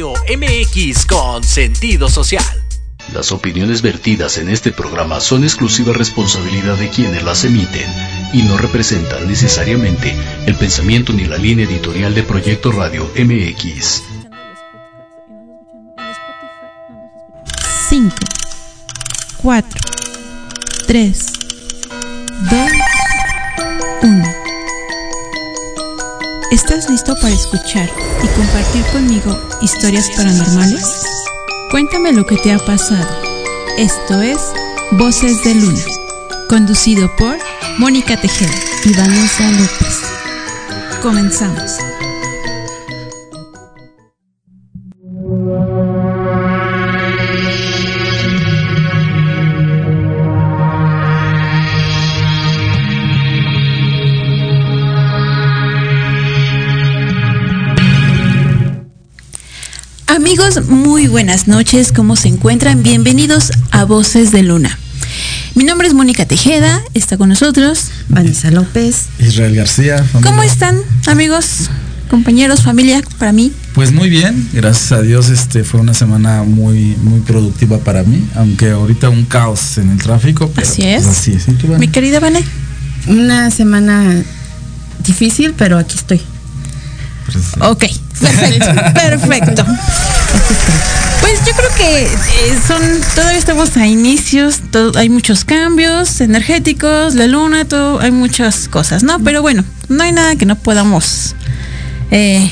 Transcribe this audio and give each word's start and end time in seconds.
Radio 0.00 0.14
MX 0.34 1.04
con 1.04 1.44
sentido 1.44 2.08
social. 2.08 2.42
Las 3.12 3.32
opiniones 3.32 3.82
vertidas 3.82 4.38
en 4.38 4.48
este 4.48 4.72
programa 4.72 5.20
son 5.20 5.44
exclusiva 5.44 5.92
responsabilidad 5.92 6.78
de 6.78 6.88
quienes 6.88 7.22
las 7.22 7.44
emiten 7.44 7.86
y 8.32 8.42
no 8.44 8.56
representan 8.56 9.28
necesariamente 9.28 10.16
el 10.46 10.54
pensamiento 10.54 11.12
ni 11.12 11.26
la 11.26 11.36
línea 11.36 11.66
editorial 11.66 12.14
de 12.14 12.22
Proyecto 12.22 12.72
Radio 12.72 13.10
MX. 13.14 14.02
5, 17.90 18.16
4, 19.42 19.80
3, 20.86 21.26
2, 22.50 22.70
1. 24.02 24.39
¿Estás 26.50 26.90
listo 26.90 27.14
para 27.14 27.32
escuchar 27.32 27.88
y 28.24 28.26
compartir 28.36 28.82
conmigo 28.86 29.38
historias 29.62 30.10
paranormales? 30.16 30.84
Cuéntame 31.70 32.12
lo 32.12 32.26
que 32.26 32.36
te 32.38 32.52
ha 32.52 32.58
pasado. 32.58 33.06
Esto 33.78 34.20
es 34.20 34.38
Voces 34.90 35.44
de 35.44 35.54
Luna, 35.54 35.84
conducido 36.48 37.08
por 37.14 37.38
Mónica 37.78 38.20
Tejeda 38.20 38.50
y 38.84 38.92
Vanessa 38.94 39.48
López. 39.52 40.00
Comenzamos. 41.00 41.76
Amigos, 60.30 60.68
muy 60.68 61.08
buenas 61.08 61.48
noches, 61.48 61.90
¿cómo 61.90 62.14
se 62.14 62.28
encuentran? 62.28 62.84
Bienvenidos 62.84 63.50
a 63.72 63.82
Voces 63.82 64.30
de 64.30 64.44
Luna. 64.44 64.78
Mi 65.56 65.64
nombre 65.64 65.88
es 65.88 65.94
Mónica 65.94 66.24
Tejeda, 66.24 66.80
está 66.94 67.16
con 67.16 67.30
nosotros 67.30 67.86
Vanessa 68.08 68.52
López, 68.52 69.06
Israel 69.18 69.56
García. 69.56 70.06
¿Cómo 70.22 70.44
están, 70.44 70.78
amigos, 71.08 71.68
compañeros, 72.08 72.62
familia, 72.62 73.02
para 73.18 73.32
mí? 73.32 73.50
Pues 73.74 73.90
muy 73.90 74.08
bien, 74.08 74.48
gracias 74.52 74.92
a 74.92 75.02
Dios, 75.02 75.30
este 75.30 75.64
fue 75.64 75.80
una 75.80 75.94
semana 75.94 76.44
muy 76.44 76.96
muy 77.02 77.18
productiva 77.22 77.78
para 77.78 78.04
mí, 78.04 78.24
aunque 78.36 78.70
ahorita 78.70 79.08
un 79.08 79.24
caos 79.24 79.78
en 79.78 79.90
el 79.90 79.98
tráfico. 79.98 80.48
pero 80.54 80.64
Así 80.64 80.82
pues 80.82 81.02
es. 81.02 81.08
así 81.08 81.32
es. 81.32 81.48
¿Y 81.48 81.54
tú, 81.54 81.66
Vane? 81.66 81.80
Mi 81.80 81.88
querida 81.88 82.20
Vané. 82.20 82.44
una 83.08 83.50
semana 83.50 84.22
difícil, 85.04 85.54
pero 85.58 85.76
aquí 85.76 85.96
estoy. 85.96 86.20
Pues, 87.26 87.46
Ok, 87.60 87.84
perfecto, 88.20 88.66
perfecto. 88.94 89.66
Pues 91.20 91.38
yo 91.46 91.52
creo 91.54 91.68
que 91.76 92.04
eh, 92.04 92.58
son, 92.66 92.82
todavía 93.14 93.38
estamos 93.38 93.76
a 93.76 93.86
inicios, 93.86 94.60
todo- 94.70 94.98
hay 94.98 95.08
muchos 95.08 95.44
cambios 95.44 96.20
energéticos, 96.20 97.14
la 97.14 97.26
luna, 97.26 97.64
todo, 97.66 98.00
hay 98.00 98.10
muchas 98.10 98.68
cosas, 98.68 99.02
¿no? 99.02 99.18
Pero 99.20 99.42
bueno, 99.42 99.64
no 99.88 100.02
hay 100.02 100.12
nada 100.12 100.36
que 100.36 100.46
no 100.46 100.56
podamos 100.56 101.34
eh, 102.10 102.50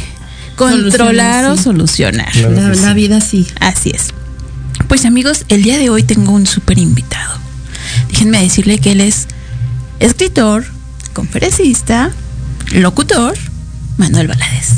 controlar 0.57 1.45
Solucionar, 1.45 1.45
o 1.47 1.57
sí. 1.57 1.63
solucionar. 1.63 2.33
Claro 2.33 2.75
La, 2.75 2.93
vida 2.95 3.21
sí. 3.21 3.47
Así 3.61 3.91
es. 3.91 4.09
Pues 4.87 5.05
amigos, 5.05 5.45
el 5.49 5.63
día 5.63 5.79
de 5.79 5.91
hoy 5.91 6.03
tengo 6.03 6.33
un 6.33 6.47
súper 6.47 6.79
invitado. 6.79 7.39
Déjenme 8.11 8.43
decirle 8.43 8.79
que 8.79 8.93
él 8.93 9.01
es 9.01 9.27
escritor, 10.01 10.65
conferencista, 11.15 12.11
locutor, 12.73 13.37
Manuel 13.97 14.29
Valadez. 14.29 14.69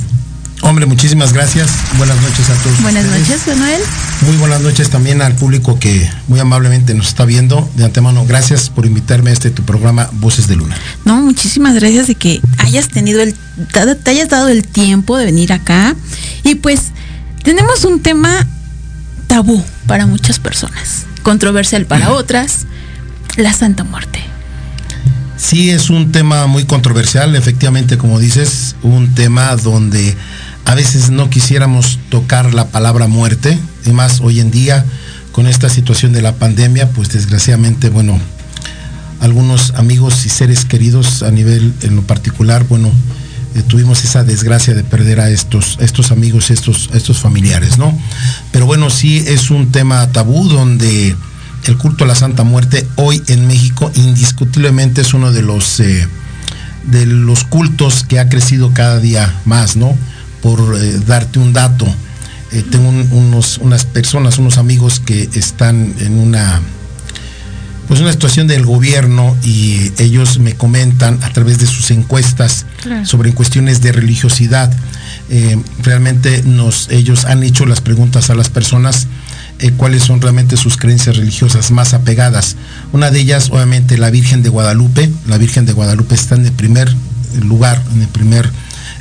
Hombre, 0.63 0.85
muchísimas 0.87 1.33
gracias. 1.33 1.71
Buenas 1.97 2.21
noches 2.21 2.49
a 2.51 2.55
todos. 2.63 2.83
Buenas 2.83 3.05
ustedes. 3.05 3.29
noches, 3.29 3.47
Manuel. 3.47 3.81
Muy 4.27 4.37
buenas 4.37 4.61
noches 4.61 4.91
también 4.91 5.23
al 5.23 5.35
público 5.35 5.79
que 5.79 6.09
muy 6.29 6.39
amablemente 6.39 6.95
nos 6.95 7.09
está 7.09 7.25
viendo. 7.25 7.69
De 7.77 7.85
antemano, 7.85 8.27
gracias 8.27 8.69
por 8.69 8.85
invitarme 8.85 9.31
a 9.31 9.33
este 9.33 9.51
tu 9.51 9.63
programa 9.63 10.11
Voces 10.15 10.49
de 10.49 10.57
Luna. 10.57 10.77
No, 11.05 11.23
muchísimas 11.23 11.75
gracias 11.75 12.09
de 12.09 12.15
que 12.15 12.41
hayas 12.59 12.89
tenido 12.89 13.23
el, 13.23 13.35
te 13.73 13.95
te 13.95 14.11
hayas 14.11 14.29
dado 14.29 14.49
el 14.49 14.67
tiempo 14.67 15.17
de 15.17 15.25
venir 15.25 15.53
acá. 15.53 15.97
Y 16.45 16.57
pues 16.57 16.93
tenemos 17.43 17.85
un 17.85 18.01
tema 18.01 18.47
tabú 19.27 19.65
para 19.87 20.07
muchas 20.07 20.39
personas, 20.39 21.07
controversial 21.23 21.87
para 21.87 22.11
otras, 22.13 22.67
la 23.37 23.53
Santa 23.55 23.85
Muerte. 23.85 24.21
Sí, 25.37 25.71
es 25.71 25.89
un 25.89 26.13
tema 26.13 26.47
muy 26.47 26.65
controversial, 26.65 27.35
efectivamente, 27.35 27.97
como 27.97 28.19
dices, 28.19 28.77
un 28.83 29.15
tema 29.15 29.57
donde 29.57 30.15
a 30.65 30.75
veces 30.75 31.11
no 31.11 31.31
quisiéramos 31.31 31.99
tocar 32.11 32.55
la 32.55 32.69
palabra 32.69 33.07
muerte, 33.07 33.59
y 33.87 33.91
más 33.91 34.21
hoy 34.21 34.41
en 34.41 34.51
día 34.51 34.85
con 35.33 35.47
esta 35.47 35.69
situación 35.69 36.13
de 36.13 36.23
la 36.23 36.35
pandemia, 36.35 36.91
pues 36.91 37.11
desgraciadamente, 37.11 37.89
bueno, 37.89 38.19
algunos 39.21 39.73
amigos 39.77 40.27
y 40.27 40.29
seres 40.29 40.65
queridos 40.65 41.23
a 41.23 41.31
nivel 41.31 41.73
en 41.83 41.97
lo 41.97 42.03
particular, 42.03 42.65
bueno, 42.69 42.91
eh, 43.55 43.63
tuvimos 43.63 44.05
esa 44.05 44.23
desgracia 44.23 44.75
de 44.75 44.85
perder 44.85 45.21
a 45.21 45.29
estos, 45.29 45.77
estos 45.81 46.13
amigos, 46.13 46.51
estos, 46.51 46.89
estos 46.95 47.19
familiares, 47.19 47.79
¿no? 47.79 47.97
Pero 48.53 48.67
bueno, 48.67 48.91
sí 48.91 49.25
es 49.27 49.51
un 49.51 49.73
tema 49.73 50.07
tabú 50.13 50.49
donde 50.49 51.17
el 51.65 51.77
culto 51.77 52.05
a 52.05 52.07
la 52.07 52.15
Santa 52.15 52.45
Muerte 52.45 52.87
hoy 52.97 53.23
en 53.27 53.47
México 53.47 53.91
indiscutiblemente 53.95 55.03
es 55.03 55.15
uno 55.15 55.33
de 55.33 55.43
los 55.43 55.81
eh, 55.81 56.07
de 56.85 57.07
los 57.07 57.45
cultos 57.45 58.05
que 58.05 58.19
ha 58.19 58.29
crecido 58.29 58.73
cada 58.73 59.01
día 59.01 59.35
más, 59.45 59.77
¿no? 59.77 59.97
Por 60.43 60.77
eh, 60.81 60.99
darte 61.07 61.39
un 61.39 61.53
dato, 61.53 61.87
eh, 62.53 62.65
tengo 62.71 62.89
un- 62.89 63.09
unos, 63.13 63.59
unas 63.59 63.85
personas, 63.85 64.39
unos 64.39 64.59
amigos 64.59 65.01
que 65.01 65.29
están 65.35 65.95
en 66.01 66.19
una 66.19 66.61
pues 67.89 67.99
una 67.99 68.13
situación 68.13 68.47
del 68.47 68.65
gobierno 68.65 69.37
y 69.43 69.91
ellos 69.99 70.39
me 70.39 70.55
comentan 70.55 71.21
a 71.25 71.33
través 71.33 71.59
de 71.59 71.67
sus 71.67 71.91
encuestas 71.91 72.65
Claro. 72.83 73.05
sobre 73.05 73.35
cuestiones 73.35 73.81
de 73.81 73.91
religiosidad. 73.91 74.73
Eh, 75.29 75.61
realmente 75.83 76.45
nos, 76.45 76.89
ellos 76.91 77.25
han 77.25 77.43
hecho 77.43 77.67
las 77.67 77.81
preguntas 77.81 78.31
a 78.31 78.37
las 78.37 78.49
personas 78.49 79.09
eh, 79.59 79.73
cuáles 79.77 80.05
son 80.05 80.21
realmente 80.21 80.57
sus 80.57 80.77
creencias 80.77 81.17
religiosas 81.17 81.73
más 81.73 81.93
apegadas. 81.93 82.55
Una 82.93 83.11
de 83.11 83.19
ellas, 83.21 83.51
obviamente, 83.51 83.99
la 83.99 84.11
Virgen 84.11 84.45
de 84.45 84.51
Guadalupe. 84.51 85.11
La 85.27 85.37
Virgen 85.37 85.67
de 85.67 85.73
Guadalupe 85.73 86.15
está 86.15 86.37
en 86.37 86.47
el 86.47 86.53
primer 86.53 86.95
lugar, 87.43 87.83
en 87.93 88.03
el 88.03 88.09
primer 88.09 88.49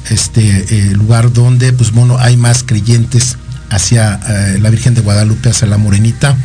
este, 0.10 0.66
eh, 0.70 0.92
lugar 0.96 1.32
donde, 1.34 1.74
pues 1.74 1.92
bueno, 1.92 2.18
hay 2.18 2.38
más 2.38 2.64
creyentes 2.64 3.38
hacia 3.70 4.20
eh, 4.28 4.60
la 4.60 4.70
Virgen 4.70 4.96
de 4.96 5.02
Guadalupe, 5.02 5.50
hacia 5.50 5.68
la 5.68 5.78
Morenita. 5.78 6.36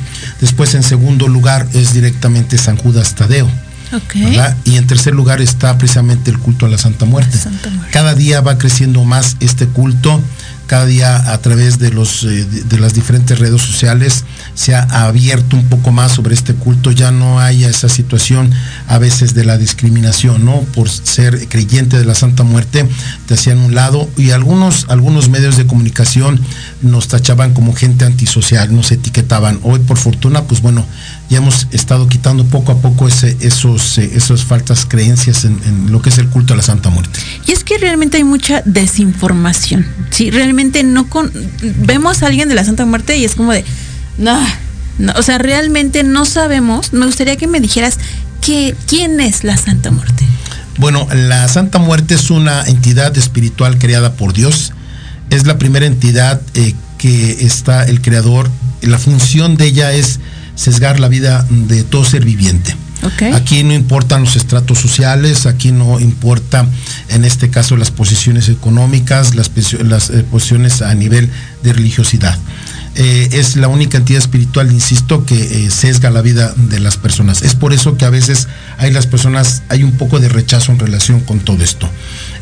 Después, 0.40 0.74
en 0.74 0.82
segundo 0.82 1.28
lugar, 1.28 1.66
es 1.72 1.94
directamente 1.94 2.58
San 2.58 2.76
Judas 2.76 3.14
Tadeo. 3.14 3.48
Y 4.64 4.76
en 4.76 4.86
tercer 4.86 5.14
lugar 5.14 5.40
está 5.40 5.78
precisamente 5.78 6.30
el 6.30 6.38
culto 6.38 6.66
a 6.66 6.68
la 6.68 6.78
Santa 6.78 7.04
Muerte. 7.04 7.38
Santa 7.38 7.70
Muerte. 7.70 7.92
Cada 7.92 8.14
día 8.14 8.40
va 8.40 8.58
creciendo 8.58 9.04
más 9.04 9.36
este 9.40 9.66
culto, 9.66 10.20
cada 10.66 10.86
día 10.86 11.32
a 11.32 11.38
través 11.38 11.78
de, 11.78 11.90
los, 11.90 12.24
eh, 12.24 12.44
de, 12.44 12.78
las 12.78 12.94
diferentes 12.94 13.38
redes 13.38 13.60
sociales 13.60 14.24
se 14.54 14.74
ha 14.74 14.82
abierto 15.06 15.56
un 15.56 15.68
poco 15.68 15.92
más 15.92 16.12
sobre 16.12 16.34
este 16.34 16.54
culto, 16.54 16.90
ya 16.90 17.10
no 17.10 17.40
hay 17.40 17.64
esa 17.64 17.88
situación 17.88 18.50
a 18.88 18.98
veces 18.98 19.34
de 19.34 19.44
la 19.44 19.58
discriminación, 19.58 20.44
¿no? 20.44 20.60
Por 20.74 20.88
ser 20.88 21.48
creyente 21.48 21.98
de 21.98 22.04
la 22.04 22.14
Santa 22.14 22.42
Muerte, 22.42 22.88
te 23.26 23.34
hacían 23.34 23.58
un 23.58 23.74
lado 23.74 24.08
y 24.16 24.30
algunos, 24.30 24.86
algunos 24.88 25.28
medios 25.28 25.56
de 25.56 25.66
comunicación 25.66 26.40
nos 26.82 27.08
tachaban 27.08 27.52
como 27.52 27.74
gente 27.74 28.04
antisocial, 28.04 28.74
nos 28.74 28.92
etiquetaban. 28.92 29.60
Hoy 29.62 29.80
por 29.80 29.98
fortuna, 29.98 30.44
pues 30.44 30.60
bueno, 30.60 30.86
ya 31.30 31.38
hemos 31.38 31.66
estado 31.72 32.08
quitando 32.08 32.44
poco 32.44 32.72
a 32.72 32.76
poco 32.76 33.08
ese, 33.08 33.36
esos, 33.40 33.98
eh, 33.98 34.10
esas 34.14 34.44
faltas 34.44 34.86
creencias 34.86 35.44
en, 35.44 35.58
en 35.64 35.90
lo 35.90 36.02
que 36.02 36.10
es 36.10 36.18
el 36.18 36.28
culto 36.28 36.54
a 36.54 36.56
la 36.56 36.62
Santa 36.62 36.90
Muerte. 36.90 37.18
Y 37.46 37.52
es 37.52 37.64
que 37.64 37.78
realmente 37.78 38.18
hay 38.18 38.24
mucha 38.24 38.62
desinformación. 38.64 39.86
Sí, 40.10 40.30
realmente 40.30 40.82
no 40.82 41.08
con 41.08 41.32
vemos 41.78 42.22
a 42.22 42.26
alguien 42.26 42.48
de 42.48 42.54
la 42.54 42.64
Santa 42.64 42.84
Muerte 42.84 43.16
y 43.16 43.24
es 43.24 43.34
como 43.34 43.52
de 43.52 43.64
no, 44.18 44.38
no, 44.98 45.12
o 45.16 45.22
sea, 45.22 45.38
realmente 45.38 46.04
no 46.04 46.24
sabemos. 46.24 46.92
Me 46.92 47.06
gustaría 47.06 47.36
que 47.36 47.46
me 47.46 47.60
dijeras 47.60 47.98
que 48.40 48.76
quién 48.86 49.20
es 49.20 49.44
la 49.44 49.56
Santa 49.56 49.90
Muerte. 49.90 50.24
Bueno, 50.78 51.06
la 51.12 51.48
Santa 51.48 51.78
Muerte 51.78 52.14
es 52.14 52.30
una 52.30 52.62
entidad 52.64 53.16
espiritual 53.16 53.78
creada 53.78 54.14
por 54.14 54.32
Dios. 54.32 54.72
Es 55.30 55.46
la 55.46 55.58
primera 55.58 55.86
entidad 55.86 56.40
eh, 56.54 56.74
que 56.98 57.44
está 57.46 57.84
el 57.84 58.00
creador. 58.02 58.50
La 58.82 58.98
función 58.98 59.56
de 59.56 59.66
ella 59.66 59.92
es 59.92 60.20
sesgar 60.54 61.00
la 61.00 61.08
vida 61.08 61.46
de 61.50 61.84
todo 61.84 62.04
ser 62.04 62.24
viviente. 62.24 62.74
Aquí 63.34 63.62
no 63.64 63.74
importan 63.74 64.22
los 64.22 64.36
estratos 64.36 64.78
sociales, 64.78 65.44
aquí 65.46 65.72
no 65.72 66.00
importa, 66.00 66.66
en 67.08 67.24
este 67.24 67.50
caso, 67.50 67.76
las 67.76 67.90
posiciones 67.90 68.48
económicas, 68.48 69.34
las, 69.34 69.50
eh, 70.10 70.24
posiciones 70.30 70.80
a 70.80 70.94
nivel 70.94 71.28
de 71.62 71.72
religiosidad. 71.72 72.38
Eh, 72.96 73.30
es 73.32 73.56
la 73.56 73.66
única 73.66 73.98
entidad 73.98 74.20
espiritual, 74.20 74.70
insisto, 74.70 75.26
que 75.26 75.34
eh, 75.66 75.70
sesga 75.70 76.10
la 76.10 76.22
vida 76.22 76.54
de 76.56 76.78
las 76.78 76.96
personas. 76.96 77.42
Es 77.42 77.56
por 77.56 77.72
eso 77.72 77.96
que 77.96 78.04
a 78.04 78.10
veces 78.10 78.46
hay 78.78 78.92
las 78.92 79.06
personas, 79.06 79.62
hay 79.68 79.82
un 79.82 79.92
poco 79.92 80.20
de 80.20 80.28
rechazo 80.28 80.70
en 80.70 80.78
relación 80.78 81.20
con 81.20 81.40
todo 81.40 81.64
esto. 81.64 81.88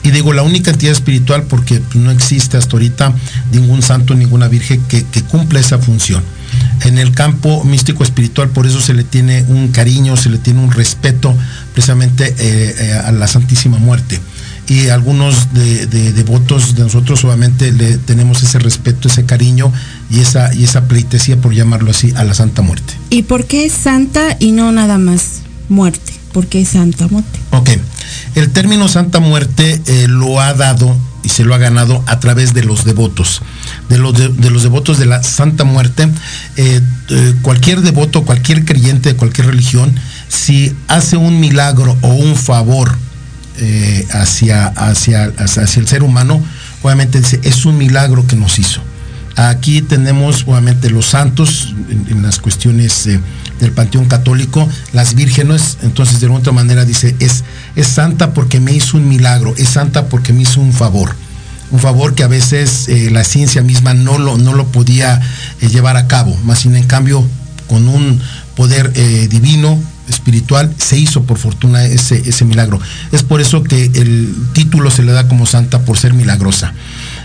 Y 0.02 0.10
digo 0.10 0.32
la 0.32 0.42
única 0.42 0.70
entidad 0.70 0.92
espiritual 0.92 1.44
porque 1.44 1.80
no 1.94 2.10
existe 2.10 2.58
hasta 2.58 2.72
ahorita 2.72 3.14
ningún 3.52 3.82
santo, 3.82 4.14
ninguna 4.14 4.48
virgen 4.48 4.82
que, 4.88 5.04
cumpla 5.22 5.60
esa 5.60 5.78
función. 5.78 6.22
En 6.84 6.98
el 6.98 7.12
campo 7.12 7.64
místico 7.64 8.02
espiritual, 8.02 8.50
por 8.50 8.66
eso 8.66 8.80
se 8.80 8.92
le 8.92 9.04
tiene 9.04 9.44
un 9.48 9.68
cariño, 9.68 10.16
se 10.16 10.28
le 10.28 10.36
tiene 10.36 10.60
un 10.60 10.70
respeto 10.70 11.34
precisamente 11.72 12.34
eh, 12.38 12.74
eh, 12.78 12.92
a 12.92 13.12
la 13.12 13.26
Santísima 13.26 13.78
Muerte 13.78 14.20
y 14.68 14.88
algunos 14.88 15.52
de, 15.54 15.86
de, 15.86 16.12
devotos 16.12 16.74
de 16.74 16.82
nosotros 16.84 17.24
obviamente 17.24 17.72
le 17.72 17.98
tenemos 17.98 18.42
ese 18.42 18.58
respeto, 18.58 19.08
ese 19.08 19.24
cariño 19.24 19.72
y 20.12 20.20
esa, 20.20 20.54
y 20.54 20.64
esa 20.64 20.84
pleitesía, 20.84 21.40
por 21.40 21.54
llamarlo 21.54 21.90
así, 21.90 22.12
a 22.16 22.24
la 22.24 22.34
Santa 22.34 22.60
Muerte. 22.60 22.94
¿Y 23.08 23.22
por 23.22 23.46
qué 23.46 23.64
es 23.64 23.72
santa 23.72 24.36
y 24.38 24.52
no 24.52 24.70
nada 24.70 24.98
más 24.98 25.40
muerte? 25.70 26.12
¿Por 26.32 26.46
qué 26.46 26.62
es 26.62 26.68
Santa 26.68 27.08
Muerte? 27.08 27.38
Ok, 27.50 27.70
el 28.34 28.50
término 28.50 28.88
Santa 28.88 29.20
Muerte 29.20 29.80
eh, 29.86 30.06
lo 30.08 30.40
ha 30.40 30.54
dado 30.54 30.96
y 31.22 31.28
se 31.28 31.44
lo 31.44 31.54
ha 31.54 31.58
ganado 31.58 32.02
a 32.06 32.20
través 32.20 32.52
de 32.52 32.62
los 32.64 32.84
devotos, 32.84 33.42
de 33.88 33.98
los, 33.98 34.14
de, 34.14 34.28
de 34.28 34.50
los 34.50 34.62
devotos 34.62 34.98
de 34.98 35.06
la 35.06 35.22
Santa 35.22 35.64
Muerte. 35.64 36.08
Eh, 36.56 36.80
eh, 37.10 37.34
cualquier 37.42 37.80
devoto, 37.80 38.24
cualquier 38.24 38.64
creyente 38.64 39.10
de 39.10 39.16
cualquier 39.16 39.46
religión, 39.48 39.94
si 40.28 40.74
hace 40.88 41.16
un 41.16 41.40
milagro 41.40 41.96
o 42.02 42.08
un 42.08 42.36
favor 42.36 42.96
hacia, 44.10 44.66
hacia, 44.66 45.24
hacia, 45.36 45.62
el 45.62 45.86
ser 45.86 46.02
humano, 46.02 46.42
obviamente 46.82 47.20
dice, 47.20 47.38
es 47.44 47.64
un 47.64 47.78
milagro 47.78 48.26
que 48.26 48.34
nos 48.34 48.58
hizo. 48.58 48.80
Aquí 49.36 49.82
tenemos 49.82 50.44
obviamente 50.46 50.90
los 50.90 51.06
santos 51.06 51.74
en, 51.88 52.22
las 52.22 52.38
cuestiones 52.38 53.06
eh, 53.06 53.20
del 53.60 53.72
panteón 53.72 54.06
católico, 54.06 54.68
las 54.92 55.14
vírgenes, 55.14 55.78
entonces 55.82 56.20
de 56.20 56.28
otra 56.28 56.52
manera 56.52 56.84
dice, 56.84 57.16
es, 57.18 57.44
es 57.74 57.86
santa 57.86 58.34
porque 58.34 58.60
me 58.60 58.72
hizo 58.72 58.96
un 58.96 59.08
milagro, 59.08 59.54
es 59.56 59.70
santa 59.70 60.06
porque 60.06 60.32
me 60.32 60.42
hizo 60.42 60.60
un 60.60 60.72
favor. 60.72 61.14
Un 61.70 61.78
favor 61.78 62.14
que 62.14 62.22
a 62.22 62.28
veces 62.28 62.88
eh, 62.88 63.10
la 63.10 63.24
ciencia 63.24 63.62
misma 63.62 63.94
no 63.94 64.18
lo, 64.18 64.36
no 64.36 64.52
lo 64.52 64.66
podía 64.66 65.20
eh, 65.60 65.68
llevar 65.68 65.96
a 65.96 66.06
cabo, 66.06 66.36
más 66.44 66.60
sin 66.60 66.76
en 66.76 66.84
cambio 66.84 67.26
con 67.66 67.88
un 67.88 68.20
poder 68.54 68.92
divino, 69.30 69.78
espiritual, 70.08 70.74
se 70.78 70.98
hizo 70.98 71.22
por 71.24 71.38
fortuna 71.38 71.84
ese, 71.84 72.22
ese 72.28 72.44
milagro. 72.44 72.80
Es 73.12 73.22
por 73.22 73.40
eso 73.40 73.62
que 73.62 73.86
el 73.94 74.34
título 74.52 74.90
se 74.90 75.02
le 75.02 75.12
da 75.12 75.28
como 75.28 75.46
santa 75.46 75.80
por 75.80 75.98
ser 75.98 76.14
milagrosa. 76.14 76.74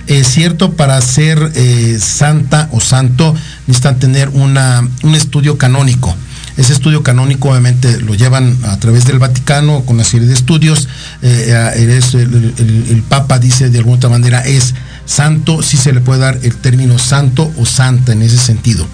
Es 0.07 0.27
cierto, 0.27 0.73
para 0.73 0.99
ser 1.01 1.51
eh, 1.55 1.97
santa 1.99 2.69
o 2.71 2.79
santo 2.79 3.35
necesitan 3.67 3.99
tener 3.99 4.29
una, 4.29 4.87
un 5.03 5.15
estudio 5.15 5.57
canónico. 5.57 6.15
Ese 6.57 6.73
estudio 6.73 7.03
canónico 7.03 7.49
obviamente 7.49 7.99
lo 8.01 8.15
llevan 8.15 8.57
a 8.63 8.79
través 8.79 9.05
del 9.05 9.19
Vaticano 9.19 9.85
con 9.85 9.95
una 9.95 10.03
serie 10.03 10.27
de 10.27 10.33
estudios. 10.33 10.87
Eh, 11.21 11.53
el, 11.75 13.03
Papa 13.07 13.37
dice 13.37 13.69
de 13.69 13.77
alguna 13.77 13.97
otra 13.97 14.09
manera 14.09 14.41
es 14.41 14.73
santo, 15.05 15.61
sí 15.61 15.77
se 15.77 15.93
le 15.93 16.01
puede 16.01 16.19
dar 16.19 16.39
el 16.41 16.55
término 16.55 16.97
santo 16.97 17.51
o 17.57 17.65
santa 17.65 18.11
en 18.11 18.23
ese 18.23 18.37
sentido. 18.37 18.87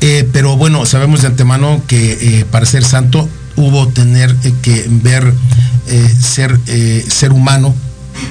Eh, 0.00 0.28
pero 0.32 0.56
bueno, 0.56 0.84
sabemos 0.86 1.22
de 1.22 1.28
antemano 1.28 1.82
que 1.86 2.12
eh, 2.40 2.44
para 2.44 2.66
ser 2.66 2.84
santo 2.84 3.28
hubo 3.56 3.88
tener 3.88 4.34
eh, 4.44 4.52
que 4.60 4.86
ver 4.88 5.34
ser, 6.20 6.60
ser 7.08 7.32
humano 7.32 7.74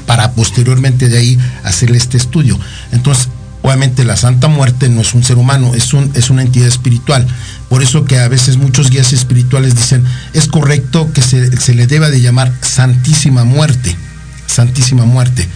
para 0.06 0.32
posteriormente 0.34 1.10
de 1.10 1.18
ahí 1.18 1.40
hacerle 1.64 1.98
este 1.98 2.18
estudio. 2.18 2.60
Entonces, 2.92 3.30
obviamente 3.62 4.06
la 4.06 4.16
Santa 4.16 4.48
Muerte 4.48 4.90
no 4.90 5.02
es 5.02 5.14
un 5.14 5.24
ser 5.24 5.38
humano, 5.38 5.76
es, 5.76 5.94
un, 5.94 6.12
es 6.14 6.30
una 6.30 6.42
entidad 6.42 6.68
espiritual. 6.68 7.28
Por 7.70 7.84
eso 7.84 8.06
que 8.06 8.20
a 8.20 8.28
veces 8.28 8.58
muchos 8.58 8.90
guías 8.90 9.14
espirituales 9.14 9.76
dicen, 9.76 10.04
es 10.34 10.48
correcto 10.48 11.12
que 11.14 11.22
se, 11.22 11.56
se 11.58 11.74
le 11.74 11.88
deba 11.88 12.10
de 12.10 12.22
llamar 12.22 12.54
Santísima 12.62 13.44
Muerte, 13.44 13.96
Santísima 14.46 15.06
Muerte. 15.06 15.48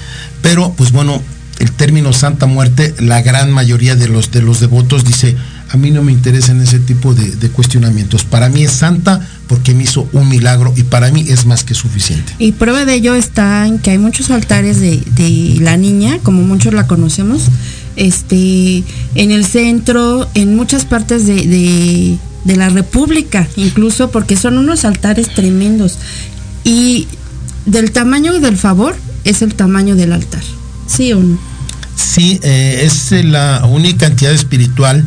Pero, 0.41 0.73
pues 0.73 0.91
bueno, 0.91 1.21
el 1.59 1.71
término 1.71 2.11
Santa 2.11 2.47
Muerte, 2.47 2.95
la 2.99 3.21
gran 3.21 3.51
mayoría 3.51 3.95
de 3.95 4.07
los, 4.07 4.31
de 4.31 4.41
los 4.41 4.59
devotos 4.59 5.05
dice, 5.05 5.37
a 5.71 5.77
mí 5.77 5.89
no 5.89 6.03
me 6.03 6.11
interesa 6.11 6.51
en 6.51 6.61
ese 6.61 6.79
tipo 6.79 7.13
de, 7.13 7.35
de, 7.35 7.49
cuestionamientos. 7.49 8.25
Para 8.25 8.49
mí 8.49 8.63
es 8.63 8.71
santa 8.71 9.25
porque 9.47 9.73
me 9.73 9.83
hizo 9.83 10.07
un 10.11 10.27
milagro 10.27 10.73
y 10.75 10.83
para 10.83 11.11
mí 11.11 11.25
es 11.27 11.45
más 11.45 11.63
que 11.63 11.73
suficiente. 11.73 12.33
Y 12.39 12.51
prueba 12.51 12.83
de 12.83 12.95
ello 12.95 13.15
está 13.15 13.65
en 13.65 13.79
que 13.79 13.91
hay 13.91 13.97
muchos 13.97 14.31
altares 14.31 14.81
de, 14.81 15.01
de 15.15 15.57
la 15.61 15.77
niña, 15.77 16.19
como 16.23 16.41
muchos 16.41 16.73
la 16.73 16.87
conocemos, 16.87 17.43
este, 17.95 18.83
en 19.15 19.31
el 19.31 19.45
centro, 19.45 20.27
en 20.33 20.55
muchas 20.57 20.83
partes 20.83 21.25
de, 21.25 21.47
de, 21.47 22.17
de 22.43 22.55
la 22.57 22.67
República, 22.67 23.47
incluso 23.55 24.11
porque 24.11 24.35
son 24.35 24.57
unos 24.57 24.83
altares 24.83 25.33
tremendos. 25.33 25.99
Y 26.65 27.07
del 27.65 27.91
tamaño 27.91 28.39
del 28.41 28.57
favor 28.57 28.95
es 29.23 29.41
el 29.41 29.55
tamaño 29.55 29.95
del 29.95 30.11
altar. 30.11 30.43
¿Sí 30.87 31.13
o 31.13 31.21
no? 31.21 31.39
Sí, 31.95 32.39
eh, 32.43 32.81
es 32.83 33.11
la 33.23 33.65
única 33.65 34.07
entidad 34.07 34.33
espiritual 34.33 35.05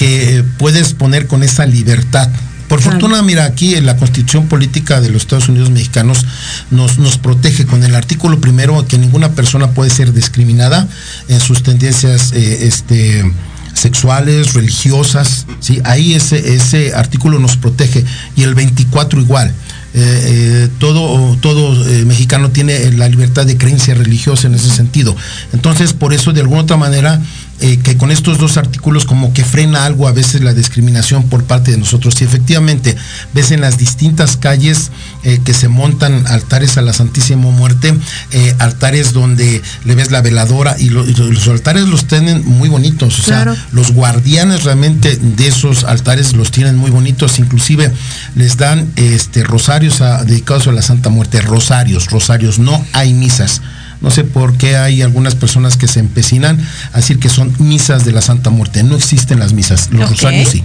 que 0.00 0.42
puedes 0.56 0.94
poner 0.94 1.26
con 1.26 1.42
esa 1.42 1.66
libertad. 1.66 2.30
Por 2.68 2.80
claro. 2.80 2.92
fortuna, 2.92 3.20
mira, 3.22 3.44
aquí 3.44 3.74
en 3.74 3.84
la 3.84 3.98
constitución 3.98 4.48
política 4.48 4.98
de 5.02 5.10
los 5.10 5.20
Estados 5.22 5.50
Unidos 5.50 5.68
mexicanos 5.68 6.24
nos, 6.70 6.98
nos 6.98 7.18
protege 7.18 7.66
con 7.66 7.84
el 7.84 7.94
artículo 7.94 8.40
primero 8.40 8.86
que 8.88 8.96
ninguna 8.96 9.32
persona 9.32 9.72
puede 9.72 9.90
ser 9.90 10.14
discriminada 10.14 10.88
en 11.28 11.38
sus 11.38 11.62
tendencias 11.62 12.32
eh, 12.32 12.66
este, 12.66 13.30
sexuales, 13.74 14.54
religiosas. 14.54 15.44
¿sí? 15.60 15.82
Ahí 15.84 16.14
ese, 16.14 16.54
ese 16.54 16.94
artículo 16.94 17.38
nos 17.38 17.58
protege 17.58 18.02
y 18.36 18.44
el 18.44 18.54
24 18.54 19.20
igual. 19.20 19.52
Eh, 19.92 19.98
eh, 20.02 20.68
todo, 20.78 21.36
todo 21.40 21.74
eh, 21.88 22.04
mexicano 22.04 22.50
tiene 22.50 22.92
la 22.92 23.08
libertad 23.08 23.44
de 23.44 23.56
creencia 23.56 23.92
religiosa 23.94 24.46
en 24.46 24.54
ese 24.54 24.70
sentido. 24.70 25.16
Entonces, 25.52 25.92
por 25.94 26.14
eso, 26.14 26.32
de 26.32 26.40
alguna 26.40 26.62
otra 26.62 26.76
manera, 26.76 27.20
eh, 27.62 27.78
que 27.78 27.98
con 27.98 28.10
estos 28.10 28.38
dos 28.38 28.56
artículos 28.56 29.04
como 29.04 29.34
que 29.34 29.44
frena 29.44 29.84
algo 29.84 30.08
a 30.08 30.12
veces 30.12 30.40
la 30.40 30.54
discriminación 30.54 31.24
por 31.24 31.44
parte 31.44 31.72
de 31.72 31.76
nosotros. 31.76 32.20
Y 32.20 32.24
efectivamente, 32.24 32.96
ves 33.34 33.50
en 33.50 33.60
las 33.60 33.76
distintas 33.76 34.38
calles 34.38 34.90
eh, 35.24 35.40
que 35.44 35.52
se 35.52 35.68
montan 35.68 36.26
altares 36.26 36.78
a 36.78 36.82
la 36.82 36.94
Santísima 36.94 37.50
Muerte, 37.50 37.94
eh, 38.30 38.54
altares 38.58 39.12
donde 39.12 39.60
le 39.84 39.94
ves 39.94 40.10
la 40.10 40.22
veladora 40.22 40.76
y, 40.78 40.88
lo, 40.88 41.06
y, 41.06 41.14
los 41.14 41.48
altares 41.48 41.86
los 41.86 42.06
tienen 42.06 42.46
muy 42.46 42.70
bonitos. 42.70 43.20
O 43.20 43.22
claro. 43.24 43.54
sea, 43.54 43.66
los 43.72 43.92
guardianes 43.92 44.64
realmente 44.64 45.16
de 45.16 45.48
esos 45.48 45.84
altares 45.84 46.32
los 46.32 46.50
tienen 46.50 46.76
muy 46.76 46.90
bonitos. 46.90 47.38
Inclusive 47.38 47.92
les 48.36 48.56
dan 48.56 48.90
este 48.96 49.44
rosarios 49.44 50.00
a, 50.00 50.24
dedicados 50.24 50.66
a 50.66 50.72
la 50.72 50.82
Santa 50.82 51.10
Muerte. 51.10 51.40
Rosarios, 51.42 52.10
rosarios. 52.10 52.58
No 52.58 52.82
hay 52.92 53.12
misas. 53.12 53.60
No 54.00 54.10
sé 54.10 54.24
por 54.24 54.56
qué 54.56 54.76
hay 54.76 55.02
algunas 55.02 55.34
personas 55.34 55.76
que 55.76 55.86
se 55.86 56.00
empecinan 56.00 56.58
a 56.92 56.96
decir 56.96 57.18
que 57.18 57.28
son 57.28 57.54
misas 57.58 58.04
de 58.04 58.12
la 58.12 58.22
Santa 58.22 58.50
Muerte. 58.50 58.82
No 58.82 58.96
existen 58.96 59.38
las 59.38 59.52
misas, 59.52 59.90
los 59.90 60.02
okay. 60.02 60.16
rosarios 60.16 60.48
sí. 60.48 60.64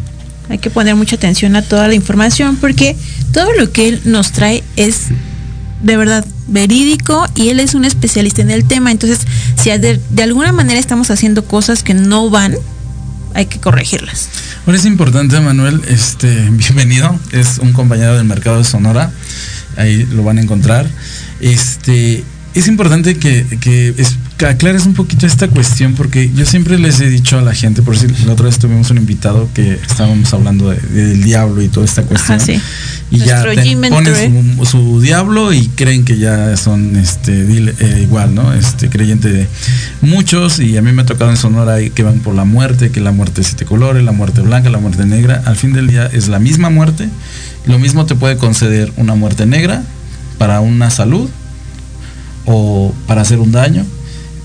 Hay 0.50 0.60
que 0.60 0.70
poner 0.70 0.96
mucha 0.96 1.16
atención 1.16 1.56
a 1.56 1.62
toda 1.64 1.88
la 1.88 1.96
información 1.96 2.56
porque 2.58 2.96
todo 3.34 3.52
lo 3.54 3.72
que 3.72 3.90
él 3.90 4.02
nos 4.06 4.32
trae 4.32 4.64
es 4.76 5.08
de 5.82 5.98
verdad 5.98 6.26
verídico 6.48 7.26
y 7.36 7.50
él 7.50 7.60
es 7.60 7.74
un 7.74 7.84
especialista 7.84 8.42
en 8.42 8.52
el 8.52 8.66
tema. 8.66 8.92
Entonces, 8.92 9.20
si 9.62 9.70
de, 9.72 10.00
de 10.10 10.24
alguna 10.24 10.52
manera 10.52 10.80
estamos 10.80 11.12
haciendo 11.12 11.46
cosas 11.46 11.84
que 11.84 11.94
no 11.94 12.30
van, 12.30 12.56
hay 13.34 13.48
que 13.48 13.60
corregirlas. 13.60 14.30
Bueno, 14.66 14.80
es 14.80 14.86
importante, 14.86 15.40
Manuel, 15.40 15.82
este, 15.88 16.28
bienvenido. 16.52 17.20
Es 17.32 17.58
un 17.58 17.74
compañero 17.74 18.16
del 18.16 18.26
mercado 18.26 18.60
de 18.60 18.64
Sonora. 18.64 19.12
Ahí 19.78 20.06
lo 20.06 20.24
van 20.24 20.38
a 20.38 20.42
encontrar. 20.42 20.88
Este, 21.42 22.24
es 22.56 22.68
importante 22.70 23.18
que, 23.18 23.46
que, 23.60 23.94
es, 23.98 24.16
que, 24.38 24.46
aclares 24.46 24.86
un 24.86 24.94
poquito 24.94 25.28
esta 25.28 25.50
cuestión 25.50 25.94
porque 25.94 26.32
yo 26.34 26.46
siempre 26.46 26.80
les 26.80 27.02
he 27.02 27.10
dicho 27.10 27.38
a 27.38 27.42
la 27.42 27.54
gente, 27.54 27.82
por 27.82 27.98
si 27.98 28.08
la 28.26 28.32
otra 28.32 28.46
vez 28.46 28.58
tuvimos 28.60 28.90
un 28.92 28.98
invitado 28.98 29.50
que 29.54 29.74
estábamos 29.74 30.34
hablando 30.34 30.70
de, 30.70 30.78
de, 30.78 31.06
del 31.08 31.24
diablo 31.24 31.62
y 31.62 31.68
toda 31.68 31.86
esta 31.86 32.04
cuestión. 32.04 32.38
Ajá, 32.38 32.46
sí. 32.46 32.62
Y 33.12 33.18
Nuestro 33.18 33.52
ya 33.52 33.64
te 33.64 33.90
pones 33.90 34.32
su, 34.58 34.66
su, 34.66 35.02
diablo 35.02 35.54
y 35.54 35.68
creen 35.68 36.06
que 36.06 36.18
ya 36.18 36.56
son 36.56 36.96
este 36.96 37.34
eh, 37.34 38.00
igual, 38.02 38.34
¿no? 38.34 38.54
Este 38.54 38.90
creyente 38.90 39.32
de 39.32 39.48
muchos 40.02 40.60
y 40.60 40.78
a 40.78 40.82
mí 40.82 40.94
me 40.94 41.02
ha 41.02 41.06
tocado 41.06 41.32
en 41.32 41.38
Sonora 41.38 41.78
que 41.90 42.04
van 42.04 42.20
por 42.20 42.36
la 42.36 42.46
muerte, 42.46 42.90
que 42.90 43.02
la 43.02 43.12
muerte 43.12 43.42
de 43.42 43.48
siete 43.48 43.66
colores, 43.66 44.04
la 44.04 44.14
muerte 44.14 44.40
blanca, 44.40 44.70
la 44.70 44.80
muerte 44.80 45.06
negra. 45.06 45.44
Al 45.46 45.58
fin 45.58 45.74
del 45.74 45.88
día 45.88 46.10
es 46.12 46.30
la 46.30 46.40
misma 46.40 46.70
muerte. 46.70 47.10
Lo 47.66 47.80
mismo 47.80 48.06
te 48.06 48.16
puede 48.16 48.38
conceder 48.38 48.94
una 48.96 49.16
muerte 49.16 49.46
negra 49.46 49.84
para 50.38 50.62
una 50.62 50.90
salud 50.90 51.30
o 52.46 52.94
para 53.08 53.22
hacer 53.22 53.40
un 53.40 53.52
daño. 53.52 53.86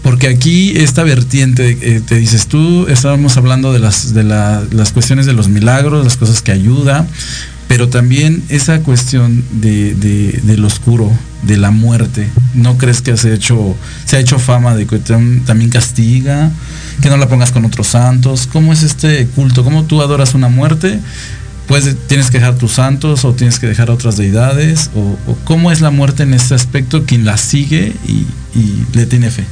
Porque 0.02 0.28
aquí 0.28 0.73
esta 0.76 1.02
vertiente, 1.02 1.78
eh, 1.83 2.00
te 2.00 2.16
dices 2.16 2.47
tú, 2.47 2.87
estábamos 2.88 3.37
hablando 3.37 3.73
de 3.73 3.80
las, 3.80 4.14
de 4.14 4.25
la, 4.25 4.62
las 4.71 4.92
cuestiones 4.92 5.26
de 5.26 5.35
los 5.35 5.49
milagros, 5.49 6.04
las 6.04 6.16
cosas 6.16 6.40
que 6.40 6.52
ayuda, 6.52 7.07
pero 7.69 7.88
también 7.88 8.42
esa 8.49 8.80
cuestión 8.80 9.45
de, 9.52 9.95
de, 9.95 10.40
del 10.42 10.64
oscuro, 10.64 11.11
de 11.42 11.57
la 11.57 11.71
muerte. 11.71 12.28
¿No 12.54 12.78
crees 12.78 13.02
que 13.02 13.12
has 13.12 13.25
hecho, 13.25 13.76
se 14.07 14.16
ha 14.16 14.21
hecho 14.21 14.38
fama 14.38 14.75
de 14.75 14.87
que 14.87 14.99
también 14.99 15.71
castiga, 15.71 16.50
que 17.02 17.11
no 17.11 17.16
la 17.16 17.28
pongas 17.28 17.52
con 17.52 17.64
otros 17.64 17.88
santos? 17.88 18.49
¿Cómo 18.50 18.73
es 18.73 18.83
este 18.83 19.26
culto? 19.26 19.62
¿Cómo 19.64 19.85
tú 19.85 20.00
adoras 20.00 20.35
una 20.35 20.49
muerte? 20.49 20.99
Pues 21.71 21.89
tienes 22.09 22.33
que 22.33 22.39
dejar 22.39 22.57
tus 22.57 22.73
santos 22.73 23.25
o 23.25 23.33
tienes 23.33 23.61
que 23.61 23.69
dejar 23.69 23.93
otras 23.93 24.17
deidades 24.17 24.91
o, 24.97 25.17
cómo 25.45 25.71
es 25.71 25.81
la 25.81 25.93
muerte 25.93 26.25
en 26.25 26.35
este 26.35 26.53
aspecto 26.53 27.05
quien 27.05 27.25
la 27.25 27.37
sigue 27.37 27.95
y, 28.09 28.27
le 28.93 29.07
tiene 29.07 29.31
fe. 29.31 29.45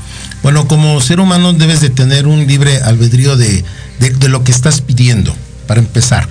Bueno, 0.43 0.67
como 0.67 1.01
ser 1.01 1.21
humano 1.21 1.53
debes 1.53 1.81
de 1.81 1.91
tener 1.91 2.27
un 2.27 2.49
libre 2.49 2.79
albedrío 2.79 3.37
de, 3.37 3.65
lo 4.29 4.43
que 4.43 4.51
estás 4.51 4.81
pidiendo, 4.81 5.33
para 5.69 5.79
empezar. 5.79 6.29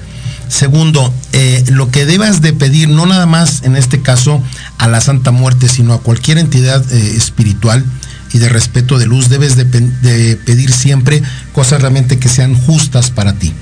Segundo, 0.50 1.14
eh, 1.32 1.64
lo 1.70 1.90
que 1.90 2.06
debas 2.06 2.42
de 2.42 2.52
pedir, 2.52 2.90
no 2.90 3.06
nada 3.06 3.26
más 3.26 3.64
en 3.64 3.78
este 3.78 4.02
caso 4.02 4.44
a 4.80 4.90
la 4.90 5.00
Santa 5.00 5.32
Muerte, 5.32 5.70
sino 5.70 5.94
a 5.94 6.02
cualquier 6.02 6.38
entidad 6.38 6.84
eh, 6.92 7.14
espiritual 7.16 7.86
y 8.34 8.40
de 8.40 8.50
respeto 8.50 9.00
de 9.00 9.06
luz, 9.06 9.30
debes 9.30 9.56
de 9.56 9.66
pedir 9.66 10.74
siempre 10.74 11.24
cosas 11.54 11.80
realmente 11.80 12.20
que 12.20 12.28
sean 12.28 12.56
justas 12.56 13.10
para 13.10 13.32
ti 13.32 13.54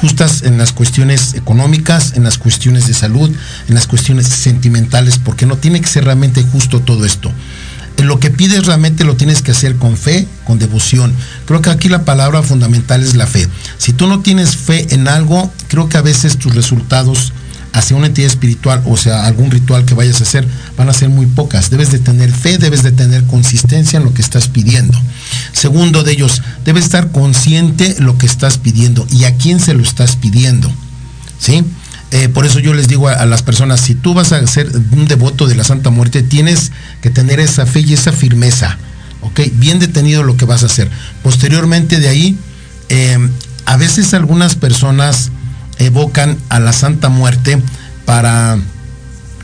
justas 0.00 0.42
en 0.42 0.58
las 0.58 0.72
cuestiones 0.72 1.34
económicas, 1.34 2.14
en 2.14 2.24
las 2.24 2.38
cuestiones 2.38 2.86
de 2.86 2.94
salud, 2.94 3.30
en 3.68 3.74
las 3.74 3.86
cuestiones 3.86 4.26
sentimentales, 4.26 5.18
porque 5.18 5.46
no 5.46 5.56
tiene 5.56 5.80
que 5.80 5.88
ser 5.88 6.04
realmente 6.04 6.42
justo 6.42 6.80
todo 6.80 7.04
esto. 7.04 7.30
En 7.96 8.06
lo 8.06 8.18
que 8.18 8.30
pides 8.30 8.64
realmente 8.64 9.04
lo 9.04 9.16
tienes 9.16 9.42
que 9.42 9.50
hacer 9.50 9.76
con 9.76 9.96
fe, 9.96 10.26
con 10.44 10.58
devoción. 10.58 11.12
Creo 11.44 11.60
que 11.60 11.68
aquí 11.68 11.90
la 11.90 12.04
palabra 12.04 12.42
fundamental 12.42 13.02
es 13.02 13.14
la 13.14 13.26
fe. 13.26 13.46
Si 13.76 13.92
tú 13.92 14.06
no 14.06 14.20
tienes 14.20 14.56
fe 14.56 14.86
en 14.94 15.06
algo, 15.06 15.52
creo 15.68 15.88
que 15.88 15.98
a 15.98 16.02
veces 16.02 16.38
tus 16.38 16.54
resultados 16.54 17.34
hacia 17.72 17.96
una 17.96 18.06
entidad 18.06 18.28
espiritual, 18.28 18.82
o 18.86 18.96
sea, 18.96 19.26
algún 19.26 19.50
ritual 19.50 19.84
que 19.84 19.94
vayas 19.94 20.20
a 20.20 20.24
hacer, 20.24 20.46
van 20.76 20.88
a 20.88 20.94
ser 20.94 21.08
muy 21.08 21.26
pocas. 21.26 21.70
Debes 21.70 21.92
de 21.92 21.98
tener 21.98 22.32
fe, 22.32 22.58
debes 22.58 22.82
de 22.82 22.92
tener 22.92 23.24
consistencia 23.24 23.98
en 23.98 24.04
lo 24.04 24.14
que 24.14 24.22
estás 24.22 24.48
pidiendo. 24.48 24.98
Segundo 25.52 26.02
de 26.02 26.12
ellos, 26.12 26.42
debes 26.64 26.84
estar 26.84 27.10
consciente 27.10 27.96
lo 27.98 28.18
que 28.18 28.26
estás 28.26 28.58
pidiendo 28.58 29.06
y 29.10 29.24
a 29.24 29.36
quién 29.36 29.60
se 29.60 29.74
lo 29.74 29.82
estás 29.82 30.16
pidiendo. 30.16 30.70
¿Sí? 31.38 31.64
Eh, 32.12 32.28
por 32.28 32.44
eso 32.44 32.58
yo 32.58 32.74
les 32.74 32.88
digo 32.88 33.08
a, 33.08 33.24
las 33.24 33.42
personas, 33.42 33.80
si 33.80 33.94
tú 33.94 34.14
vas 34.14 34.32
a 34.32 34.44
ser 34.46 34.68
un 34.90 35.06
devoto 35.06 35.46
de 35.46 35.54
la 35.54 35.64
Santa 35.64 35.90
Muerte, 35.90 36.22
tienes 36.22 36.72
que 37.02 37.10
tener 37.10 37.38
esa 37.38 37.66
fe 37.66 37.80
y 37.80 37.94
esa 37.94 38.12
firmeza. 38.12 38.78
¿Ok? 39.22 39.40
Bien 39.54 39.78
detenido 39.78 40.22
lo 40.22 40.36
que 40.36 40.44
vas 40.44 40.62
a 40.62 40.66
hacer. 40.66 40.90
Posteriormente 41.22 42.00
de 42.00 42.08
ahí, 42.08 42.38
eh, 42.88 43.18
a 43.66 43.76
veces 43.76 44.14
algunas 44.14 44.56
personas 44.56 45.30
evocan 45.78 46.36
a 46.48 46.58
la 46.58 46.72
Santa 46.72 47.08
Muerte 47.08 47.62
para 48.04 48.58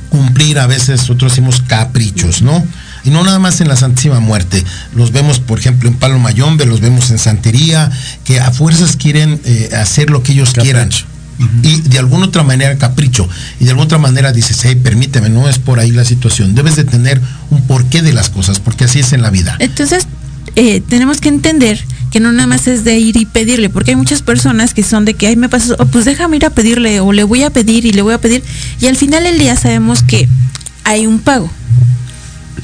cumplir 0.09 0.59
a 0.59 0.67
veces, 0.67 1.01
nosotros 1.01 1.33
decimos 1.33 1.63
caprichos, 1.67 2.43
¿no? 2.43 2.65
Y 3.07 3.11
no 3.11 3.23
nada 3.23 3.39
más 3.39 3.61
en 3.61 3.69
la 3.69 3.77
Santísima 3.77 4.19
Muerte. 4.19 4.65
Los 4.95 5.13
vemos, 5.13 5.39
por 5.39 5.61
ejemplo, 5.61 5.89
en 5.89 5.95
Palo 5.95 6.19
Mayombe, 6.19 6.67
los 6.67 6.81
vemos 6.81 7.11
en 7.11 7.19
Santería, 7.19 7.91
que 8.25 8.41
a 8.41 8.51
fuerzas 8.51 8.97
quieren 8.97 9.41
eh, 9.45 9.71
hacer 9.81 10.11
lo 10.11 10.25
que 10.25 10.33
ellos 10.33 10.53
quieran. 10.53 10.91
Y 11.63 11.83
de 11.83 11.99
alguna 11.99 12.27
otra 12.27 12.43
manera 12.43 12.77
capricho. 12.79 13.29
Y 13.61 13.65
de 13.65 13.71
alguna 13.71 13.85
otra 13.85 13.99
manera 13.99 14.33
dices, 14.33 14.61
hey, 14.65 14.75
permíteme, 14.75 15.29
no 15.29 15.49
es 15.49 15.61
por 15.61 15.79
ahí 15.79 15.93
la 15.93 16.05
situación. 16.05 16.55
Debes 16.57 16.75
de 16.75 16.85
tener 16.85 17.21
un 17.51 17.63
porqué 17.63 18.03
de 18.03 18.13
las 18.13 18.29
cosas, 18.29 18.59
porque 18.59 18.85
así 18.85 18.99
es 18.99 19.13
en 19.13 19.23
la 19.23 19.31
vida. 19.31 19.57
Entonces, 19.61 20.09
eh, 20.57 20.83
tenemos 20.89 21.21
que 21.21 21.29
entender 21.29 21.79
que 22.11 22.19
no 22.19 22.33
nada 22.33 22.49
más 22.49 22.67
es 22.67 22.83
de 22.83 22.99
ir 22.99 23.17
y 23.17 23.25
pedirle, 23.25 23.69
porque 23.69 23.93
hay 23.93 23.97
muchas 23.97 24.23
personas 24.23 24.75
que 24.75 24.83
son 24.83 25.05
de 25.05 25.15
que, 25.15 25.29
ay, 25.29 25.37
me 25.37 25.49
pasa, 25.49 25.75
o 25.79 25.87
pues 25.87 26.07
déjame 26.07 26.39
ir 26.39 26.47
a 26.47 26.51
pedirle, 26.51 26.99
o 26.99 27.13
le 27.13 27.23
voy 27.23 27.45
a 27.45 27.51
pedir 27.51 27.85
y 27.85 27.93
le 27.93 28.03
voy 28.03 28.15
a 28.15 28.19
pedir, 28.21 28.43
y 28.81 28.87
al 28.87 28.97
final 28.97 29.25
del 29.25 29.39
día 29.39 29.55
sabemos 29.55 30.03
que 30.03 30.29
hay 30.85 31.07
un 31.07 31.21
pago. 31.21 31.51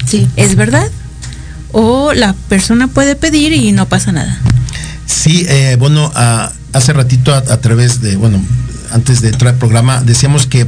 Sí. 0.05 0.27
¿Es 0.35 0.55
verdad? 0.55 0.89
O 1.71 2.13
la 2.13 2.33
persona 2.49 2.87
puede 2.87 3.15
pedir 3.15 3.53
y 3.53 3.71
no 3.71 3.87
pasa 3.87 4.11
nada. 4.11 4.39
Sí, 5.05 5.45
eh, 5.47 5.75
bueno, 5.79 6.11
hace 6.73 6.93
ratito 6.93 7.33
a, 7.33 7.57
través 7.57 8.01
de, 8.01 8.15
bueno, 8.15 8.41
antes 8.91 9.21
de 9.21 9.29
entrar 9.29 9.53
al 9.53 9.59
programa, 9.59 10.01
decíamos 10.01 10.45
que 10.45 10.67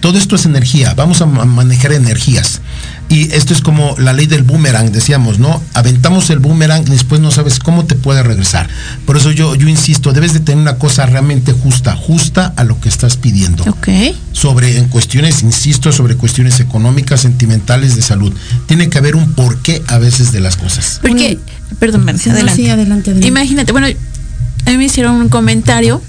todo 0.00 0.18
esto 0.18 0.36
es 0.36 0.46
energía, 0.46 0.94
vamos 0.94 1.20
a 1.20 1.26
manejar 1.26 1.92
energías. 1.92 2.60
Y 3.08 3.32
esto 3.32 3.54
es 3.54 3.60
como 3.60 3.94
la 3.98 4.12
ley 4.12 4.26
del 4.26 4.42
boomerang, 4.42 4.90
decíamos, 4.90 5.38
¿no? 5.38 5.62
Aventamos 5.74 6.28
el 6.30 6.40
boomerang 6.40 6.82
y 6.86 6.90
después 6.90 7.20
no 7.20 7.30
sabes 7.30 7.60
cómo 7.60 7.84
te 7.84 7.94
puede 7.94 8.22
regresar. 8.22 8.68
Por 9.04 9.16
eso 9.16 9.30
yo, 9.30 9.54
yo 9.54 9.68
insisto, 9.68 10.12
debes 10.12 10.32
de 10.32 10.40
tener 10.40 10.60
una 10.60 10.76
cosa 10.76 11.06
realmente 11.06 11.52
justa, 11.52 11.94
justa 11.94 12.52
a 12.56 12.64
lo 12.64 12.80
que 12.80 12.88
estás 12.88 13.16
pidiendo. 13.16 13.62
Ok. 13.64 13.88
Sobre, 14.32 14.76
en 14.76 14.88
cuestiones, 14.88 15.42
insisto, 15.42 15.92
sobre 15.92 16.16
cuestiones 16.16 16.58
económicas, 16.58 17.20
sentimentales, 17.20 17.94
de 17.94 18.02
salud. 18.02 18.32
Tiene 18.66 18.88
que 18.88 18.98
haber 18.98 19.14
un 19.14 19.34
porqué 19.34 19.82
a 19.86 19.98
veces 19.98 20.32
de 20.32 20.40
las 20.40 20.56
cosas. 20.56 20.98
Porque, 21.00 21.38
perdón, 21.78 22.08
adelante. 22.08 22.70
adelante. 22.70 23.14
Imagínate, 23.22 23.70
bueno, 23.70 23.86
a 23.86 24.70
mí 24.70 24.76
me 24.76 24.84
hicieron 24.84 25.14
un 25.14 25.28
comentario 25.28 26.02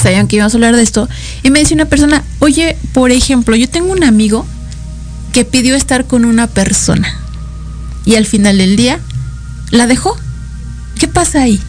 sabían 0.00 0.28
que 0.28 0.36
íbamos 0.36 0.54
a 0.54 0.56
hablar 0.56 0.76
de 0.76 0.82
esto, 0.82 1.08
y 1.42 1.50
me 1.50 1.60
dice 1.60 1.74
una 1.74 1.86
persona, 1.86 2.24
oye, 2.38 2.76
por 2.92 3.10
ejemplo, 3.10 3.56
yo 3.56 3.68
tengo 3.68 3.92
un 3.92 4.04
amigo 4.04 4.46
que 5.32 5.44
pidió 5.44 5.74
estar 5.74 6.06
con 6.06 6.24
una 6.24 6.46
persona 6.46 7.18
y 8.04 8.16
al 8.16 8.26
final 8.26 8.58
del 8.58 8.76
día 8.76 9.00
la 9.70 9.86
dejó. 9.86 10.16
¿Qué 10.98 11.08
pasa 11.08 11.42
ahí? 11.42 11.60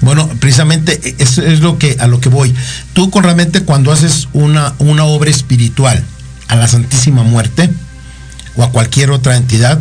Bueno, 0.00 0.28
precisamente 0.38 1.16
eso 1.18 1.42
es 1.42 1.60
lo 1.60 1.78
que 1.78 1.96
a 1.98 2.06
lo 2.06 2.20
que 2.20 2.28
voy. 2.28 2.54
Tú 2.92 3.10
con 3.10 3.24
realmente 3.24 3.62
cuando 3.62 3.90
haces 3.90 4.28
una, 4.32 4.74
una 4.78 5.04
obra 5.04 5.30
espiritual 5.30 6.04
a 6.48 6.56
la 6.56 6.68
Santísima 6.68 7.22
Muerte 7.22 7.70
o 8.56 8.62
a 8.62 8.70
cualquier 8.70 9.10
otra 9.10 9.36
entidad, 9.36 9.80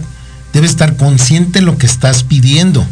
debes 0.53 0.71
estar 0.71 0.95
consciente 0.95 1.59
de 1.59 1.65
lo 1.65 1.77
que 1.77 1.85
estás 1.85 2.23
pidiendo, 2.23 2.85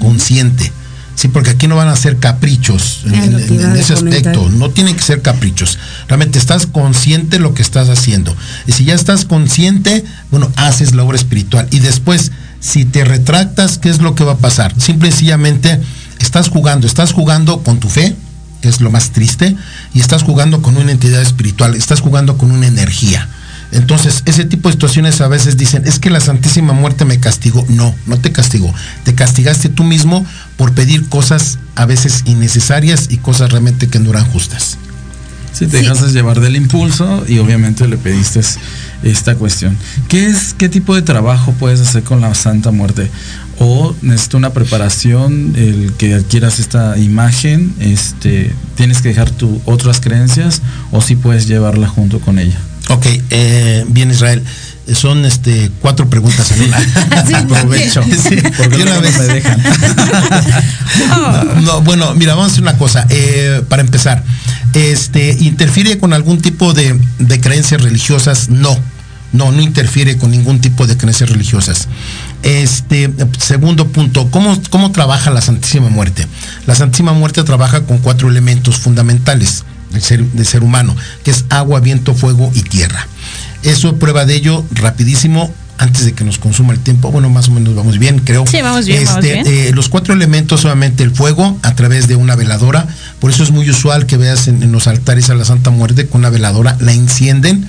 consciente. 0.00 0.72
Sí, 1.14 1.28
porque 1.28 1.50
aquí 1.50 1.68
no 1.68 1.76
van 1.76 1.88
a 1.88 1.96
ser 1.96 2.18
caprichos 2.18 3.02
en, 3.04 3.76
ese 3.76 3.92
aspecto, 3.92 4.48
no 4.50 4.70
tienen 4.70 4.96
que 4.96 5.02
ser 5.02 5.22
caprichos. 5.22 5.78
Realmente 6.08 6.38
estás 6.38 6.66
consciente 6.66 7.36
de 7.36 7.42
lo 7.42 7.54
que 7.54 7.62
estás 7.62 7.88
haciendo. 7.88 8.34
Y 8.66 8.72
si 8.72 8.84
ya 8.84 8.94
estás 8.94 9.24
consciente, 9.24 10.04
bueno, 10.30 10.50
haces 10.56 10.94
la 10.94 11.02
obra 11.02 11.16
espiritual. 11.16 11.68
Y 11.70 11.80
después, 11.80 12.32
si 12.60 12.84
te 12.84 13.04
retractas, 13.04 13.78
¿qué 13.78 13.90
es 13.90 14.00
lo 14.00 14.14
que 14.14 14.24
va 14.24 14.32
a 14.32 14.38
pasar? 14.38 14.74
Simple 14.80 15.08
y 15.08 15.12
sencillamente 15.12 15.80
estás 16.18 16.48
jugando, 16.48 16.86
estás 16.86 17.12
jugando 17.12 17.62
con 17.62 17.78
tu 17.78 17.88
fe, 17.88 18.16
que 18.60 18.68
es 18.68 18.80
lo 18.80 18.90
más 18.90 19.10
triste, 19.10 19.54
y 19.92 20.00
estás 20.00 20.22
jugando 20.22 20.62
con 20.62 20.76
una 20.76 20.92
entidad 20.92 21.20
espiritual, 21.20 21.74
estás 21.74 22.00
jugando 22.00 22.38
con 22.38 22.50
una 22.50 22.66
energía. 22.66 23.28
Entonces, 23.72 24.22
ese 24.26 24.44
tipo 24.44 24.68
de 24.68 24.74
situaciones 24.74 25.20
a 25.22 25.28
veces 25.28 25.56
dicen, 25.56 25.86
es 25.86 25.98
que 25.98 26.10
la 26.10 26.20
Santísima 26.20 26.74
Muerte 26.74 27.04
me 27.06 27.18
castigó. 27.18 27.64
No, 27.68 27.94
no 28.06 28.18
te 28.18 28.30
castigó. 28.30 28.72
Te 29.04 29.14
castigaste 29.14 29.70
tú 29.70 29.82
mismo 29.82 30.26
por 30.56 30.72
pedir 30.72 31.08
cosas 31.08 31.58
a 31.74 31.86
veces 31.86 32.22
innecesarias 32.26 33.06
y 33.08 33.16
cosas 33.16 33.50
realmente 33.50 33.88
que 33.88 33.98
no 33.98 34.10
eran 34.10 34.26
justas. 34.26 34.76
Sí, 35.52 35.66
te 35.66 35.78
dejaste 35.78 36.10
llevar 36.12 36.40
del 36.40 36.56
impulso 36.56 37.24
y 37.28 37.38
obviamente 37.38 37.86
le 37.86 37.98
pediste 37.98 38.40
esta 39.02 39.34
cuestión. 39.36 39.76
¿Qué 40.08 40.26
es, 40.26 40.54
qué 40.56 40.68
tipo 40.68 40.94
de 40.94 41.02
trabajo 41.02 41.54
puedes 41.58 41.80
hacer 41.80 42.02
con 42.02 42.20
la 42.20 42.34
Santa 42.34 42.70
Muerte? 42.70 43.10
O 43.58 43.94
necesita 44.00 44.38
una 44.38 44.52
preparación, 44.52 45.52
el 45.56 45.92
que 45.98 46.14
adquieras 46.14 46.58
esta 46.58 46.98
imagen, 46.98 47.74
este, 47.80 48.52
tienes 48.76 49.02
que 49.02 49.10
dejar 49.10 49.30
tus 49.30 49.60
otras 49.66 50.00
creencias 50.00 50.62
o 50.90 51.02
si 51.02 51.16
puedes 51.16 51.46
llevarla 51.46 51.86
junto 51.86 52.18
con 52.18 52.38
ella. 52.38 52.58
Ok, 52.88 53.06
eh, 53.30 53.84
bien 53.88 54.10
Israel. 54.10 54.42
Son 54.94 55.24
este 55.24 55.70
cuatro 55.80 56.10
preguntas 56.10 56.50
en 56.50 56.62
una. 56.62 56.76
Aprovecho. 57.38 58.02
porque 58.58 58.82
una 58.82 58.98
vez 58.98 59.18
me 59.18 59.24
dejan. 59.24 59.62
no, 61.62 61.80
bueno, 61.82 62.14
mira, 62.14 62.34
vamos 62.34 62.50
a 62.50 62.52
hacer 62.52 62.62
una 62.62 62.76
cosa. 62.76 63.06
Eh, 63.08 63.62
para 63.68 63.82
empezar, 63.82 64.24
este, 64.74 65.36
¿interfiere 65.40 65.98
con 65.98 66.12
algún 66.12 66.40
tipo 66.40 66.74
de, 66.74 66.98
creencias 67.40 67.80
religiosas? 67.80 68.48
No. 68.48 68.76
No, 69.32 69.50
no 69.50 69.62
interfiere 69.62 70.18
con 70.18 70.30
ningún 70.30 70.60
tipo 70.60 70.86
de 70.86 70.98
creencias 70.98 71.30
religiosas. 71.30 71.88
Este, 72.42 73.10
segundo 73.38 73.88
punto, 73.88 74.30
¿cómo, 74.30 74.60
¿cómo 74.68 74.92
trabaja 74.92 75.30
la 75.30 75.40
Santísima 75.40 75.88
Muerte? 75.88 76.26
La 76.66 76.74
Santísima 76.74 77.14
Muerte 77.14 77.42
trabaja 77.42 77.86
con 77.86 77.96
cuatro 77.96 78.28
elementos 78.28 78.76
fundamentales 78.76 79.64
del 79.92 80.02
ser, 80.02 80.24
ser 80.44 80.62
humano, 80.62 80.96
que 81.24 81.30
es 81.30 81.44
agua, 81.50 81.80
viento, 81.80 82.14
fuego 82.14 82.50
y 82.54 82.62
tierra. 82.62 83.06
Eso, 83.62 83.96
prueba 83.96 84.26
de 84.26 84.34
ello, 84.34 84.64
rapidísimo, 84.72 85.52
antes 85.82 86.04
de 86.04 86.12
que 86.12 86.24
nos 86.24 86.38
consuma 86.38 86.72
el 86.72 86.78
tiempo, 86.78 87.10
bueno, 87.10 87.28
más 87.28 87.48
o 87.48 87.50
menos 87.50 87.74
vamos 87.74 87.98
bien, 87.98 88.20
creo. 88.20 88.44
Sí, 88.46 88.62
vamos 88.62 88.86
bien. 88.86 89.02
Este, 89.02 89.68
eh, 89.68 89.72
los 89.72 89.88
cuatro 89.88 90.14
elementos, 90.14 90.60
solamente 90.60 91.02
el 91.02 91.10
fuego, 91.10 91.58
a 91.62 91.74
través 91.74 92.06
de 92.06 92.14
una 92.14 92.36
veladora. 92.36 92.86
Por 93.18 93.30
eso 93.30 93.42
es 93.42 93.50
muy 93.50 93.68
usual 93.68 94.06
que 94.06 94.16
veas 94.16 94.46
en, 94.48 94.70
los 94.70 94.86
altares 94.86 95.28
a 95.30 95.34
la 95.34 95.44
Santa 95.44 95.70
Muerte 95.70 96.06
con 96.06 96.20
una 96.20 96.30
veladora, 96.30 96.76
la 96.80 96.92
encienden. 96.92 97.68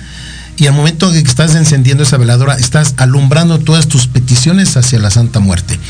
Y 0.56 0.68
al 0.68 0.74
momento 0.74 1.10
que 1.10 1.18
estás 1.18 1.56
encendiendo 1.56 2.04
esa 2.04 2.16
veladora, 2.16 2.54
estás 2.54 2.94
alumbrando 2.98 3.58
todas 3.58 3.88
tus 3.88 4.06
peticiones 4.06 4.76
hacia 4.76 5.00
la 5.00 5.10
Santa 5.10 5.40
Muerte. 5.40 5.80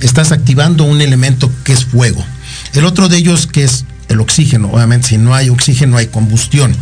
Estás 0.00 0.30
activando 0.30 0.84
un 0.84 1.00
elemento 1.00 1.50
que 1.64 1.72
es 1.72 1.84
fuego. 1.84 2.24
El 2.74 2.84
otro 2.84 3.08
de 3.08 3.16
ellos 3.16 3.48
que 3.48 3.64
es 3.64 3.84
el 4.12 4.20
oxígeno. 4.20 4.70
Obviamente, 4.70 5.08
si 5.08 5.18
no 5.18 5.34
hay 5.34 5.48
oxígeno, 5.48 5.96
hay 5.96 6.06
combustión. 6.06 6.76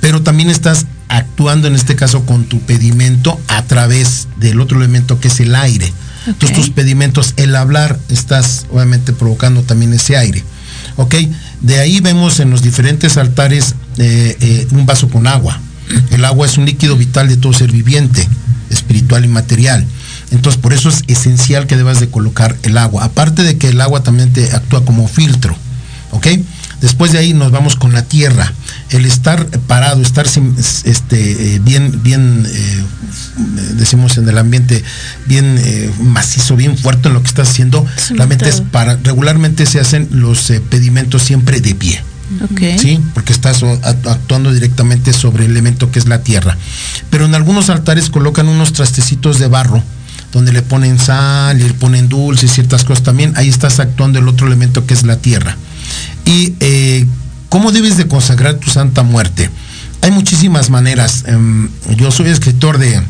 Pero 0.00 0.22
también 0.22 0.50
estás 0.50 0.86
actuando 1.08 1.68
en 1.68 1.74
este 1.74 1.96
caso 1.96 2.24
con 2.26 2.44
tu 2.44 2.60
pedimento 2.60 3.40
a 3.48 3.62
través 3.62 4.28
del 4.38 4.60
otro 4.60 4.78
elemento 4.78 5.20
que 5.20 5.28
es 5.28 5.40
el 5.40 5.54
aire. 5.54 5.92
Entonces 6.26 6.56
tus 6.56 6.70
pedimentos, 6.70 7.34
el 7.36 7.54
hablar, 7.54 7.98
estás 8.08 8.66
obviamente 8.72 9.12
provocando 9.12 9.62
también 9.62 9.92
ese 9.92 10.16
aire. 10.16 10.42
¿Ok? 10.96 11.14
De 11.60 11.78
ahí 11.78 12.00
vemos 12.00 12.40
en 12.40 12.50
los 12.50 12.62
diferentes 12.62 13.16
altares 13.16 13.74
eh, 13.98 14.36
eh, 14.40 14.66
un 14.72 14.86
vaso 14.86 15.08
con 15.08 15.26
agua. 15.26 15.60
El 16.10 16.24
agua 16.24 16.46
es 16.46 16.58
un 16.58 16.66
líquido 16.66 16.96
vital 16.96 17.28
de 17.28 17.36
todo 17.36 17.52
ser 17.52 17.70
viviente, 17.70 18.28
espiritual 18.70 19.24
y 19.24 19.28
material. 19.28 19.86
Entonces, 20.32 20.60
por 20.60 20.72
eso 20.72 20.88
es 20.88 21.04
esencial 21.06 21.68
que 21.68 21.76
debas 21.76 22.00
de 22.00 22.08
colocar 22.08 22.56
el 22.64 22.76
agua. 22.76 23.04
Aparte 23.04 23.44
de 23.44 23.56
que 23.56 23.68
el 23.68 23.80
agua 23.80 24.02
también 24.02 24.32
te 24.32 24.52
actúa 24.52 24.84
como 24.84 25.06
filtro. 25.06 25.56
¿Ok? 26.10 26.26
Después 26.80 27.12
de 27.12 27.18
ahí 27.18 27.32
nos 27.32 27.52
vamos 27.52 27.76
con 27.76 27.92
la 27.92 28.02
tierra. 28.02 28.52
El 28.90 29.06
estar 29.06 29.46
parado, 29.66 30.00
estar 30.02 30.26
este, 30.26 31.54
eh, 31.54 31.58
bien, 31.60 32.00
bien, 32.02 32.46
eh, 32.46 32.84
decimos 33.74 34.18
en 34.18 34.28
el 34.28 34.38
ambiente, 34.38 34.84
bien 35.26 35.56
eh, 35.58 35.90
macizo, 36.00 36.54
bien 36.56 36.76
fuerte 36.76 37.08
en 37.08 37.14
lo 37.14 37.22
que 37.22 37.28
estás 37.28 37.50
haciendo, 37.50 37.84
realmente 38.10 38.48
es 38.48 38.60
para, 38.60 38.96
regularmente 39.02 39.66
se 39.66 39.80
hacen 39.80 40.08
los 40.10 40.52
pedimentos 40.70 41.22
siempre 41.22 41.60
de 41.60 41.74
pie. 41.74 42.02
¿Sí? 42.78 43.00
Porque 43.14 43.32
estás 43.32 43.62
actuando 43.62 44.52
directamente 44.52 45.12
sobre 45.12 45.44
el 45.44 45.52
elemento 45.52 45.92
que 45.92 46.00
es 46.00 46.08
la 46.08 46.22
tierra. 46.22 46.56
Pero 47.08 47.24
en 47.24 47.34
algunos 47.36 47.70
altares 47.70 48.10
colocan 48.10 48.48
unos 48.48 48.72
trastecitos 48.72 49.38
de 49.38 49.46
barro 49.46 49.82
donde 50.32 50.52
le 50.52 50.62
ponen 50.62 50.98
sal, 50.98 51.58
le 51.58 51.72
ponen 51.74 52.08
dulce, 52.08 52.48
ciertas 52.48 52.84
cosas 52.84 53.04
también. 53.04 53.32
Ahí 53.36 53.48
estás 53.48 53.80
actuando 53.80 54.18
el 54.18 54.28
otro 54.28 54.46
elemento 54.46 54.86
que 54.86 54.94
es 54.94 55.04
la 55.04 55.16
tierra. 55.16 55.56
¿Y 56.26 56.54
eh, 56.60 57.06
cómo 57.48 57.72
debes 57.72 57.96
de 57.96 58.08
consagrar 58.08 58.56
tu 58.56 58.68
santa 58.70 59.02
muerte? 59.04 59.48
Hay 60.02 60.10
muchísimas 60.10 60.68
maneras. 60.68 61.24
Em, 61.26 61.70
yo 61.96 62.10
soy 62.10 62.28
escritor 62.28 62.78
de 62.78 63.00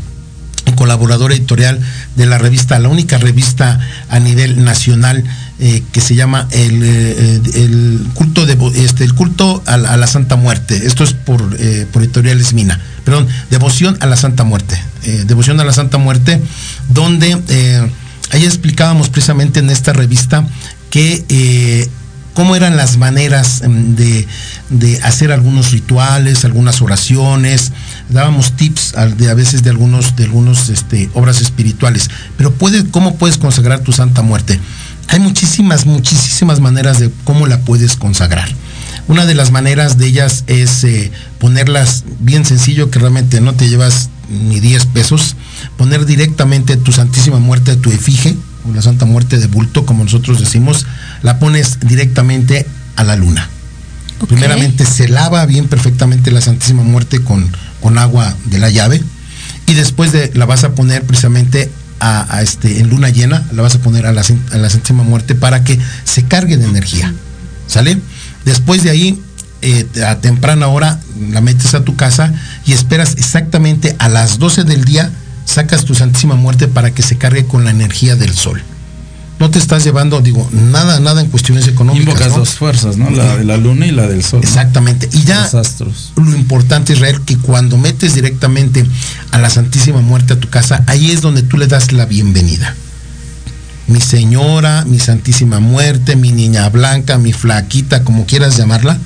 colaborador 0.77 1.33
editorial 1.33 1.81
de 2.17 2.27
la 2.27 2.37
revista, 2.39 2.79
la 2.79 2.91
única 2.91 3.17
revista 3.17 3.81
a 4.11 4.19
nivel 4.19 4.63
nacional 4.65 5.25
eh, 5.59 5.83
que 5.93 6.03
se 6.03 6.15
llama 6.15 6.49
el, 6.51 6.83
eh, 6.83 7.99
culto 8.13 8.45
de 8.45 8.59
este 8.85 9.05
el 9.05 9.15
culto 9.15 9.63
a 9.65 9.79
la, 9.79 10.07
Santa 10.07 10.37
Muerte. 10.37 10.87
Esto 10.87 11.03
es 11.03 11.15
por, 11.15 11.57
por 11.93 12.03
editoriales 12.03 12.53
Mina. 12.53 12.79
Perdón, 13.05 13.27
devoción 13.49 13.97
a 14.01 14.07
la 14.07 14.17
Santa 14.17 14.45
Muerte. 14.45 14.79
devoción 15.25 15.59
a 15.61 15.65
la 15.65 15.73
Santa 15.73 15.97
Muerte, 15.97 16.43
donde 16.91 17.33
ahí 18.33 18.45
explicábamos 18.45 19.09
precisamente 19.09 19.61
en 19.61 19.71
esta 19.71 19.95
revista 19.95 20.47
que 20.91 21.89
cómo 22.37 22.55
eran 22.55 22.77
las 22.77 22.99
maneras 22.99 23.63
em, 23.63 23.97
de, 23.97 24.29
hacer 25.03 25.33
algunos 25.33 25.73
rituales, 25.73 26.45
algunas 26.45 26.83
oraciones, 26.83 27.73
dábamos 28.11 28.53
tips 28.53 28.95
a, 28.95 29.07
de, 29.07 29.33
veces 29.35 29.63
de 29.63 29.71
algunos, 29.71 30.17
de 30.17 30.25
algunos 30.25 30.69
este, 30.69 31.09
obras 31.15 31.41
espirituales. 31.41 32.11
Pero 32.37 32.55
¿cómo 32.91 33.17
puedes 33.17 33.39
consagrar 33.39 33.81
tu 33.81 33.93
Santa 33.93 34.21
Muerte? 34.21 34.61
Hay 35.09 35.19
muchísimas, 35.19 35.87
muchísimas 35.87 36.61
maneras 36.61 37.01
de 37.01 37.11
cómo 37.25 37.47
la 37.47 37.61
puedes 37.61 37.97
consagrar. 37.97 38.51
Una 39.09 39.25
de 39.25 39.35
las 39.35 39.51
maneras 39.51 39.97
de 39.97 40.07
ellas 40.07 40.45
es 40.47 40.85
eh, 40.85 41.11
ponerlas 41.39 42.05
bien 42.21 42.45
sencillo, 42.45 42.91
que 42.91 42.99
realmente 42.99 43.41
no 43.41 43.55
te 43.55 43.71
llevas 43.71 44.11
ni 44.29 44.61
10 44.61 44.87
pesos, 44.87 45.37
poner 45.79 46.05
directamente 46.05 46.77
tu 46.77 46.93
Santísima 46.93 47.39
Muerte, 47.39 47.77
tu 47.77 47.91
efigie, 47.91 48.37
o 48.69 48.75
la 48.75 48.83
Santa 48.83 49.07
Muerte 49.07 49.39
de 49.39 49.47
bulto, 49.47 49.87
como 49.87 50.05
nosotros 50.05 50.39
decimos, 50.39 50.87
la 51.23 51.39
pones 51.39 51.79
directamente 51.81 52.67
a 52.97 53.05
la 53.05 53.17
luna. 53.17 53.49
Primeramente 54.29 54.87
se 54.87 55.09
lava 55.09 55.45
bien 55.45 55.69
perfectamente 55.69 56.31
la 56.31 56.41
Santísima 56.41 56.83
Muerte 56.83 57.21
con, 57.23 57.51
con 57.81 57.99
agua 57.99 58.35
de 58.47 58.59
la 58.59 58.71
llave 58.71 59.03
y 59.67 59.75
después 59.75 60.13
de, 60.13 60.31
la 60.35 60.47
vas 60.47 60.65
a 60.65 60.75
poner 60.75 61.03
precisamente 61.03 61.71
a, 62.01 62.43
este, 62.43 62.81
en 62.81 62.91
luna 62.91 63.09
llena, 63.09 63.45
la 63.53 63.63
vas 63.63 63.75
a 63.75 63.79
poner 63.79 64.07
a 64.07 64.13
la, 64.13 64.23
Santísima 64.23 65.03
Muerte 65.03 65.35
para 65.35 65.65
que 65.65 65.79
se 66.05 66.25
cargue 66.25 66.57
de 66.57 66.67
energía. 66.67 67.13
¿Sale? 67.67 67.99
Después 68.45 68.83
de 68.85 68.91
ahí, 68.91 69.21
eh, 69.63 69.87
a 70.07 70.17
temprana 70.21 70.69
hora, 70.69 71.01
la 71.31 71.41
metes 71.41 71.75
a 71.75 71.85
tu 71.85 71.97
casa 71.97 72.33
y 72.65 72.73
esperas 72.73 73.15
exactamente 73.19 73.97
a 73.99 74.09
las 74.09 74.39
12 74.39 74.65
del 74.65 74.85
día, 74.85 75.11
sacas 75.45 75.85
tu 75.85 75.95
Santísima 75.95 76.37
Muerte 76.37 76.69
para 76.69 76.93
que 76.93 77.03
se 77.03 77.17
cargue 77.17 77.47
con 77.47 77.65
la 77.65 77.71
energía 77.71 78.15
del 78.15 78.35
sol 78.35 78.63
no 79.39 79.51
te 79.51 79.59
estás 79.59 79.85
llevando, 79.85 80.21
digo, 80.21 80.49
nada, 80.53 80.99
nada 81.01 81.21
en 81.21 81.29
cuestiones 81.29 81.69
económicas. 81.69 82.09
Invocas 82.09 82.35
dos 82.35 82.51
fuerzas, 82.51 82.97
¿no? 82.97 83.11
La 83.11 83.37
de 83.37 83.45
la 83.45 83.57
luna 83.57 83.87
y 83.87 83.91
la 83.91 84.07
del 84.07 84.23
sol. 84.23 84.41
Exactamente. 84.43 85.09
Y 85.13 85.25
ya 85.25 85.49
lo 86.17 86.35
importante, 86.35 86.95
Israel, 86.95 87.21
que 87.25 87.37
cuando 87.37 87.77
metes 87.77 88.15
directamente 88.15 88.87
a 89.33 89.39
la 89.39 89.51
Santísima 89.51 90.01
Muerte 90.01 90.35
a 90.35 90.41
tu 90.41 90.49
casa, 90.49 90.83
ahí 90.87 91.11
es 91.11 91.21
donde 91.21 91.43
tú 91.43 91.59
le 91.59 91.67
das 91.67 91.93
la 91.93 92.07
bienvenida. 92.07 92.75
Mi 93.89 94.01
señora, 94.01 94.85
mi 94.87 94.99
Santísima 94.99 95.61
Muerte, 95.61 96.17
mi 96.17 96.33
niña 96.33 96.69
blanca, 96.71 97.19
mi 97.19 97.33
flaquita, 97.33 98.03
como 98.05 98.25
quieras 98.27 98.57
llamarla, 98.57 98.99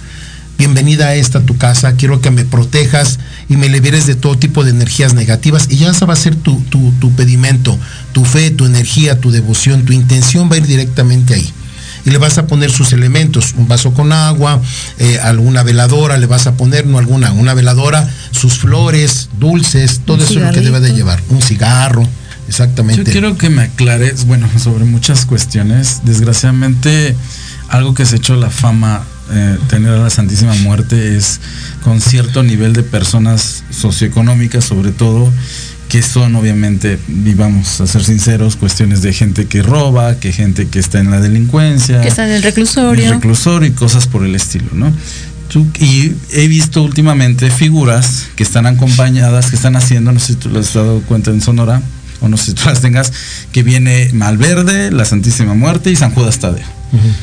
bienvenida 0.61 1.07
a 1.07 1.15
esta 1.15 1.41
tu 1.41 1.57
casa, 1.57 1.95
quiero 1.95 2.21
que 2.21 2.31
me 2.31 2.45
protejas 2.45 3.19
y 3.49 3.57
me 3.57 3.71
liberes 3.71 4.07
de 4.07 4.15
todo 4.15 4.37
tipo 4.37 4.63
de 4.63 4.73
energías 4.73 5.15
negativas. 5.15 5.69
Y 5.71 5.77
ya 5.77 5.89
esa 5.91 6.05
va 6.05 6.13
a 6.13 6.17
ser 6.17 6.37
tu, 6.37 6.61
tu, 6.61 7.11
pedimento, 7.13 7.79
tu 8.13 8.27
fe, 8.27 8.51
tu 8.51 8.67
energía, 8.67 9.19
tu 9.19 9.31
devoción, 9.31 9.87
tu 9.87 9.95
intención 9.95 10.51
va 10.51 10.57
a 10.57 10.59
ir 10.59 10.67
directamente 10.67 11.33
ahí. 11.33 11.51
Y 12.05 12.11
le 12.11 12.19
vas 12.19 12.37
a 12.37 12.47
poner 12.47 12.71
sus 12.71 12.93
elementos, 12.93 13.55
un 13.57 13.69
vaso 13.69 13.95
con 13.95 14.13
agua, 14.13 14.61
eh, 14.99 15.19
alguna 15.23 15.63
veladora, 15.63 16.19
le 16.19 16.27
vas 16.27 16.47
a 16.47 16.53
poner, 16.53 16.87
no 16.87 16.99
alguna, 16.99 17.33
una 17.33 17.55
veladora, 17.55 18.07
sus 18.31 18.59
flores, 18.59 19.31
dulces, 19.39 20.03
todo 20.05 20.23
eso 20.23 20.41
es 20.41 20.45
lo 20.45 20.53
que 20.53 20.61
debe 20.61 20.81
de 20.81 20.93
llevar, 20.93 21.23
un 21.31 21.41
cigarro, 21.41 22.07
exactamente. 22.49 23.05
Yo 23.05 23.13
quiero 23.13 23.39
que 23.39 23.49
me 23.49 23.63
aclares, 23.63 24.27
bueno, 24.27 24.47
sobre 24.63 24.85
muchas 24.85 25.25
cuestiones, 25.25 26.03
desgraciadamente 26.05 27.17
algo 27.71 27.95
que 27.95 28.05
se 28.05 28.17
ha 28.17 28.19
hecho 28.19 28.37
la 28.37 28.51
fama 28.51 29.05
eh, 29.33 29.59
tener 29.69 29.93
a 29.93 29.99
la 29.99 30.11
Santísima 30.11 30.55
Muerte 30.57 31.17
es 31.17 31.41
con 31.83 32.01
cierto 32.01 32.43
nivel 32.43 32.73
de 32.73 32.83
personas 32.83 33.65
socioeconómicas, 33.71 34.65
sobre 34.65 34.93
todo, 34.93 35.33
que 35.89 36.03
son 36.03 36.37
obviamente, 36.37 36.99
vamos 37.09 37.81
a 37.81 37.87
ser 37.87 38.05
sinceros, 38.05 38.57
cuestiones 38.57 39.03
de 39.03 39.13
gente 39.13 39.47
que 39.47 39.63
roba, 39.63 40.17
que 40.21 40.33
gente 40.33 40.69
que 40.69 40.79
está 40.79 41.01
en 41.01 41.11
la 41.11 41.21
delincuencia, 41.21 42.01
que 42.01 42.09
está 42.09 42.27
en 42.27 42.35
el 42.35 42.43
reclusorio, 42.43 43.07
el 43.07 43.15
reclusorio 43.15 43.69
y 43.69 43.73
cosas 43.73 44.07
por 44.07 44.25
el 44.25 44.35
estilo, 44.35 44.69
¿no? 44.73 44.93
Y 45.81 46.13
he 46.31 46.47
visto 46.47 46.83
últimamente 46.83 47.51
figuras 47.51 48.29
que 48.37 48.45
están 48.45 48.67
acompañadas, 48.67 49.51
que 49.51 49.57
están 49.57 49.75
haciendo, 49.75 50.13
no 50.13 50.21
sé 50.21 50.29
si 50.29 50.35
tú 50.37 50.49
lo 50.49 50.61
has 50.61 50.73
dado 50.73 51.01
cuenta 51.03 51.33
en 51.33 51.41
Sonora, 51.41 51.83
o 52.21 52.29
no 52.29 52.37
sé 52.37 52.47
si 52.47 52.53
tú 52.55 52.63
las 52.67 52.81
tengas, 52.81 53.13
que 53.51 53.65
viene 53.65 54.11
Malverde, 54.13 54.93
la 54.93 55.05
Santísima 55.05 55.55
Muerte 55.55 55.91
y 55.91 55.97
San 55.97 56.13
Judas 56.13 56.39
Tadeo. 56.39 56.65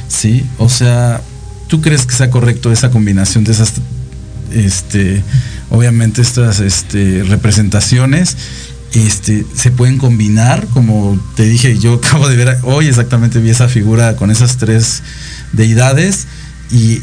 Sí, 0.09 0.45
o 0.57 0.67
sea, 0.67 1.21
¿Tú 1.67 1.81
crees 1.81 2.05
que 2.05 2.15
sea 2.15 2.29
correcto 2.29 2.71
esa 2.71 2.89
combinación 2.89 3.43
de 3.43 3.51
esas, 3.51 3.73
este, 4.51 5.23
obviamente 5.69 6.21
estas 6.21 6.59
este, 6.59 7.23
representaciones? 7.23 8.37
Este, 8.93 9.45
se 9.53 9.69
pueden 9.69 9.97
combinar, 9.97 10.65
como 10.67 11.19
te 11.35 11.43
dije, 11.43 11.77
yo 11.77 11.93
acabo 12.03 12.29
de 12.29 12.35
ver 12.35 12.57
hoy 12.63 12.87
exactamente 12.87 13.39
vi 13.39 13.49
esa 13.49 13.67
figura 13.67 14.15
con 14.15 14.31
esas 14.31 14.57
tres 14.57 15.03
deidades. 15.53 16.27
¿Y, 16.69 16.99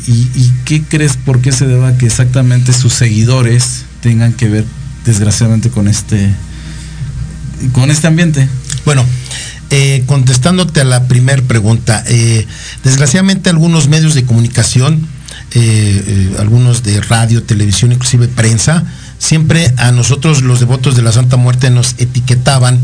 qué 0.67 0.83
crees 0.83 1.17
por 1.17 1.41
qué 1.41 1.51
se 1.51 1.67
deba 1.67 1.97
que 1.97 2.07
exactamente 2.07 2.73
sus 2.75 2.93
seguidores 2.93 3.85
tengan 4.03 4.35
que 4.35 4.49
ver 4.49 4.65
desgraciadamente 5.07 5.71
con 5.71 5.89
este 5.89 6.35
con 7.73 7.91
este 7.91 8.07
ambiente? 8.07 8.47
Bueno, 8.85 9.07
eh, 9.77 10.05
contestándote 10.07 10.83
a 10.83 10.85
la 10.85 11.09
primera 11.09 11.43
pregunta, 11.43 12.05
eh, 12.07 12.47
desgraciadamente 12.85 13.51
algunos 13.51 13.89
medios 13.89 14.15
de 14.15 14.25
comunicación, 14.25 15.05
eh, 15.51 16.33
algunos 16.39 16.85
de 16.85 17.01
radio, 17.01 17.43
televisión, 17.43 17.91
inclusive 17.91 18.29
prensa, 18.29 18.85
siempre 19.19 19.75
a 19.77 19.91
nosotros 19.91 20.43
los 20.43 20.61
devotos 20.61 20.95
de 20.95 21.03
la 21.03 21.11
Santa 21.11 21.37
Muerte 21.37 21.71
nos 21.71 21.97
etiquetaban 21.99 22.79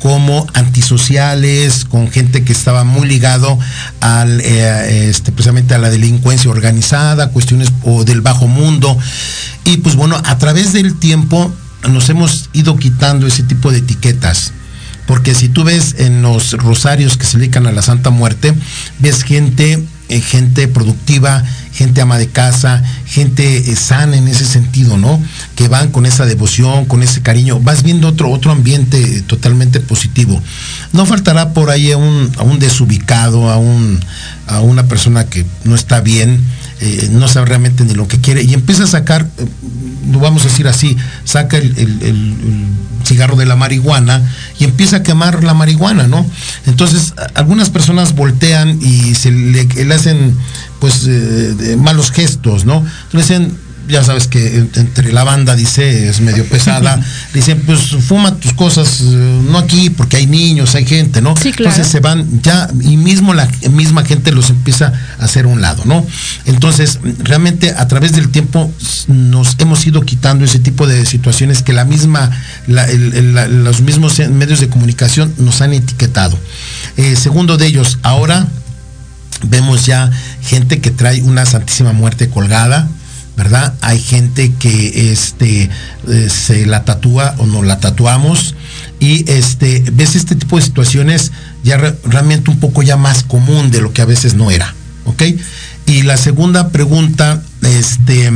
como 0.00 0.44
antisociales, 0.54 1.84
con 1.84 2.10
gente 2.10 2.42
que 2.42 2.52
estaba 2.52 2.82
muy 2.82 3.06
ligado 3.06 3.56
al, 4.00 4.40
este, 4.40 5.30
precisamente 5.30 5.76
a 5.76 5.78
la 5.78 5.88
delincuencia 5.88 6.50
organizada, 6.50 7.30
cuestiones 7.30 7.68
o 7.84 8.02
del 8.02 8.22
bajo 8.22 8.48
mundo. 8.48 8.98
Y 9.64 9.76
pues 9.76 9.94
bueno, 9.94 10.20
a 10.24 10.36
través 10.38 10.72
del 10.72 10.98
tiempo 10.98 11.54
nos 11.88 12.08
hemos 12.08 12.50
ido 12.52 12.76
quitando 12.76 13.28
ese 13.28 13.44
tipo 13.44 13.70
de 13.70 13.78
etiquetas. 13.78 14.52
Porque 15.06 15.34
si 15.34 15.48
tú 15.48 15.64
ves 15.64 15.96
en 15.98 16.22
los 16.22 16.52
rosarios 16.52 17.16
que 17.16 17.26
se 17.26 17.38
dedican 17.38 17.66
a 17.66 17.72
la 17.72 17.82
Santa 17.82 18.10
Muerte, 18.10 18.54
ves 19.00 19.22
gente, 19.22 19.82
eh, 20.08 20.20
gente 20.20 20.66
productiva, 20.68 21.44
gente 21.72 22.00
ama 22.00 22.16
de 22.16 22.28
casa, 22.28 22.82
gente 23.06 23.70
eh, 23.70 23.76
sana 23.76 24.16
en 24.16 24.28
ese 24.28 24.46
sentido, 24.46 24.96
¿no? 24.96 25.22
Que 25.56 25.68
van 25.68 25.90
con 25.90 26.06
esa 26.06 26.24
devoción, 26.24 26.86
con 26.86 27.02
ese 27.02 27.20
cariño. 27.20 27.60
Vas 27.60 27.82
viendo 27.82 28.08
otro, 28.08 28.30
otro 28.30 28.50
ambiente 28.50 29.22
totalmente 29.22 29.80
positivo. 29.80 30.42
No 30.92 31.04
faltará 31.04 31.52
por 31.52 31.70
ahí 31.70 31.92
a 31.92 31.98
un, 31.98 32.58
desubicado, 32.58 33.50
a 33.50 34.60
una 34.60 34.86
persona 34.86 35.26
que 35.26 35.44
no 35.64 35.74
está 35.74 36.00
bien, 36.00 36.40
eh, 36.80 37.08
no 37.12 37.28
sabe 37.28 37.46
realmente 37.46 37.84
ni 37.84 37.94
lo 37.94 38.08
que 38.08 38.20
quiere 38.20 38.42
y 38.42 38.54
empieza 38.54 38.84
a 38.84 38.86
sacar, 38.86 39.28
lo 40.10 40.18
vamos 40.18 40.42
a 40.44 40.48
decir 40.48 40.68
así, 40.68 40.96
saca 41.24 41.56
el 41.58 41.74
cigarro 43.04 43.36
de 43.36 43.46
la 43.46 43.56
marihuana 43.56 44.22
y 44.58 44.64
empieza 44.64 44.96
a 44.96 45.02
quemar 45.02 45.44
la 45.44 45.54
marihuana, 45.54 46.06
¿no? 46.08 46.26
Entonces, 46.66 47.14
algunas 47.34 47.70
personas 47.70 48.14
voltean 48.14 48.78
y 48.82 49.14
se 49.14 49.30
le, 49.30 49.94
hacen 49.94 50.34
pues 50.80 51.06
eh, 51.06 51.76
malos 51.78 52.10
gestos, 52.10 52.64
¿no? 52.64 52.84
Entonces 53.04 53.28
dicen, 53.28 53.58
ya 53.88 54.02
sabes 54.04 54.26
que 54.28 54.56
entre 54.74 55.12
la 55.12 55.24
banda 55.24 55.54
dice, 55.54 56.08
es 56.08 56.20
medio 56.20 56.44
pesada, 56.48 57.00
dicen, 57.32 57.62
pues 57.66 57.80
fuma 58.06 58.34
tus 58.36 58.52
cosas, 58.54 59.00
eh, 59.02 59.40
no 59.50 59.58
aquí, 59.58 59.90
porque 59.90 60.16
hay 60.16 60.26
niños, 60.26 60.74
hay 60.74 60.84
gente, 60.86 61.20
¿no? 61.20 61.36
Sí, 61.36 61.52
claro. 61.52 61.70
Entonces 61.70 61.90
se 61.92 62.00
van 62.00 62.40
ya, 62.42 62.68
y 62.80 62.96
mismo 62.96 63.34
la 63.34 63.48
misma 63.70 64.04
gente 64.04 64.32
los 64.32 64.50
empieza 64.50 64.92
a 65.18 65.24
hacer 65.24 65.44
a 65.44 65.48
un 65.48 65.60
lado, 65.60 65.82
¿no? 65.84 66.06
Entonces, 66.46 66.98
realmente 67.18 67.74
a 67.76 67.86
través 67.88 68.12
del 68.12 68.28
tiempo 68.30 68.72
nos 69.08 69.56
hemos 69.58 69.86
ido 69.86 70.02
quitando 70.02 70.44
ese 70.44 70.58
tipo 70.58 70.86
de 70.86 71.04
situaciones 71.06 71.62
que 71.62 71.72
la 71.72 71.84
misma, 71.84 72.30
la- 72.66 72.84
el- 72.84 73.14
el- 73.14 73.34
la- 73.34 73.48
los 73.48 73.80
mismos 73.82 74.18
medios 74.30 74.60
de 74.60 74.68
comunicación 74.68 75.32
nos 75.38 75.60
han 75.60 75.72
etiquetado. 75.72 76.38
Eh, 76.96 77.16
segundo 77.16 77.56
de 77.56 77.66
ellos, 77.66 77.98
ahora 78.02 78.46
vemos 79.42 79.84
ya 79.84 80.10
gente 80.42 80.80
que 80.80 80.90
trae 80.90 81.22
una 81.22 81.44
Santísima 81.44 81.92
Muerte 81.92 82.28
colgada, 82.28 82.88
¿verdad? 83.36 83.74
Hay 83.80 84.00
gente 84.00 84.52
que 84.58 85.10
este, 85.12 85.70
eh, 86.08 86.28
se 86.30 86.66
la 86.66 86.84
tatúa 86.84 87.34
o 87.38 87.46
no 87.46 87.62
la 87.62 87.80
tatuamos 87.80 88.54
y 89.00 89.28
este, 89.30 89.82
ves 89.92 90.14
este 90.14 90.36
tipo 90.36 90.56
de 90.56 90.62
situaciones 90.62 91.32
ya 91.64 91.76
re- 91.76 91.98
realmente 92.04 92.50
un 92.50 92.60
poco 92.60 92.82
ya 92.82 92.96
más 92.96 93.22
común 93.24 93.70
de 93.70 93.80
lo 93.80 93.92
que 93.92 94.02
a 94.02 94.06
veces 94.06 94.34
no 94.34 94.50
era, 94.50 94.74
¿ok? 95.04 95.22
Y 95.86 96.02
la 96.02 96.16
segunda 96.16 96.68
pregunta 96.70 97.42
este, 97.62 98.30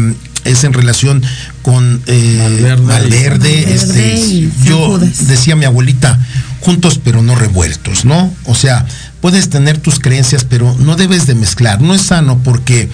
es 0.45 0.65
en 0.65 0.73
relación 0.73 1.23
con 1.63 2.03
eh, 2.07 2.39
Valverde. 2.63 2.83
Valverde, 2.87 3.75
este, 3.75 4.15
Valverde 4.15 4.51
yo 4.65 4.79
Judas. 4.99 5.29
decía 5.29 5.57
mi 5.57 5.65
abuelita, 5.65 6.19
juntos 6.61 7.01
pero 7.03 7.23
no 7.23 7.37
revueltos, 7.37 8.05
¿no? 8.05 8.35
O 8.45 8.55
sea, 8.55 8.85
puedes 9.21 9.49
tener 9.49 9.79
tus 9.79 9.99
creencias, 10.01 10.45
pero 10.45 10.75
no 10.81 10.97
debes 10.97 11.27
de 11.27 11.35
mezclar. 11.37 11.81
No 11.81 11.95
es 11.95 12.03
sano 12.03 12.39
porque, 12.45 12.89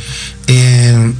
eh, 0.46 1.12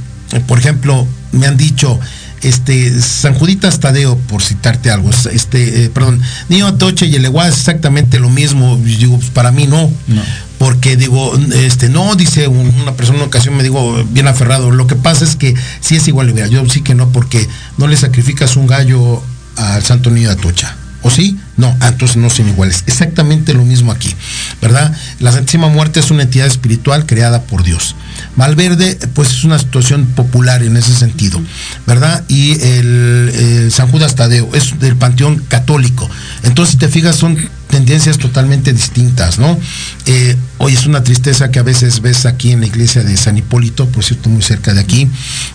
por 0.47 0.59
ejemplo, 0.59 1.07
me 1.31 1.47
han 1.47 1.57
dicho, 1.57 1.99
este, 2.41 3.01
San 3.01 3.33
Juditas 3.33 3.79
Tadeo, 3.79 4.17
por 4.17 4.41
citarte 4.43 4.91
algo, 4.91 5.09
es- 5.09 5.25
este, 5.27 5.85
eh, 5.85 5.89
perdón, 5.89 6.21
Niño 6.49 6.67
Atoche 6.67 7.05
y 7.07 7.15
el 7.15 7.25
Eguá 7.25 7.47
es 7.47 7.55
exactamente 7.57 8.19
lo 8.19 8.29
mismo. 8.29 8.77
Digo, 8.77 9.17
pues, 9.17 9.29
para 9.31 9.51
mí 9.51 9.65
no. 9.67 9.91
No. 10.07 10.21
Porque 10.57 10.95
digo, 10.95 11.37
este, 11.53 11.89
no, 11.89 12.15
dice 12.15 12.47
un- 12.47 12.73
una 12.81 12.93
persona 12.93 13.17
en 13.17 13.21
una 13.23 13.27
ocasión, 13.27 13.55
me 13.57 13.63
digo, 13.63 14.03
bien 14.11 14.27
aferrado, 14.27 14.71
lo 14.71 14.87
que 14.87 14.95
pasa 14.95 15.25
es 15.25 15.35
que 15.35 15.53
sí 15.81 15.95
es 15.97 16.07
igual, 16.07 16.33
mira, 16.33 16.47
yo 16.47 16.67
sí 16.69 16.81
que 16.81 16.95
no, 16.95 17.09
porque 17.09 17.47
no 17.77 17.87
le 17.87 17.97
sacrificas 17.97 18.55
un 18.55 18.65
gallo 18.67 19.21
al 19.57 19.83
Santo 19.83 20.09
Niño 20.11 20.29
de 20.29 20.35
Atocha. 20.35 20.75
¿O 21.05 21.11
sí? 21.11 21.37
No, 21.55 21.67
ah, 21.81 21.89
entonces 21.89 22.17
no 22.17 22.31
son 22.31 22.49
iguales. 22.49 22.83
Exactamente 22.87 23.53
lo 23.53 23.63
mismo 23.63 23.91
aquí, 23.91 24.11
¿verdad? 24.59 24.91
La 25.19 25.31
Santísima 25.31 25.67
Muerte 25.67 25.99
es 25.99 26.09
una 26.09 26.23
entidad 26.23 26.47
espiritual 26.47 27.05
creada 27.05 27.43
por 27.43 27.61
Dios. 27.61 27.95
Malverde, 28.35 28.97
pues 29.13 29.29
es 29.29 29.43
una 29.43 29.59
situación 29.59 30.07
popular 30.07 30.63
en 30.63 30.77
ese 30.77 30.95
sentido, 30.95 31.39
¿verdad? 31.85 32.23
Y 32.27 32.53
el, 32.53 33.29
eh, 33.35 33.69
San 33.69 33.91
Judas 33.91 34.15
Tadeo 34.15 34.49
es 34.55 34.79
del 34.79 34.95
panteón 34.95 35.43
católico. 35.47 36.09
Entonces, 36.41 36.71
si 36.71 36.79
te 36.79 36.87
fijas, 36.87 37.15
son 37.15 37.37
tendencias 37.75 38.17
totalmente 38.17 38.71
distintas, 38.71 39.37
¿no? 39.37 39.59
Eh, 40.05 40.37
hoy 40.59 40.73
es 40.73 40.85
una 40.85 41.03
tristeza 41.03 41.51
que 41.51 41.59
a 41.59 41.63
veces 41.63 41.99
ves 41.99 42.25
aquí 42.25 42.53
en 42.53 42.61
la 42.61 42.67
iglesia 42.67 43.03
de 43.03 43.17
San 43.17 43.37
Hipólito, 43.37 43.85
por 43.87 44.01
cierto, 44.01 44.29
muy 44.29 44.41
cerca 44.41 44.73
de 44.73 44.79
aquí, 44.79 45.09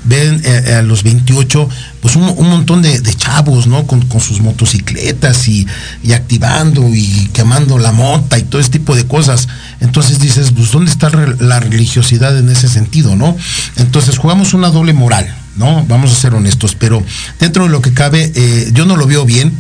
ven 0.04 0.42
eh, 0.44 0.74
a 0.74 0.83
los 0.83 1.02
28, 1.02 1.66
pues 2.02 2.16
un, 2.16 2.26
montón 2.46 2.83
de, 2.83 3.00
chavos, 3.14 3.66
¿no? 3.66 3.87
Con, 3.87 4.06
sus 4.20 4.42
motocicletas 4.42 5.48
y, 5.48 5.66
y 6.02 6.12
activando 6.12 6.87
y 6.94 7.30
quemando 7.33 7.78
la 7.78 7.92
mota 7.92 8.38
y 8.38 8.42
todo 8.42 8.61
ese 8.61 8.68
tipo 8.68 8.94
de 8.94 9.06
cosas. 9.06 9.48
Entonces 9.80 10.18
dices, 10.18 10.52
pues 10.54 10.72
¿dónde 10.72 10.90
está 10.90 11.09
la 11.38 11.59
religiosidad 11.59 12.37
en 12.37 12.50
ese 12.50 12.68
sentido, 12.68 13.16
¿no? 13.16 13.35
Entonces 13.76 14.18
jugamos 14.18 14.52
una 14.52 14.68
doble 14.68 14.92
moral, 14.92 15.26
¿no? 15.56 15.87
Vamos 15.87 16.12
a 16.12 16.16
ser 16.16 16.35
honestos, 16.35 16.74
pero 16.74 17.02
dentro 17.38 17.64
de 17.64 17.70
lo 17.70 17.80
que 17.80 17.94
cabe, 17.94 18.30
eh, 18.35 18.70
yo 18.74 18.85
no 18.85 18.98
lo 18.98 19.06
veo 19.06 19.24
bien, 19.24 19.54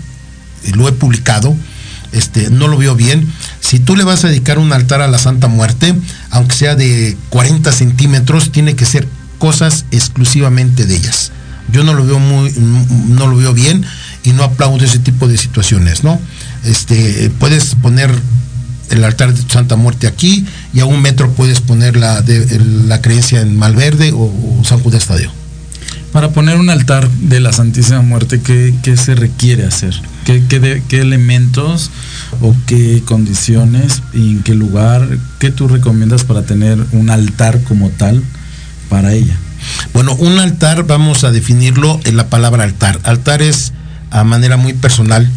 eh, 0.64 0.72
lo 0.74 0.88
he 0.88 0.92
publicado, 0.92 1.56
este, 2.12 2.50
no 2.50 2.68
lo 2.68 2.76
veo 2.76 2.94
bien. 2.94 3.30
Si 3.60 3.78
tú 3.78 3.96
le 3.96 4.04
vas 4.04 4.24
a 4.24 4.28
dedicar 4.28 4.58
un 4.58 4.72
altar 4.72 5.00
a 5.00 5.08
la 5.08 5.18
Santa 5.18 5.48
Muerte, 5.48 5.94
aunque 6.30 6.54
sea 6.54 6.74
de 6.74 7.16
40 7.30 7.70
centímetros, 7.72 8.52
tiene 8.52 8.74
que 8.74 8.84
ser 8.84 9.08
cosas 9.38 9.84
exclusivamente 9.90 10.86
de 10.86 10.96
ellas. 10.96 11.32
Yo 11.72 11.84
no 11.84 11.94
lo 11.94 12.04
veo 12.04 12.18
muy, 12.18 12.52
no 13.08 13.26
lo 13.26 13.36
veo 13.36 13.54
bien 13.54 13.84
y 14.24 14.32
no 14.32 14.44
aplaudo 14.44 14.84
ese 14.84 14.98
tipo 14.98 15.28
de 15.28 15.38
situaciones, 15.38 16.02
¿no? 16.04 16.20
Este, 16.64 17.30
puedes 17.38 17.74
poner 17.76 18.10
el 18.90 19.04
altar 19.04 19.32
de 19.32 19.50
Santa 19.50 19.76
Muerte 19.76 20.06
aquí 20.06 20.46
y 20.74 20.80
a 20.80 20.84
un 20.84 21.00
metro 21.00 21.30
puedes 21.32 21.60
poner 21.60 21.96
la, 21.96 22.24
la 22.86 23.00
creencia 23.00 23.40
en 23.40 23.56
Malverde 23.56 24.12
o, 24.12 24.24
o 24.24 24.64
San 24.64 24.80
Judas 24.80 25.06
Tadeo. 25.06 25.39
Para 26.12 26.30
poner 26.30 26.56
un 26.56 26.70
altar 26.70 27.08
de 27.08 27.38
la 27.38 27.52
Santísima 27.52 28.02
Muerte, 28.02 28.40
¿qué, 28.40 28.96
se 28.96 29.14
requiere 29.14 29.64
hacer? 29.64 29.94
¿Qué, 30.24 30.82
elementos 30.90 31.90
o 32.40 32.54
qué 32.66 33.02
condiciones 33.04 34.02
y 34.12 34.32
en 34.32 34.42
qué 34.42 34.54
lugar? 34.54 35.06
¿Qué 35.38 35.52
tú 35.52 35.68
recomiendas 35.68 36.24
para 36.24 36.42
tener 36.42 36.84
un 36.92 37.10
altar 37.10 37.62
como 37.62 37.90
tal 37.90 38.24
para 38.88 39.12
ella? 39.12 39.36
Bueno, 39.94 40.14
un 40.16 40.40
altar, 40.40 40.84
vamos 40.84 41.22
a 41.22 41.30
definirlo 41.30 42.00
en 42.02 42.16
la 42.16 42.28
palabra 42.28 42.64
altar. 42.64 42.98
Altar 43.04 43.40
es 43.40 43.72
a 44.10 44.24
manera 44.24 44.56
muy 44.56 44.72
personal. 44.72 45.30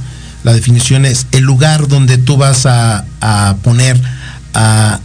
La 0.44 0.54
definición 0.54 1.06
es 1.06 1.28
el 1.32 1.44
lugar 1.44 1.88
donde 1.88 2.18
tú 2.18 2.36
vas 2.36 2.66
a, 2.66 3.06
a 3.22 3.58
poner, 3.62 4.02
a, 4.56 5.00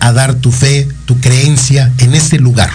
a 0.00 0.12
dar 0.12 0.36
tu 0.36 0.52
fe, 0.52 0.88
tu 1.04 1.20
creencia 1.20 1.92
en 1.98 2.14
ese 2.14 2.38
lugar. 2.38 2.70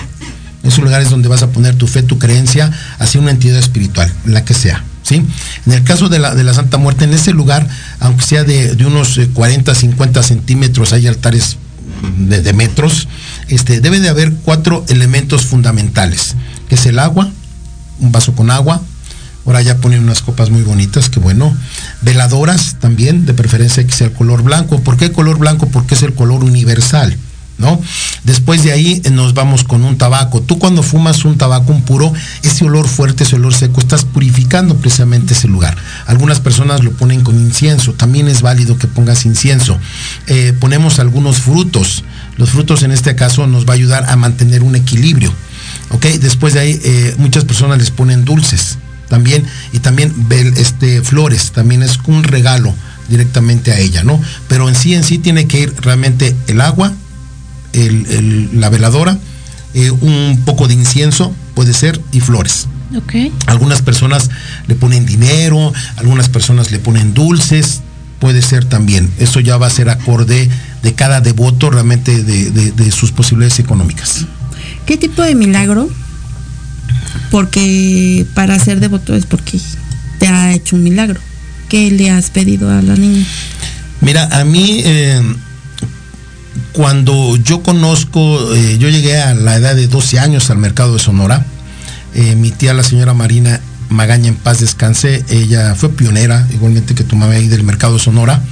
Esos 0.64 0.84
lugares 0.84 1.10
donde 1.10 1.30
vas 1.30 1.44
a 1.44 1.50
poner 1.50 1.76
tu 1.76 1.88
fe, 1.88 2.04
tu 2.04 2.20
creencia 2.20 2.72
hacia 3.00 3.22
una 3.22 3.32
entidad 3.32 3.58
espiritual, 3.58 4.12
la 4.26 4.44
que 4.44 4.54
sea. 4.54 4.84
¿sí? 5.04 5.24
En 5.66 5.74
el 5.74 5.84
caso 5.84 6.10
de 6.10 6.20
la, 6.20 6.36
de 6.36 6.44
la 6.44 6.54
Santa 6.54 6.78
Muerte, 6.78 7.06
en 7.06 7.14
ese 7.14 7.32
lugar, 7.32 7.68
aunque 8.00 8.26
sea 8.26 8.44
de, 8.44 8.76
de 8.76 8.86
unos 8.86 9.18
eh, 9.18 9.30
40, 9.34 9.74
50 9.74 10.24
centímetros, 10.24 10.94
hay 10.94 11.08
altares 11.08 11.58
de, 12.18 12.42
de 12.42 12.54
metros, 12.54 13.08
este, 13.48 13.80
debe 13.80 14.00
de 14.00 14.10
haber 14.10 14.34
cuatro 14.34 14.84
elementos 14.90 15.46
fundamentales, 15.46 16.36
que 16.68 16.76
es 16.76 16.86
el 16.86 17.00
agua, 17.00 17.30
un 18.00 18.12
vaso 18.12 18.34
con 18.34 18.52
agua, 18.52 18.82
ahora 19.48 19.62
ya 19.62 19.78
ponen 19.78 20.04
unas 20.04 20.22
copas 20.22 20.50
muy 20.50 20.62
bonitas, 20.62 21.10
que 21.10 21.20
bueno, 21.20 21.56
veladoras 22.02 22.76
también, 22.80 23.26
de 23.26 23.34
preferencia 23.34 23.86
que 23.86 23.94
sea 23.94 24.08
el 24.08 24.14
color 24.14 24.44
blanco. 24.44 24.82
¿Por 24.82 24.98
qué 24.98 25.12
color 25.12 25.40
blanco? 25.40 25.68
Porque 25.70 25.96
es 25.96 26.04
el 26.04 26.14
color 26.14 26.44
universal. 26.44 27.18
¿No? 27.58 27.82
Después 28.24 28.64
de 28.64 28.72
ahí 28.72 29.02
eh, 29.04 29.10
nos 29.10 29.34
vamos 29.34 29.64
con 29.64 29.84
un 29.84 29.98
tabaco. 29.98 30.42
Tú 30.42 30.60
cuando 30.60 30.84
fumas 30.84 31.26
un 31.26 31.38
tabaco 31.38 31.72
un 31.72 31.82
puro, 31.82 32.14
ese 32.44 32.66
olor 32.66 32.88
fuerte, 32.88 33.24
ese 33.24 33.36
olor 33.36 33.54
seco, 33.54 33.82
estás 33.82 34.06
purificando 34.06 34.76
precisamente 34.78 35.34
ese 35.34 35.48
lugar. 35.48 35.76
Algunas 36.06 36.40
personas 36.40 36.84
lo 36.84 36.92
ponen 36.92 37.22
con 37.24 37.36
incienso, 37.36 37.94
también 37.94 38.28
es 38.28 38.42
válido 38.44 38.78
que 38.78 38.88
pongas 38.88 39.26
incienso. 39.26 39.80
Eh, 40.28 40.54
ponemos 40.60 41.00
algunos 41.00 41.38
frutos. 41.38 42.04
Los 42.38 42.52
frutos 42.52 42.84
en 42.84 42.92
este 42.92 43.16
caso 43.16 43.48
nos 43.48 43.66
va 43.66 43.72
a 43.72 43.76
ayudar 43.76 44.06
a 44.08 44.16
mantener 44.16 44.62
un 44.62 44.76
equilibrio. 44.76 45.34
¿Ok? 45.90 46.06
Después 46.06 46.54
de 46.54 46.60
ahí 46.60 46.80
eh, 46.84 47.16
muchas 47.18 47.46
personas 47.46 47.80
les 47.80 47.90
ponen 47.90 48.24
dulces 48.24 48.78
también 49.08 49.46
y 49.72 49.80
también 49.80 50.14
este, 50.58 51.02
flores, 51.02 51.52
también 51.52 51.84
es 51.84 52.00
un 52.06 52.24
regalo 52.24 52.74
directamente 53.10 53.72
a 53.72 53.80
ella, 53.80 54.04
¿no? 54.04 54.22
Pero 54.48 54.68
en 54.68 54.76
sí, 54.76 54.94
en 54.94 55.04
sí 55.04 55.18
tiene 55.18 55.48
que 55.48 55.62
ir 55.62 55.74
realmente 55.80 56.36
el 56.48 56.62
agua, 56.62 56.94
el- 57.86 58.06
el- 58.08 58.60
la 58.60 58.70
veladora, 58.70 59.18
eh, 59.74 59.92
un 59.92 60.42
poco 60.46 60.68
de 60.68 60.74
incienso, 60.74 61.34
puede 61.56 61.74
ser, 61.74 62.00
y 62.12 62.20
flores. 62.20 62.68
Ok. 62.96 63.14
Algunas 63.48 63.82
personas 63.82 64.30
le 64.68 64.76
ponen 64.76 65.06
dinero, 65.06 65.74
algunas 65.98 66.30
personas 66.30 66.72
le 66.72 66.80
ponen 66.80 67.14
dulces, 67.14 67.82
puede 68.20 68.42
ser 68.42 68.66
también. 68.66 69.10
Eso 69.20 69.40
ya 69.40 69.58
va 69.58 69.68
a 69.68 69.70
ser 69.70 69.90
acorde 69.90 70.50
de 70.84 70.94
cada 70.94 71.20
devoto 71.22 71.70
realmente 71.70 72.24
de, 72.24 72.50
de- 72.52 72.72
de 72.72 72.92
sus 72.92 73.12
posibilidades 73.12 73.60
económicas. 73.60 74.26
¿Qué 74.86 74.96
tipo 74.98 75.22
de 75.22 75.36
milagro? 75.36 75.90
Porque 77.32 78.26
para 78.34 78.58
ser 78.60 78.80
devoto 78.80 79.16
es 79.16 79.26
porque 79.26 79.60
te 80.20 80.28
ha 80.28 80.54
hecho 80.54 80.76
un 80.76 80.84
milagro. 80.84 81.20
¿Qué 81.70 81.92
le 81.92 82.10
has 82.10 82.30
pedido 82.30 82.70
a 82.72 82.82
la 82.82 82.96
niña? 82.96 83.26
Mira, 84.00 84.30
a 84.40 84.46
mí, 84.46 84.82
eh, 84.86 85.22
cuando 86.78 87.36
yo 87.38 87.64
conozco, 87.64 88.54
eh, 88.54 88.78
yo 88.78 88.88
llegué 88.88 89.20
a 89.20 89.34
la 89.34 89.56
edad 89.56 89.76
de 89.76 89.88
12 89.88 90.20
años 90.20 90.52
al 90.52 90.60
mercado 90.60 90.94
de 90.94 91.00
Sonora, 91.00 91.44
eh, 92.14 92.36
mi 92.36 92.52
tía, 92.52 92.76
la 92.76 92.84
señora 92.84 93.16
Marina 93.16 93.60
Magaña, 93.90 94.28
en 94.28 94.36
paz 94.36 94.60
descanse, 94.60 95.26
ella 95.28 95.74
fue 95.74 95.90
pionera, 95.90 96.48
igualmente 96.54 96.94
que 96.94 97.04
tu 97.04 97.16
mamá 97.16 97.34
ahí 97.34 97.48
del 97.48 97.64
mercado 97.64 97.96
de 97.96 98.00
Sonora. 98.00 98.44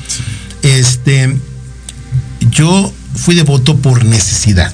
Este, 0.63 1.37
yo 2.49 2.91
fui 3.13 3.35
devoto 3.35 3.77
por 3.77 4.03
necesidad. 4.03 4.73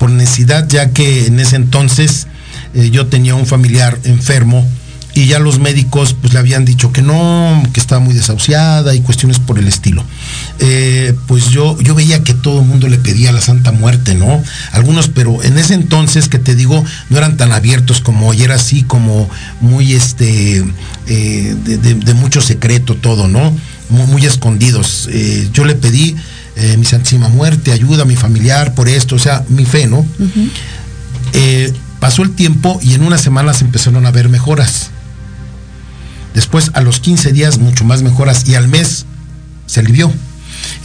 Por 0.00 0.10
necesidad, 0.10 0.66
ya 0.68 0.90
que 0.90 1.26
en 1.26 1.38
ese 1.38 1.54
entonces 1.54 2.26
eh, 2.74 2.90
yo 2.90 3.06
tenía 3.06 3.36
un 3.36 3.46
familiar 3.46 4.00
enfermo 4.02 4.68
y 5.14 5.26
ya 5.26 5.38
los 5.38 5.60
médicos 5.60 6.16
pues 6.20 6.32
le 6.32 6.40
habían 6.40 6.64
dicho 6.64 6.90
que 6.92 7.02
no, 7.02 7.62
que 7.72 7.78
estaba 7.78 8.00
muy 8.00 8.14
desahuciada 8.14 8.96
y 8.96 9.00
cuestiones 9.00 9.38
por 9.38 9.60
el 9.60 9.68
estilo. 9.68 10.04
Eh, 10.58 11.14
pues 11.26 11.50
yo, 11.50 11.78
yo 11.80 11.94
veía 11.94 12.22
que 12.22 12.34
todo 12.34 12.60
el 12.60 12.66
mundo 12.66 12.88
le 12.88 12.98
pedía 12.98 13.32
la 13.32 13.40
Santa 13.40 13.72
Muerte, 13.72 14.14
¿no? 14.14 14.42
Algunos, 14.72 15.08
pero 15.08 15.42
en 15.42 15.58
ese 15.58 15.74
entonces 15.74 16.28
que 16.28 16.38
te 16.38 16.54
digo, 16.54 16.84
no 17.10 17.18
eran 17.18 17.36
tan 17.36 17.52
abiertos 17.52 18.00
como 18.00 18.28
hoy, 18.28 18.42
era 18.42 18.54
así 18.54 18.82
como 18.82 19.28
muy 19.60 19.92
este, 19.92 20.64
eh, 21.06 21.56
de, 21.64 22.14
mucho 22.14 22.40
secreto 22.40 22.94
todo, 22.94 23.28
¿no? 23.28 23.56
Muy, 23.88 24.26
escondidos. 24.26 25.08
Eh, 25.12 25.48
yo 25.52 25.64
le 25.64 25.74
pedí 25.74 26.16
mi 26.78 26.86
Santísima 26.86 27.28
Muerte, 27.28 27.70
ayuda 27.70 28.04
a 28.04 28.06
mi 28.06 28.16
familiar 28.16 28.74
por 28.74 28.88
esto, 28.88 29.16
o 29.16 29.18
sea, 29.18 29.44
mi 29.50 29.66
fe, 29.66 29.86
¿no? 29.86 30.06
pasó 32.00 32.22
el 32.22 32.30
tiempo 32.34 32.78
y 32.82 32.94
en 32.94 33.02
unas 33.02 33.20
semanas 33.20 33.60
empezaron 33.60 34.06
a 34.06 34.10
ver 34.10 34.30
mejoras. 34.30 34.90
Después, 36.36 36.70
a 36.74 36.82
los 36.82 37.00
15 37.00 37.32
días, 37.32 37.58
mucho 37.58 37.84
más 37.84 38.02
mejoras 38.02 38.46
y 38.46 38.54
al 38.54 38.68
mes 38.68 39.06
se 39.66 39.80
alivió. 39.80 40.12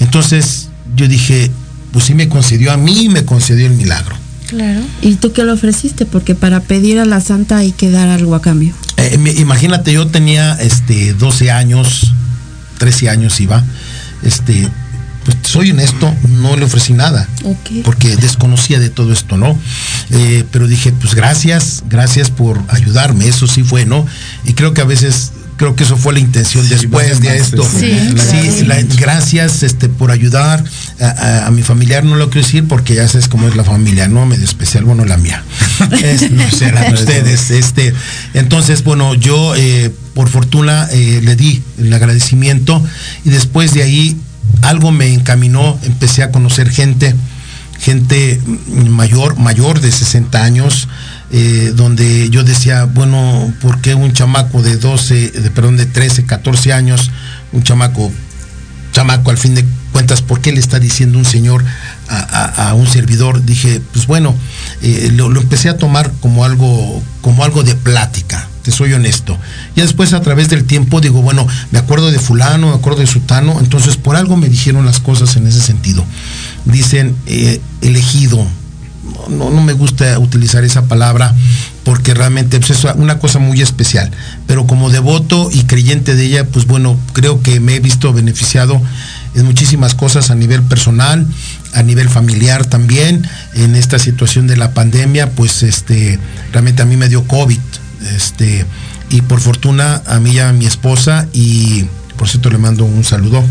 Entonces 0.01 0.67
yo 0.95 1.07
dije, 1.07 1.49
pues 1.93 2.05
sí 2.05 2.13
me 2.13 2.27
concedió 2.27 2.73
a 2.73 2.77
mí, 2.77 3.07
me 3.07 3.23
concedió 3.23 3.67
el 3.67 3.73
milagro. 3.73 4.15
Claro. 4.47 4.81
¿Y 5.01 5.15
tú 5.15 5.31
qué 5.31 5.45
le 5.45 5.51
ofreciste? 5.51 6.05
Porque 6.05 6.35
para 6.35 6.59
pedir 6.59 6.99
a 6.99 7.05
la 7.05 7.21
santa 7.21 7.57
hay 7.57 7.71
que 7.71 7.89
dar 7.89 8.09
algo 8.09 8.35
a 8.35 8.41
cambio. 8.41 8.73
Eh, 8.97 9.17
imagínate, 9.37 9.93
yo 9.93 10.07
tenía 10.07 10.55
este 10.55 11.13
12 11.13 11.51
años, 11.51 12.13
13 12.79 13.09
años 13.09 13.39
iba. 13.39 13.63
Este, 14.23 14.67
pues 15.23 15.37
soy 15.43 15.71
honesto, 15.71 16.13
no 16.41 16.57
le 16.57 16.65
ofrecí 16.65 16.93
nada. 16.93 17.29
Porque 17.85 18.15
desconocía 18.17 18.79
de 18.79 18.89
todo 18.89 19.13
esto, 19.13 19.37
¿no? 19.37 19.57
Eh, 20.09 20.43
pero 20.51 20.67
dije, 20.67 20.91
pues 20.91 21.15
gracias, 21.15 21.83
gracias 21.89 22.29
por 22.29 22.59
ayudarme, 22.69 23.27
eso 23.27 23.47
sí 23.47 23.63
fue, 23.63 23.85
¿no? 23.85 24.05
Y 24.45 24.53
creo 24.53 24.73
que 24.73 24.81
a 24.81 24.85
veces 24.85 25.31
creo 25.61 25.75
que 25.75 25.83
eso 25.83 25.95
fue 25.95 26.13
la 26.13 26.19
intención 26.19 26.67
después 26.67 27.21
de 27.21 27.37
esto. 27.37 27.63
Sí, 27.63 27.95
gracias 28.97 29.61
este, 29.61 29.89
por 29.89 30.09
ayudar 30.09 30.63
a, 30.99 31.51
mi 31.51 31.61
familiar, 31.61 32.03
no 32.03 32.15
lo 32.15 32.31
quiero 32.31 32.47
decir 32.47 32.67
porque 32.67 32.95
ya 32.95 33.07
sabes 33.07 33.27
cómo 33.27 33.47
es 33.47 33.55
la 33.55 33.63
familia, 33.63 34.07
no 34.07 34.25
medio 34.25 34.43
especial, 34.43 34.85
bueno, 34.85 35.05
la 35.05 35.17
mía. 35.17 35.43
no 36.31 36.49
sé, 36.49 36.71
la 36.71 36.85
de 36.85 36.93
ustedes. 36.95 37.51
Este, 37.51 37.93
entonces, 38.33 38.83
bueno, 38.83 39.13
yo 39.13 39.53
eh, 39.55 39.93
por 40.15 40.29
fortuna 40.29 40.87
eh, 40.91 41.21
le 41.23 41.35
di 41.35 41.61
el 41.77 41.93
agradecimiento 41.93 42.83
y 43.23 43.29
después 43.29 43.75
de 43.75 43.83
ahí 43.83 44.17
algo 44.63 44.91
me 44.91 45.13
encaminó, 45.13 45.77
empecé 45.83 46.23
a 46.23 46.31
conocer 46.31 46.71
gente, 46.71 47.13
gente 47.79 48.41
mayor, 48.89 49.37
mayor 49.37 49.79
de 49.79 49.91
60 49.91 50.43
años, 50.43 50.87
eh, 51.33 51.71
donde 51.75 52.29
yo 52.29 52.43
decía, 52.43 52.83
bueno, 52.83 53.53
¿por 53.61 53.79
qué 53.79 53.95
un 53.95 54.11
chamaco 54.11 54.61
de 54.61 54.75
12, 54.75 55.31
de, 55.31 55.49
perdón, 55.51 55.77
de 55.77 55.85
13, 55.85 56.25
14 56.25 56.73
años, 56.73 57.09
un 57.53 57.63
chamaco, 57.63 58.11
chamaco 58.91 59.31
al 59.31 59.37
fin 59.37 59.55
de 59.55 59.65
cuentas, 59.93 60.21
¿por 60.21 60.41
qué 60.41 60.51
le 60.51 60.59
está 60.59 60.79
diciendo 60.79 61.17
un 61.17 61.23
señor 61.25 61.63
a, 62.09 62.73
un 62.73 62.85
servidor? 62.85 63.45
Dije, 63.45 63.81
pues 63.93 64.07
bueno, 64.07 64.35
eh, 64.81 65.09
lo, 65.15 65.31
empecé 65.39 65.69
a 65.69 65.77
tomar 65.77 66.11
como 66.19 66.43
algo, 66.43 67.01
como 67.21 67.45
algo 67.45 67.63
de 67.63 67.75
plática, 67.75 68.49
te 68.63 68.71
soy 68.71 68.91
honesto. 68.91 69.37
Y 69.75 69.81
después 69.81 70.11
a 70.11 70.21
través 70.21 70.49
del 70.49 70.65
tiempo 70.65 70.99
digo, 70.99 71.21
bueno, 71.21 71.47
me 71.71 71.79
acuerdo 71.79 72.11
de 72.11 72.19
fulano, 72.19 72.71
me 72.71 72.75
acuerdo 72.75 72.99
de 72.99 73.07
sutano, 73.07 73.57
entonces 73.59 73.95
por 73.95 74.17
algo 74.17 74.35
me 74.35 74.49
dijeron 74.49 74.85
las 74.85 74.99
cosas 74.99 75.37
en 75.37 75.47
ese 75.47 75.61
sentido. 75.61 76.03
Dicen, 76.65 77.15
eh, 77.25 77.61
elegido, 77.81 78.45
no, 79.29 79.49
no 79.49 79.61
me 79.61 79.73
gusta 79.73 80.17
utilizar 80.19 80.63
esa 80.63 80.83
palabra 80.85 81.33
porque 81.83 82.13
realmente 82.13 82.59
pues, 82.59 82.71
es 82.71 82.83
una 82.95 83.19
cosa 83.19 83.39
muy 83.39 83.61
especial. 83.61 84.11
Pero 84.47 84.67
como 84.67 84.89
devoto 84.89 85.49
y 85.51 85.63
creyente 85.63 86.15
de 86.15 86.25
ella, 86.25 86.45
pues 86.45 86.67
bueno, 86.67 86.97
creo 87.13 87.41
que 87.41 87.59
me 87.59 87.75
he 87.75 87.79
visto 87.79 88.13
beneficiado 88.13 88.81
en 89.33 89.45
muchísimas 89.45 89.95
cosas 89.95 90.29
a 90.29 90.35
nivel 90.35 90.61
personal, 90.63 91.25
a 91.73 91.83
nivel 91.83 92.09
familiar 92.09 92.65
también. 92.65 93.27
En 93.53 93.75
esta 93.75 93.99
situación 93.99 94.47
de 94.47 94.57
la 94.57 94.73
pandemia, 94.73 95.31
pues 95.31 95.63
este, 95.63 96.19
realmente 96.51 96.81
a 96.81 96.85
mí 96.85 96.97
me 96.97 97.09
dio 97.09 97.25
COVID. 97.25 97.59
Este, 98.15 98.65
y 99.09 99.21
por 99.21 99.39
fortuna 99.41 100.01
a 100.07 100.19
mí 100.19 100.31
y 100.31 100.39
a 100.39 100.53
mi 100.53 100.65
esposa 100.65 101.27
y 101.33 101.85
por 102.17 102.29
cierto 102.29 102.49
le 102.49 102.57
mando 102.57 102.85
un 102.85 103.03
saludo 103.03 103.43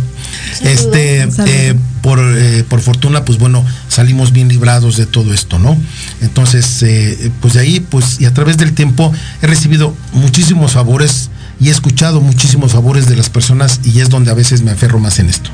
este, 0.60 1.28
eh, 1.46 1.74
por, 2.02 2.18
eh, 2.20 2.64
por, 2.68 2.80
fortuna, 2.80 3.24
pues 3.24 3.38
bueno, 3.38 3.64
salimos 3.88 4.32
bien 4.32 4.48
librados 4.48 4.96
de 4.96 5.06
todo 5.06 5.32
esto, 5.32 5.58
¿no? 5.58 5.76
Entonces, 6.20 6.82
eh, 6.82 7.30
pues 7.40 7.54
de 7.54 7.60
ahí, 7.60 7.80
pues, 7.80 8.20
y 8.20 8.26
a 8.26 8.34
través 8.34 8.56
del 8.56 8.72
tiempo 8.72 9.12
he 9.42 9.46
recibido 9.46 9.94
muchísimos 10.12 10.72
favores 10.72 11.30
y 11.60 11.68
he 11.68 11.70
escuchado 11.70 12.20
muchísimos 12.20 12.72
favores 12.72 13.08
de 13.08 13.16
las 13.16 13.28
personas 13.28 13.80
y 13.84 14.00
es 14.00 14.08
donde 14.08 14.30
a 14.30 14.34
veces 14.34 14.62
me 14.62 14.70
aferro 14.70 14.98
más 14.98 15.18
en 15.18 15.28
esto. 15.28 15.50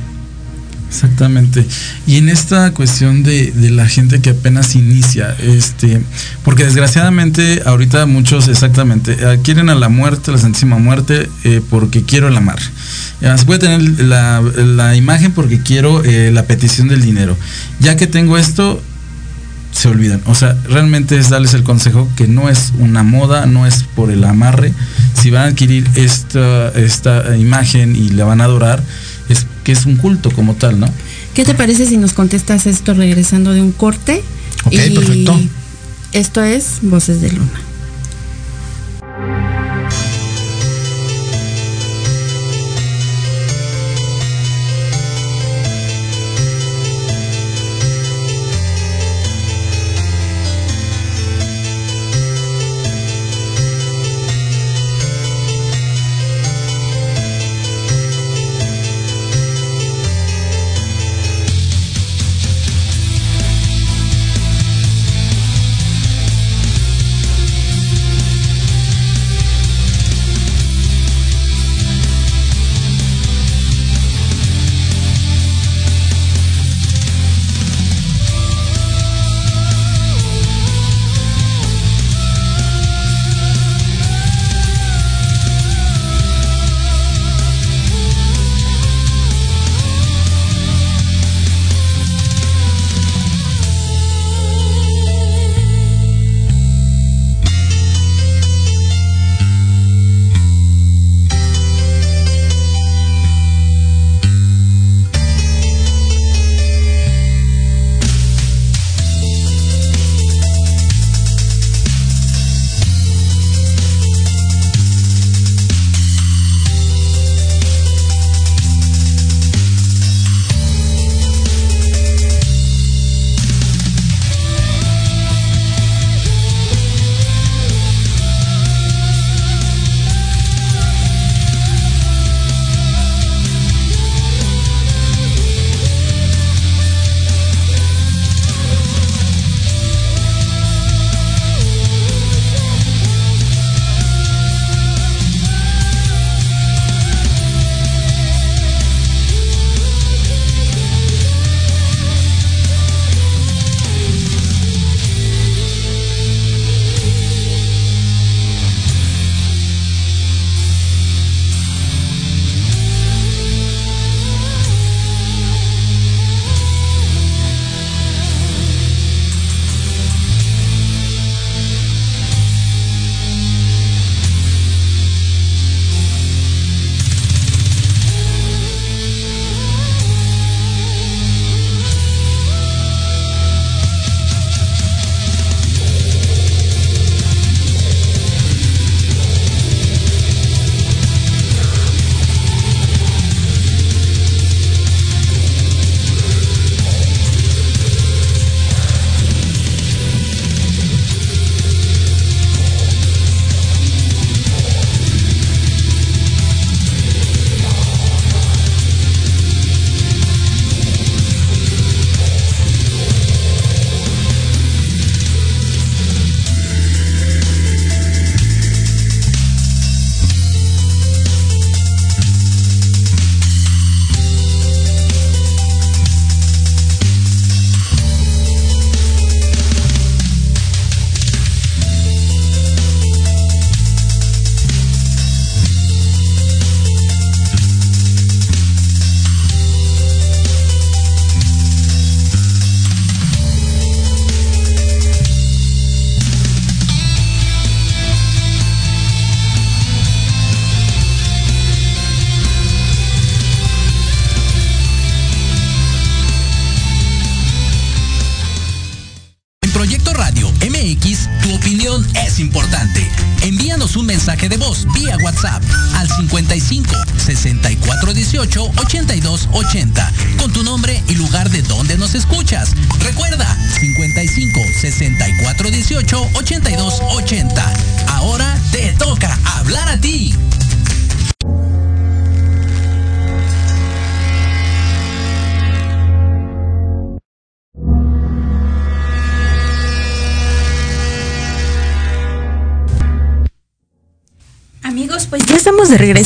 Exactamente. 0.96 1.66
Y 2.06 2.16
en 2.16 2.30
esta 2.30 2.72
cuestión 2.72 3.22
de, 3.22 3.52
la 3.70 3.86
gente 3.86 4.20
que 4.20 4.30
apenas 4.30 4.74
inicia, 4.74 5.36
este, 5.42 6.00
porque 6.42 6.64
desgraciadamente 6.64 7.62
ahorita 7.66 8.06
muchos 8.06 8.48
exactamente 8.48 9.16
quieren 9.42 9.68
a 9.68 9.74
la 9.74 9.90
muerte, 9.90 10.32
la 10.32 10.38
santísima 10.38 10.78
muerte, 10.78 11.28
porque 11.68 12.02
quiero 12.02 12.28
el 12.28 12.36
amar. 12.36 12.58
Además, 13.20 13.44
voy 13.44 13.56
a 13.56 13.58
tener 13.58 13.82
la, 14.00 14.96
imagen 14.96 15.32
porque 15.32 15.60
quiero 15.60 16.02
eh, 16.02 16.30
la 16.32 16.44
petición 16.44 16.88
del 16.88 17.02
dinero. 17.02 17.36
Ya 17.80 17.96
que 17.96 18.06
tengo 18.06 18.38
esto, 18.38 18.80
se 19.72 19.88
olvidan. 19.88 20.22
O 20.24 20.34
sea, 20.34 20.56
realmente 20.68 21.18
es 21.18 21.28
darles 21.28 21.52
el 21.52 21.62
consejo 21.62 22.08
que 22.16 22.26
no 22.26 22.48
es 22.48 22.72
una 22.78 23.02
moda, 23.02 23.44
no 23.44 23.66
es 23.66 23.82
por 23.82 24.10
el 24.10 24.24
amarre. 24.24 24.72
Si 25.12 25.30
van 25.30 25.42
a 25.42 25.46
adquirir 25.48 25.86
esta, 25.94 26.70
esta 26.70 27.36
imagen 27.36 27.94
y 27.94 28.08
la 28.10 28.24
van 28.24 28.40
a 28.40 28.44
adorar, 28.44 28.82
que 29.66 29.72
es 29.72 29.84
un 29.84 29.96
culto 29.96 30.30
como 30.30 30.54
tal, 30.54 30.78
¿no? 30.78 30.86
¿Qué 31.34 31.44
te 31.44 31.52
parece 31.52 31.86
si 31.86 31.96
nos 31.96 32.12
contestas 32.12 32.68
esto 32.68 32.94
regresando 32.94 33.52
de 33.52 33.60
un 33.60 33.72
corte? 33.72 34.22
Ok, 34.64 34.76
perfecto. 34.94 35.40
Esto 36.12 36.44
es 36.44 36.78
Voces 36.82 37.20
de 37.20 37.32
Luna. 37.32 37.60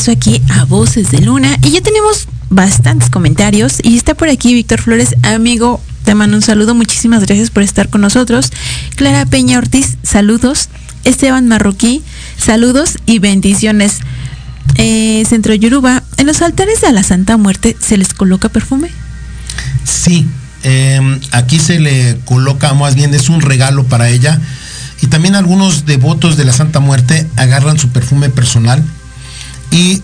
Aquí 0.09 0.41
a 0.51 0.65
Voces 0.65 1.11
de 1.11 1.21
Luna 1.21 1.59
y 1.63 1.73
ya 1.73 1.81
tenemos 1.81 2.27
bastantes 2.49 3.11
comentarios 3.11 3.79
y 3.83 3.97
está 3.97 4.15
por 4.15 4.29
aquí 4.29 4.55
Víctor 4.55 4.81
Flores, 4.81 5.15
amigo, 5.23 5.81
te 6.05 6.15
mando 6.15 6.37
un 6.37 6.43
saludo, 6.43 6.75
muchísimas 6.75 7.27
gracias 7.27 7.51
por 7.51 7.63
estar 7.63 7.91
con 7.91 8.01
nosotros. 8.01 8.51
Clara 8.97 9.27
Peña 9.27 9.59
Ortiz, 9.59 9.97
saludos. 10.03 10.69
Esteban 11.05 11.49
Marroquí, 11.49 12.03
saludos 12.39 12.99
y 13.05 13.19
bendiciones. 13.19 13.99
Eh, 14.77 15.25
Centro 15.29 15.55
Yoruba, 15.55 16.03
¿en 16.17 16.27
los 16.27 16.41
altares 16.43 16.81
de 16.81 16.93
la 16.93 17.03
Santa 17.03 17.37
Muerte 17.37 17.77
se 17.81 17.97
les 17.97 18.15
coloca 18.15 18.49
perfume? 18.49 18.91
Sí, 19.85 20.27
eh, 20.63 21.21
aquí 21.33 21.59
se 21.59 21.79
le 21.79 22.19
coloca, 22.25 22.73
más 22.75 22.95
bien 22.95 23.13
es 23.15 23.29
un 23.29 23.41
regalo 23.41 23.85
para 23.85 24.09
ella 24.09 24.41
y 25.03 25.09
también 25.09 25.35
algunos 25.35 25.85
devotos 25.85 26.37
de 26.37 26.45
la 26.45 26.53
Santa 26.53 26.81
Muerte 26.81 27.27
agarran 27.37 27.79
su 27.79 27.89
perfume 27.91 28.31
personal 28.31 28.85
y 29.71 30.03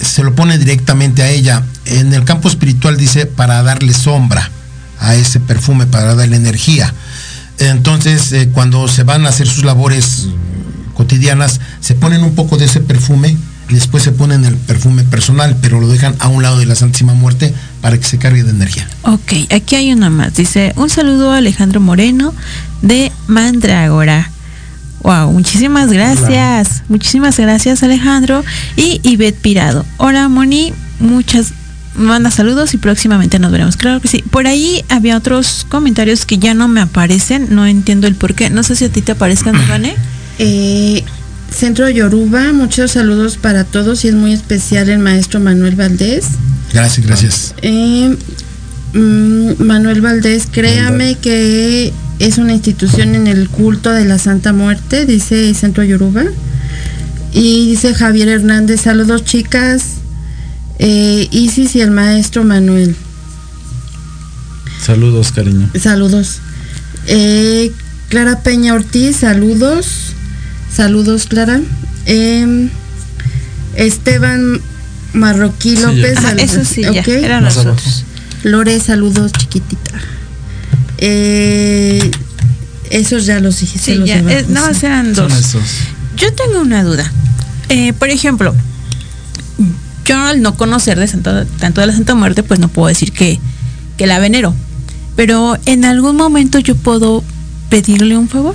se 0.00 0.22
lo 0.22 0.34
pone 0.34 0.58
directamente 0.58 1.22
a 1.22 1.30
ella. 1.30 1.64
En 1.84 2.12
el 2.12 2.24
campo 2.24 2.48
espiritual 2.48 2.96
dice 2.96 3.26
para 3.26 3.62
darle 3.62 3.92
sombra 3.92 4.50
a 5.00 5.14
ese 5.14 5.40
perfume, 5.40 5.86
para 5.86 6.14
darle 6.14 6.36
energía. 6.36 6.92
Entonces, 7.58 8.32
eh, 8.32 8.50
cuando 8.52 8.86
se 8.88 9.02
van 9.02 9.26
a 9.26 9.30
hacer 9.30 9.48
sus 9.48 9.64
labores 9.64 10.28
cotidianas, 10.94 11.60
se 11.80 11.94
ponen 11.94 12.22
un 12.22 12.34
poco 12.34 12.56
de 12.56 12.66
ese 12.66 12.80
perfume 12.80 13.36
y 13.68 13.74
después 13.74 14.02
se 14.02 14.12
ponen 14.12 14.44
el 14.44 14.56
perfume 14.56 15.04
personal, 15.04 15.56
pero 15.60 15.80
lo 15.80 15.88
dejan 15.88 16.14
a 16.20 16.28
un 16.28 16.42
lado 16.42 16.58
de 16.58 16.66
la 16.66 16.74
Santísima 16.74 17.14
Muerte 17.14 17.52
para 17.80 17.98
que 17.98 18.04
se 18.04 18.18
cargue 18.18 18.42
de 18.42 18.50
energía. 18.50 18.88
Ok, 19.02 19.32
aquí 19.50 19.76
hay 19.76 19.92
una 19.92 20.08
más. 20.08 20.34
Dice, 20.34 20.72
un 20.76 20.88
saludo 20.88 21.32
a 21.32 21.38
Alejandro 21.38 21.80
Moreno 21.80 22.34
de 22.82 23.12
Mandrágora. 23.26 24.30
Wow, 25.02 25.32
muchísimas 25.32 25.90
gracias. 25.92 26.68
Hola. 26.68 26.84
Muchísimas 26.88 27.38
gracias 27.38 27.82
Alejandro. 27.82 28.44
Y 28.76 29.00
Ivette 29.02 29.40
Pirado. 29.40 29.84
Hola 29.98 30.28
Moni, 30.28 30.72
muchas 31.00 31.52
manda 31.98 32.30
saludos 32.30 32.74
y 32.74 32.78
próximamente 32.78 33.38
nos 33.38 33.52
veremos. 33.52 33.76
Claro 33.76 34.00
que 34.00 34.08
sí. 34.08 34.24
Por 34.30 34.46
ahí 34.46 34.84
había 34.88 35.16
otros 35.16 35.66
comentarios 35.68 36.24
que 36.24 36.38
ya 36.38 36.54
no 36.54 36.68
me 36.68 36.80
aparecen, 36.80 37.48
no 37.50 37.66
entiendo 37.66 38.06
el 38.06 38.14
por 38.14 38.34
qué. 38.34 38.50
No 38.50 38.62
sé 38.62 38.76
si 38.76 38.84
a 38.86 38.88
ti 38.88 39.02
te 39.02 39.12
aparezcan, 39.12 39.54
Vane. 39.68 39.96
Eh, 40.38 41.04
Centro 41.50 41.88
Yoruba, 41.88 42.52
muchos 42.52 42.92
saludos 42.92 43.36
para 43.36 43.64
todos 43.64 44.04
y 44.04 44.08
es 44.08 44.14
muy 44.14 44.32
especial 44.32 44.88
el 44.88 44.98
maestro 44.98 45.40
Manuel 45.40 45.74
Valdés. 45.74 46.26
Gracias, 46.72 47.06
gracias. 47.06 47.54
Eh, 47.62 48.16
mm, 48.92 49.64
Manuel 49.64 50.00
Valdés, 50.00 50.46
créame 50.50 51.16
que 51.16 51.92
es 52.18 52.38
una 52.38 52.52
institución 52.52 53.14
en 53.14 53.26
el 53.26 53.48
culto 53.48 53.90
de 53.90 54.04
la 54.04 54.18
Santa 54.18 54.52
Muerte, 54.52 55.06
dice 55.06 55.54
Centro 55.54 55.84
Yoruba. 55.84 56.24
Y 57.32 57.70
dice 57.70 57.94
Javier 57.94 58.28
Hernández, 58.28 58.80
saludos 58.80 59.24
chicas, 59.24 59.82
eh, 60.78 61.28
Isis 61.30 61.76
y 61.76 61.80
el 61.80 61.90
maestro 61.90 62.44
Manuel. 62.44 62.96
Saludos, 64.80 65.32
cariño. 65.32 65.70
Saludos. 65.78 66.38
Eh, 67.06 67.72
Clara 68.08 68.40
Peña 68.42 68.74
Ortiz, 68.74 69.16
saludos. 69.16 70.14
Saludos, 70.74 71.26
Clara. 71.26 71.60
Eh, 72.06 72.68
Esteban 73.76 74.60
Marroquí 75.12 75.76
Sí, 75.76 75.82
López. 75.82 76.14
Ah, 76.18 76.22
saludos. 76.22 76.50
eso 76.50 76.64
sí, 76.64 76.82
ya, 76.82 77.02
eran 77.02 77.44
nosotros. 77.44 78.04
Lore, 78.44 78.80
saludos, 78.80 79.32
chiquitita. 79.32 79.92
Eh, 80.98 82.10
esos 82.90 83.26
ya 83.26 83.40
los 83.40 83.60
dije. 83.60 83.78
Sí, 83.78 83.94
los 83.94 84.08
ya, 84.08 84.16
eh, 84.16 84.20
abajo, 84.20 84.46
nada 84.50 84.68
más 84.68 84.78
sí. 84.78 84.86
eran 84.86 85.14
Son 85.14 85.28
dos. 85.28 85.38
esos. 85.38 85.62
Yo 86.16 86.32
tengo 86.34 86.60
una 86.60 86.82
duda. 86.82 87.10
Eh, 87.68 87.92
por 87.92 88.08
ejemplo, 88.08 88.54
yo 90.04 90.18
al 90.20 90.40
no 90.42 90.56
conocer 90.56 90.98
de 90.98 91.06
Santa- 91.06 91.44
tanto 91.58 91.80
de 91.80 91.86
la 91.88 91.92
Santa 91.92 92.14
Muerte, 92.14 92.42
pues 92.42 92.58
no 92.60 92.68
puedo 92.68 92.88
decir 92.88 93.12
que, 93.12 93.38
que 93.96 94.06
la 94.06 94.18
venero. 94.18 94.54
Pero 95.16 95.56
en 95.66 95.84
algún 95.84 96.16
momento 96.16 96.58
yo 96.60 96.74
puedo 96.76 97.22
pedirle 97.68 98.16
un 98.16 98.28
favor. 98.28 98.54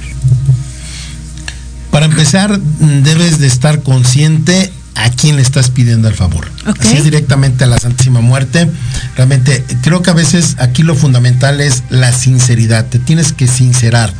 Para 1.91 2.05
empezar, 2.07 2.59
debes 2.59 3.37
de 3.39 3.45
estar 3.47 3.83
consciente 3.83 4.71
a 4.95 5.09
quién 5.09 5.35
le 5.35 5.41
estás 5.41 5.69
pidiendo 5.69 6.07
el 6.07 6.13
favor. 6.13 6.49
Así 6.79 6.97
es 6.97 7.03
directamente 7.03 7.63
a 7.63 7.67
la 7.67 7.77
Santísima 7.77 8.21
Muerte. 8.21 8.69
Realmente, 9.15 9.63
creo 9.81 10.01
que 10.01 10.11
a 10.11 10.13
veces 10.13 10.55
aquí 10.59 10.83
lo 10.83 10.95
fundamental 10.95 11.61
es 11.61 11.83
la 11.89 12.11
sinceridad. 12.11 12.85
Te 12.87 12.99
tienes 12.99 13.33
que 13.33 13.47
sincerar. 13.47 14.13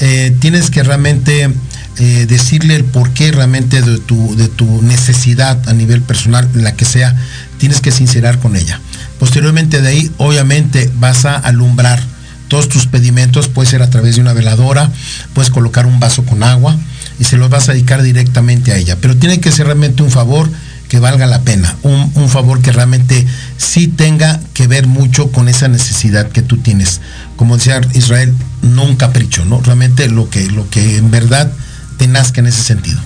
Eh, 0.00 0.36
tienes 0.40 0.70
que 0.70 0.82
realmente 0.82 1.50
eh, 1.98 2.26
decirle 2.28 2.76
el 2.76 2.84
porqué 2.84 3.32
realmente 3.32 3.82
de 3.82 3.98
tu, 3.98 4.36
de 4.36 4.48
tu 4.48 4.82
necesidad 4.82 5.68
a 5.68 5.72
nivel 5.72 6.02
personal, 6.02 6.48
la 6.54 6.74
que 6.74 6.84
sea. 6.84 7.14
Tienes 7.58 7.80
que 7.80 7.90
sincerar 7.90 8.38
con 8.38 8.56
ella. 8.56 8.80
Posteriormente 9.18 9.80
de 9.80 9.88
ahí, 9.88 10.10
obviamente, 10.18 10.90
vas 10.96 11.24
a 11.24 11.36
alumbrar 11.36 12.02
todos 12.48 12.68
tus 12.68 12.86
pedimentos, 12.86 13.48
puede 13.48 13.70
ser 13.70 13.82
a 13.82 13.88
través 13.88 14.16
de 14.16 14.20
una 14.20 14.34
veladora, 14.34 14.90
puedes 15.32 15.50
colocar 15.50 15.86
un 15.86 16.00
vaso 16.00 16.24
con 16.24 16.42
agua 16.42 16.76
y 17.18 17.24
se 17.24 17.36
los 17.36 17.50
vas 17.50 17.68
a 17.68 17.72
dedicar 17.72 18.02
directamente 18.02 18.72
a 18.72 18.76
ella. 18.76 18.98
Pero 19.00 19.16
tiene 19.16 19.40
que 19.40 19.52
ser 19.52 19.66
realmente 19.66 20.02
un 20.02 20.10
favor 20.10 20.50
que 20.88 20.98
valga 20.98 21.26
la 21.26 21.40
pena, 21.40 21.74
un, 21.82 22.12
un 22.14 22.28
favor 22.28 22.60
que 22.60 22.70
realmente 22.70 23.26
sí 23.56 23.88
tenga 23.88 24.40
que 24.52 24.66
ver 24.66 24.86
mucho 24.86 25.32
con 25.32 25.48
esa 25.48 25.68
necesidad 25.68 26.28
que 26.30 26.42
tú 26.42 26.58
tienes. 26.58 27.00
Como 27.36 27.56
decía 27.56 27.80
Israel, 27.94 28.34
no 28.60 28.84
un 28.84 28.96
capricho, 28.96 29.44
¿no? 29.44 29.60
Realmente 29.62 30.08
lo 30.10 30.28
que, 30.28 30.46
lo 30.48 30.68
que 30.68 30.98
en 30.98 31.10
verdad 31.10 31.50
te 31.96 32.08
nazca 32.08 32.40
en 32.40 32.48
ese 32.48 32.62
sentido. 32.62 33.00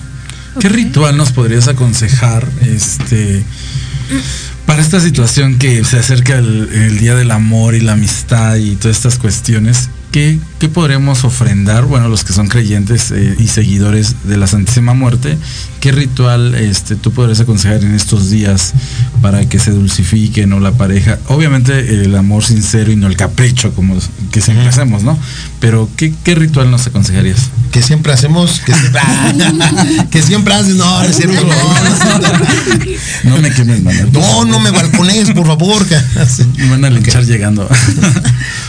¿Qué 0.59 0.69
ritual 0.69 1.15
nos 1.17 1.31
podrías 1.31 1.67
aconsejar 1.67 2.47
este 2.61 3.43
para 4.65 4.81
esta 4.81 4.99
situación 4.99 5.57
que 5.57 5.83
se 5.85 5.97
acerca 5.99 6.37
el, 6.37 6.69
el 6.73 6.97
Día 6.99 7.15
del 7.15 7.31
Amor 7.31 7.75
y 7.75 7.79
la 7.79 7.93
Amistad 7.93 8.55
y 8.55 8.75
todas 8.75 8.97
estas 8.97 9.17
cuestiones? 9.17 9.89
¿Qué, 10.17 10.39
qué 10.57 10.67
podremos 10.67 11.23
ofrendar? 11.25 11.85
Bueno, 11.85 12.09
los 12.09 12.23
que 12.23 12.33
son 12.33 12.47
creyentes 12.47 13.11
eh, 13.11 13.35
y 13.37 13.45
seguidores 13.49 14.15
de 14.23 14.35
la 14.37 14.47
Santísima 14.47 14.95
Muerte, 14.95 15.37
¿qué 15.79 15.91
ritual 15.91 16.55
este, 16.55 16.95
tú 16.95 17.11
podrías 17.11 17.39
aconsejar 17.39 17.83
en 17.83 17.93
estos 17.93 18.31
días 18.31 18.73
para 19.21 19.47
que 19.47 19.59
se 19.59 19.69
dulcifique 19.69 20.47
no 20.47 20.59
la 20.59 20.71
pareja? 20.71 21.19
Obviamente 21.27 22.01
el 22.01 22.15
amor 22.15 22.43
sincero 22.43 22.91
y 22.91 22.95
no 22.95 23.05
el 23.05 23.15
capricho 23.15 23.75
como 23.75 23.95
que 24.31 24.41
siempre 24.41 24.67
hacemos, 24.67 25.03
¿no? 25.03 25.19
Pero 25.59 25.87
¿qué, 25.95 26.11
¿qué 26.23 26.33
ritual 26.33 26.71
nos 26.71 26.87
aconsejarías? 26.87 27.51
Que 27.71 27.83
siempre 27.83 28.11
hacemos, 28.11 28.61
que 28.61 28.73
siempre, 28.73 29.01
que 30.09 30.23
siempre 30.23 30.55
haces, 30.55 30.77
no, 30.77 30.99
no 30.99 31.07
es 31.07 31.15
cierto, 31.15 31.43
no, 31.43 31.49
no 31.53 31.89
es 31.93 31.99
cierto. 32.01 32.97
No 33.25 33.37
me 33.37 33.51
quemes, 33.51 33.83
Manuel. 33.83 34.11
No, 34.13 34.45
no 34.45 34.59
me 34.59 34.71
balcones, 34.71 35.29
por 35.29 35.45
favor. 35.45 35.85
Me 36.57 36.69
van 36.71 36.85
a 36.85 36.89
linchar 36.89 37.23
llegando. 37.23 37.69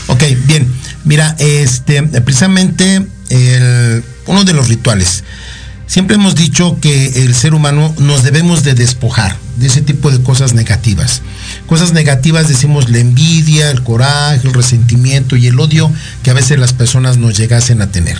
Ok, 0.09 0.23
bien. 0.47 0.67
Mira, 1.09 1.35
este, 1.39 2.03
precisamente 2.03 3.03
uno 4.27 4.43
de 4.43 4.53
los 4.53 4.67
rituales. 4.67 5.23
Siempre 5.87 6.17
hemos 6.17 6.35
dicho 6.35 6.77
que 6.79 7.23
el 7.23 7.33
ser 7.33 7.55
humano 7.55 7.95
nos 7.97 8.21
debemos 8.21 8.63
de 8.63 8.75
despojar 8.75 9.35
de 9.57 9.65
ese 9.65 9.81
tipo 9.81 10.11
de 10.11 10.21
cosas 10.21 10.53
negativas. 10.53 11.23
Cosas 11.65 11.93
negativas 11.93 12.47
decimos 12.47 12.91
la 12.91 12.99
envidia, 12.99 13.71
el 13.71 13.81
coraje, 13.81 14.47
el 14.47 14.53
resentimiento 14.53 15.35
y 15.35 15.47
el 15.47 15.59
odio 15.59 15.91
que 16.21 16.29
a 16.29 16.35
veces 16.35 16.59
las 16.59 16.73
personas 16.73 17.17
nos 17.17 17.35
llegasen 17.35 17.81
a 17.81 17.91
tener. 17.91 18.19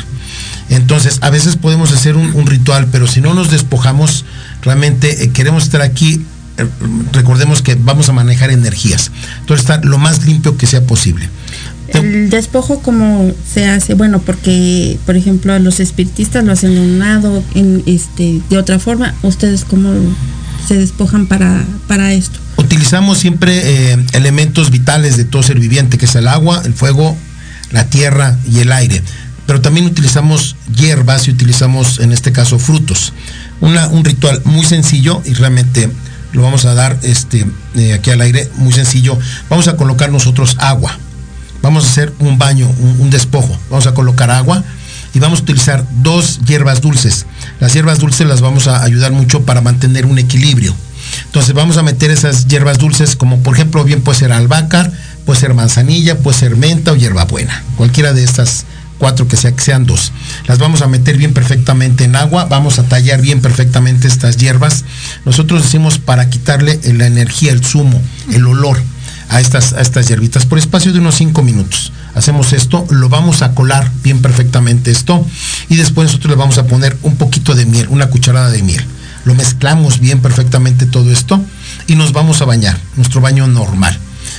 Entonces, 0.69 1.19
a 1.21 1.29
veces 1.29 1.57
podemos 1.57 1.91
hacer 1.91 2.15
un, 2.15 2.47
ritual, 2.47 2.87
pero 2.91 3.05
si 3.05 3.21
no 3.21 3.35
nos 3.35 3.51
despojamos, 3.51 4.25
realmente 4.63 5.25
eh, 5.25 5.29
queremos 5.29 5.61
estar 5.61 5.83
aquí, 5.83 6.25
eh, 6.57 6.65
recordemos 7.13 7.61
que 7.61 7.75
vamos 7.75 8.09
a 8.09 8.13
manejar 8.13 8.49
energías. 8.49 9.11
Entonces, 9.41 9.61
estar 9.61 9.85
lo 9.85 9.99
más 9.99 10.25
limpio 10.25 10.57
que 10.57 10.65
sea 10.65 10.81
posible. 10.81 11.29
El 11.99 12.29
despojo 12.29 12.79
como 12.79 13.31
se 13.47 13.67
hace, 13.67 13.93
bueno, 13.93 14.19
porque 14.19 14.97
por 15.05 15.15
ejemplo 15.15 15.53
a 15.53 15.59
los 15.59 15.79
espiritistas 15.79 16.43
lo 16.43 16.51
hacen 16.51 16.75
de 16.75 16.81
un 16.81 16.99
lado, 16.99 17.43
en 17.55 17.83
este, 17.85 18.41
de 18.49 18.57
otra 18.57 18.79
forma, 18.79 19.15
ustedes 19.23 19.65
cómo 19.65 19.93
se 20.67 20.77
despojan 20.77 21.27
para, 21.27 21.63
para 21.87 22.13
esto. 22.13 22.39
Utilizamos 22.57 23.17
siempre 23.17 23.91
eh, 23.93 24.05
elementos 24.13 24.69
vitales 24.69 25.17
de 25.17 25.25
todo 25.25 25.43
ser 25.43 25.59
viviente, 25.59 25.97
que 25.97 26.05
es 26.05 26.15
el 26.15 26.27
agua, 26.27 26.61
el 26.65 26.73
fuego, 26.73 27.17
la 27.71 27.85
tierra 27.85 28.37
y 28.51 28.59
el 28.59 28.71
aire. 28.71 29.01
pero 29.45 29.61
también 29.61 29.87
utilizamos 29.87 30.55
hierbas 30.75 31.27
y 31.27 31.31
utilizamos 31.31 31.99
en 31.99 32.11
este 32.11 32.31
caso 32.31 32.59
frutos. 32.59 33.13
un 33.61 34.05
ritual 34.05 34.41
muy 34.45 34.63
sencillo 34.63 35.21
y 35.25 35.33
realmente 35.33 35.89
lo 36.33 36.43
vamos 36.43 36.65
a 36.65 36.73
dar 36.75 36.99
este, 37.01 37.45
eh, 37.75 37.93
aquí 37.93 38.11
al 38.11 38.21
aire, 38.21 38.49
muy 38.57 38.73
sencillo. 38.73 39.17
Vamos 39.49 39.67
a 39.67 39.75
colocar 39.75 40.11
nosotros 40.11 40.55
agua. 40.59 40.97
Vamos 41.61 41.85
a 41.85 41.87
hacer 41.87 42.13
un 42.19 42.37
baño, 42.37 42.69
un 42.99 43.09
despojo. 43.09 43.57
Vamos 43.69 43.87
a 43.87 43.93
colocar 43.93 44.31
agua 44.31 44.63
y 45.13 45.19
vamos 45.19 45.39
a 45.39 45.43
utilizar 45.43 45.85
dos 46.01 46.39
hierbas 46.45 46.81
dulces. 46.81 47.25
Las 47.59 47.73
hierbas 47.73 47.99
dulces 47.99 48.27
las 48.27 48.41
vamos 48.41 48.67
a 48.67 48.83
ayudar 48.83 49.11
mucho 49.11 49.43
para 49.43 49.61
mantener 49.61 50.05
un 50.05 50.19
equilibrio. 50.19 50.73
Entonces 51.25 51.53
vamos 51.53 51.77
a 51.77 51.83
meter 51.83 52.11
esas 52.11 52.47
hierbas 52.47 52.77
dulces 52.77 53.15
como 53.15 53.39
por 53.39 53.55
ejemplo 53.55 53.83
bien 53.83 54.01
puede 54.01 54.19
ser 54.19 54.31
albahaca, 54.31 54.91
puede 55.25 55.39
ser 55.39 55.53
manzanilla, 55.53 56.17
puede 56.19 56.37
ser 56.37 56.55
menta 56.55 56.91
o 56.91 56.95
hierbabuena. 56.95 57.63
Cualquiera 57.77 58.13
de 58.13 58.23
estas 58.23 58.65
cuatro 58.99 59.27
que, 59.27 59.37
sea, 59.37 59.53
que 59.53 59.63
sean 59.63 59.85
dos. 59.85 60.11
Las 60.45 60.59
vamos 60.59 60.81
a 60.81 60.87
meter 60.87 61.17
bien 61.17 61.33
perfectamente 61.33 62.03
en 62.03 62.15
agua, 62.15 62.45
vamos 62.45 62.79
a 62.79 62.83
tallar 62.83 63.21
bien 63.21 63.41
perfectamente 63.41 64.07
estas 64.07 64.37
hierbas. 64.37 64.83
Nosotros 65.25 65.63
decimos 65.63 65.97
para 65.97 66.29
quitarle 66.29 66.79
la 66.93 67.07
energía, 67.07 67.51
el 67.51 67.63
zumo, 67.63 67.99
el 68.31 68.45
olor 68.45 68.79
a 69.29 69.39
estas, 69.39 69.73
a 69.73 69.81
estas 69.81 70.07
hierbitas 70.07 70.45
por 70.45 70.57
espacio 70.57 70.91
de 70.91 70.99
unos 70.99 71.15
cinco 71.15 71.41
minutos 71.43 71.91
hacemos 72.15 72.53
esto, 72.53 72.85
lo 72.89 73.09
vamos 73.09 73.41
a 73.41 73.53
colar 73.53 73.91
bien 74.03 74.21
perfectamente 74.21 74.91
esto 74.91 75.25
y 75.69 75.75
después 75.75 76.07
nosotros 76.07 76.31
le 76.31 76.37
vamos 76.37 76.57
a 76.57 76.67
poner 76.67 76.97
un 77.03 77.15
poquito 77.15 77.55
de 77.55 77.65
miel, 77.65 77.87
una 77.89 78.09
cucharada 78.09 78.49
de 78.49 78.61
miel. 78.61 78.83
Lo 79.25 79.35
mezclamos 79.35 79.99
bien 79.99 80.21
perfectamente 80.21 80.85
todo 80.85 81.11
esto 81.11 81.43
y 81.87 81.95
nos 81.95 82.13
vamos 82.13 82.41
a 82.41 82.45
bañar, 82.45 82.77
nuestro 82.95 83.21
baño 83.21 83.47
normal. 83.47 83.97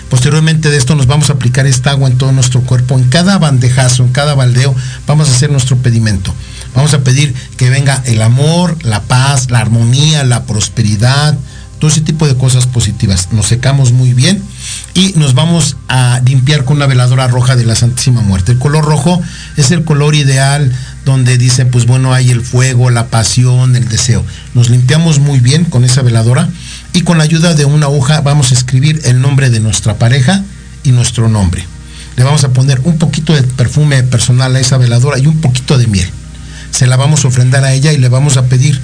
Posteriormente 0.09 0.71
de 0.71 0.77
esto 0.77 0.95
nos 0.95 1.07
vamos 1.07 1.31
a 1.31 1.35
aplicar 1.35 1.67
esta 1.67 1.91
agua 1.91 2.09
en 2.09 2.19
todo 2.19 2.33
nuestro 2.33 2.63
cuerpo, 2.63 2.99
en 2.99 3.05
cada 3.05 3.39
bandejazo, 3.39 4.05
en 4.05 4.13
cada 4.13 4.35
baldeo, 4.35 4.75
vamos 5.07 5.29
a 5.29 5.33
hacer 5.33 5.51
nuestro 5.51 5.77
pedimento. 5.77 6.35
Vamos 6.75 6.95
a 6.95 7.03
pedir 7.03 7.35
que 7.57 7.71
venga 7.71 8.03
el 8.07 8.23
amor, 8.23 8.77
la 8.85 9.03
paz, 9.03 9.51
la 9.51 9.59
armonía, 9.59 10.23
la 10.25 10.45
prosperidad, 10.45 11.37
todo 11.81 11.91
ese 11.91 12.03
tipo 12.03 12.29
de 12.29 12.37
cosas 12.37 12.67
positivas. 12.67 13.33
Nos 13.33 13.47
secamos 13.47 13.93
muy 13.93 14.13
bien 14.13 14.41
y 14.95 15.15
nos 15.17 15.35
vamos 15.35 15.77
a 15.89 16.21
limpiar 16.25 16.65
con 16.65 16.77
una 16.77 16.87
veladora 16.87 17.27
roja 17.27 17.57
de 17.57 17.65
la 17.65 17.75
Santísima 17.75 18.21
Muerte. 18.21 18.53
El 18.53 18.59
color 18.59 18.85
rojo 18.85 19.21
es 19.57 19.71
el 19.71 19.83
color 19.85 20.15
ideal 20.15 20.73
donde 21.07 21.39
dice, 21.39 21.65
pues 21.65 21.87
bueno, 21.87 22.13
hay 22.13 22.31
el 22.31 22.43
fuego, 22.43 22.91
la 22.91 23.07
pasión, 23.07 23.75
el 23.75 23.89
deseo. 23.89 24.25
Nos 24.55 24.69
limpiamos 24.69 25.19
muy 25.19 25.41
bien 25.41 25.65
con 25.65 25.85
esa 25.85 26.03
veladora 26.03 26.51
y 26.93 27.01
con 27.01 27.19
la 27.19 27.25
ayuda 27.25 27.55
de 27.55 27.65
una 27.65 27.89
hoja 27.89 28.21
vamos 28.21 28.51
a 28.51 28.55
escribir 28.55 29.01
el 29.05 29.21
nombre 29.21 29.49
de 29.49 29.61
nuestra 29.61 29.99
pareja 29.99 30.45
y 30.85 30.93
nuestro 30.93 31.31
nombre. 31.31 31.65
Le 32.17 32.25
vamos 32.25 32.45
a 32.45 32.53
poner 32.53 32.81
un 32.85 32.99
poquito 32.99 33.35
de 33.35 33.43
perfume 33.43 34.03
personal 34.03 34.55
a 34.55 34.61
esa 34.61 34.77
veladora 34.77 35.19
y 35.19 35.27
un 35.27 35.41
poquito 35.41 35.79
de 35.79 35.87
miel. 35.87 36.11
Se 36.71 36.87
la 36.87 36.97
vamos 36.97 37.25
a 37.25 37.29
ofrendar 37.29 37.65
a 37.65 37.73
ella 37.73 37.93
y 37.93 37.97
le 37.97 38.11
vamos 38.11 38.37
a 38.37 38.45
pedir 38.45 38.79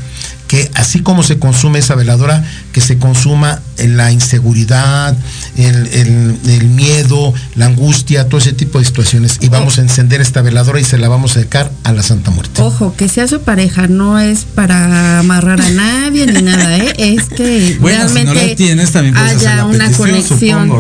que 0.49 0.71
así 0.75 1.01
como 1.01 1.23
se 1.23 1.39
consume 1.39 1.81
esa 1.81 1.95
veladora, 1.95 2.45
que 2.73 2.81
se 2.81 2.99
consuma 2.99 3.61
en 3.79 3.97
la 3.97 4.13
inseguridad, 4.13 5.17
el, 5.57 6.69
miedo, 6.69 7.35
la 7.55 7.67
angustia, 7.67 8.29
todo 8.29 8.39
ese 8.39 8.53
tipo 8.53 8.79
de 8.79 8.85
situaciones. 8.85 9.39
Y 9.41 9.49
vamos 9.49 9.79
a 9.79 9.83
encender 9.83 10.21
esta 10.21 10.43
veladora 10.43 10.81
y 10.81 10.85
se 10.85 10.99
la 10.99 11.09
vamos 11.09 11.33
a 11.33 11.41
dedicar 11.41 11.71
a 11.85 11.93
la 11.93 12.03
Santa 12.03 12.31
Muerte. 12.31 12.63
Ojo, 12.63 12.95
que 12.97 13.09
sea 13.09 13.27
su 13.27 13.41
pareja, 13.41 13.89
no 13.89 14.19
es 14.19 14.45
para 14.45 15.19
amarrar 15.19 15.61
a 15.61 15.71
nadie 15.71 16.27
ni 16.27 16.43
nada, 16.43 16.77
¿eh? 16.77 16.95
es 16.97 17.25
que 17.25 17.79
realmente 17.83 18.55
tienes, 18.57 18.93
también 18.93 19.17
haya 19.17 19.65
una 19.65 19.91
conexión. 19.93 20.71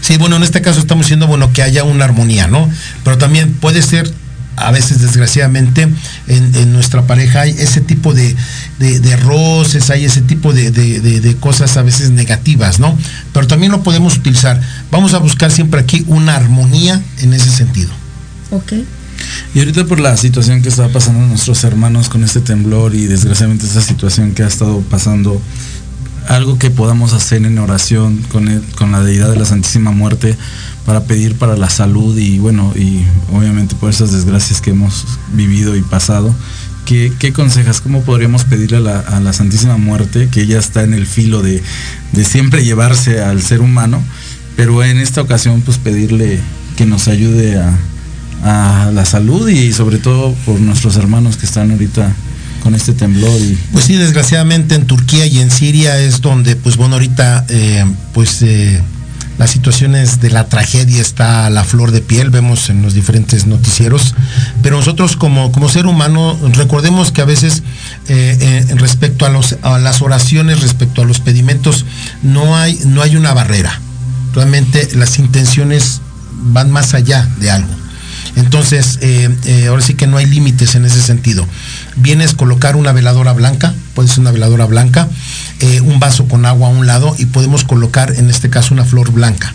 Sí, 0.00 0.16
bueno, 0.16 0.36
en 0.36 0.42
este 0.42 0.60
caso 0.60 0.80
estamos 0.80 1.06
diciendo, 1.06 1.26
bueno, 1.26 1.52
que 1.52 1.62
haya 1.62 1.84
una 1.84 2.04
armonía, 2.04 2.48
¿no? 2.48 2.68
Pero 3.04 3.18
también 3.18 3.54
puede 3.54 3.82
ser 3.82 4.12
a 4.56 4.70
veces 4.70 5.00
desgraciadamente 5.00 5.88
en, 6.28 6.72
nuestra 6.72 7.06
pareja 7.06 7.42
hay 7.42 7.50
ese 7.50 7.80
tipo 7.80 8.14
de, 8.14 8.36
roces, 9.22 9.90
hay 9.90 10.04
ese 10.04 10.20
tipo 10.20 10.52
de, 10.52 11.36
cosas 11.40 11.76
a 11.76 11.82
veces 11.82 12.10
negativas, 12.10 12.80
¿no? 12.80 12.96
Pero 13.32 13.46
también 13.46 13.72
lo 13.72 13.82
podemos 13.82 14.16
utilizar. 14.16 14.60
Vamos 14.90 15.14
a 15.14 15.18
buscar 15.18 15.50
siempre 15.50 15.80
aquí 15.80 16.04
una 16.08 16.36
armonía 16.36 17.02
en 17.20 17.34
ese 17.34 17.50
sentido. 17.50 17.90
Ok. 18.50 18.72
Y 19.54 19.60
ahorita 19.60 19.84
por 19.84 20.00
la 20.00 20.16
situación 20.16 20.62
que 20.62 20.68
está 20.68 20.88
pasando 20.88 21.24
nuestros 21.26 21.62
hermanos 21.64 22.08
con 22.08 22.24
este 22.24 22.40
temblor 22.40 22.94
y 22.94 23.06
desgraciadamente 23.06 23.66
esa 23.66 23.80
situación 23.80 24.32
que 24.32 24.42
ha 24.42 24.48
estado 24.48 24.80
pasando, 24.82 25.40
algo 26.28 26.58
que 26.58 26.70
podamos 26.70 27.12
hacer 27.12 27.44
en 27.44 27.58
oración 27.58 28.18
con, 28.30 28.48
con 28.76 28.92
la 28.92 29.02
deidad 29.02 29.30
de 29.30 29.36
la 29.36 29.44
Santísima 29.44 29.90
Muerte 29.90 30.36
para 30.84 31.04
pedir 31.04 31.36
para 31.36 31.56
la 31.56 31.70
salud 31.70 32.16
y 32.16 32.38
bueno, 32.38 32.72
y 32.76 33.04
obviamente 33.32 33.74
por 33.74 33.90
esas 33.90 34.12
desgracias 34.12 34.60
que 34.60 34.70
hemos 34.70 35.06
vivido 35.32 35.76
y 35.76 35.82
pasado. 35.82 36.34
¿Qué, 36.84 37.12
qué 37.18 37.32
consejas? 37.32 37.80
¿Cómo 37.80 38.02
podríamos 38.02 38.44
pedirle 38.44 38.76
a 38.76 39.20
la, 39.20 39.32
Santísima 39.32 39.78
Muerte, 39.78 40.28
que 40.30 40.42
ella 40.42 40.58
está 40.58 40.82
en 40.82 40.92
el 40.92 41.06
filo 41.06 41.40
de, 41.42 41.62
siempre 42.24 42.62
llevarse 42.62 43.22
al 43.22 43.40
ser 43.40 43.62
humano, 43.62 44.02
pero 44.54 44.84
en 44.84 44.98
esta 44.98 45.22
ocasión 45.22 45.62
pues 45.62 45.78
pedirle 45.78 46.40
que 46.76 46.84
nos 46.84 47.08
ayude 47.08 47.58
a, 47.58 47.78
a 48.42 48.90
la 48.90 49.06
salud 49.06 49.48
y 49.48 49.72
sobre 49.72 49.98
todo 49.98 50.34
por 50.44 50.60
nuestros 50.60 50.96
hermanos 50.96 51.38
que 51.38 51.46
están 51.46 51.70
ahorita 51.70 52.14
con 52.64 52.74
este 52.74 52.94
temblor 52.94 53.38
y 53.40 53.58
pues 53.72 53.84
sí 53.84 53.94
desgraciadamente 53.94 54.74
en 54.74 54.86
Turquía 54.86 55.26
y 55.26 55.38
en 55.38 55.50
Siria 55.50 55.98
es 56.00 56.22
donde 56.22 56.56
pues 56.56 56.78
bueno 56.78 56.94
ahorita 56.94 57.44
eh, 57.50 57.84
pues 58.14 58.40
eh, 58.40 58.80
las 59.36 59.50
situaciones 59.50 60.20
de 60.20 60.30
la 60.30 60.48
tragedia 60.48 61.02
está 61.02 61.44
a 61.44 61.50
la 61.50 61.64
flor 61.64 61.90
de 61.90 62.00
piel, 62.00 62.30
vemos 62.30 62.70
en 62.70 62.82
los 62.82 62.94
diferentes 62.94 63.46
noticieros, 63.46 64.14
pero 64.62 64.76
nosotros 64.76 65.16
como, 65.16 65.52
como 65.52 65.68
ser 65.68 65.86
humano 65.86 66.38
recordemos 66.54 67.10
que 67.10 67.20
a 67.20 67.24
veces 67.24 67.64
eh, 68.08 68.64
respecto 68.76 69.26
a, 69.26 69.78
las 69.78 70.02
oraciones, 70.02 70.60
respecto 70.60 71.02
a 71.02 71.04
los 71.04 71.18
pedimentos, 71.18 71.84
no 72.22 72.56
hay, 72.56 72.78
no 72.86 73.02
hay 73.02 73.16
una 73.16 73.34
barrera. 73.34 73.80
Realmente 74.34 74.88
las 74.94 75.18
intenciones 75.18 76.00
van 76.30 76.70
más 76.70 76.94
allá 76.94 77.28
de 77.40 77.50
algo. 77.50 77.74
Entonces, 78.36 79.00
ahora 79.68 79.82
sí 79.82 79.94
que 79.94 80.06
no 80.06 80.16
hay 80.16 80.26
límites 80.26 80.76
en 80.76 80.84
ese 80.84 81.02
sentido. 81.02 81.44
Vienes 81.96 82.34
colocar 82.34 82.76
una 82.76 82.92
veladora 82.92 83.32
blanca, 83.32 83.74
puede 83.94 84.08
ser 84.08 84.20
una 84.20 84.32
veladora 84.32 84.66
blanca, 84.66 85.08
eh, 85.60 85.80
un 85.80 86.00
vaso 86.00 86.26
con 86.26 86.44
agua 86.46 86.68
a 86.68 86.72
un 86.72 86.86
lado 86.86 87.14
y 87.18 87.26
podemos 87.26 87.64
colocar 87.64 88.12
en 88.16 88.30
este 88.30 88.50
caso 88.50 88.74
una 88.74 88.84
flor 88.84 89.12
blanca. 89.12 89.54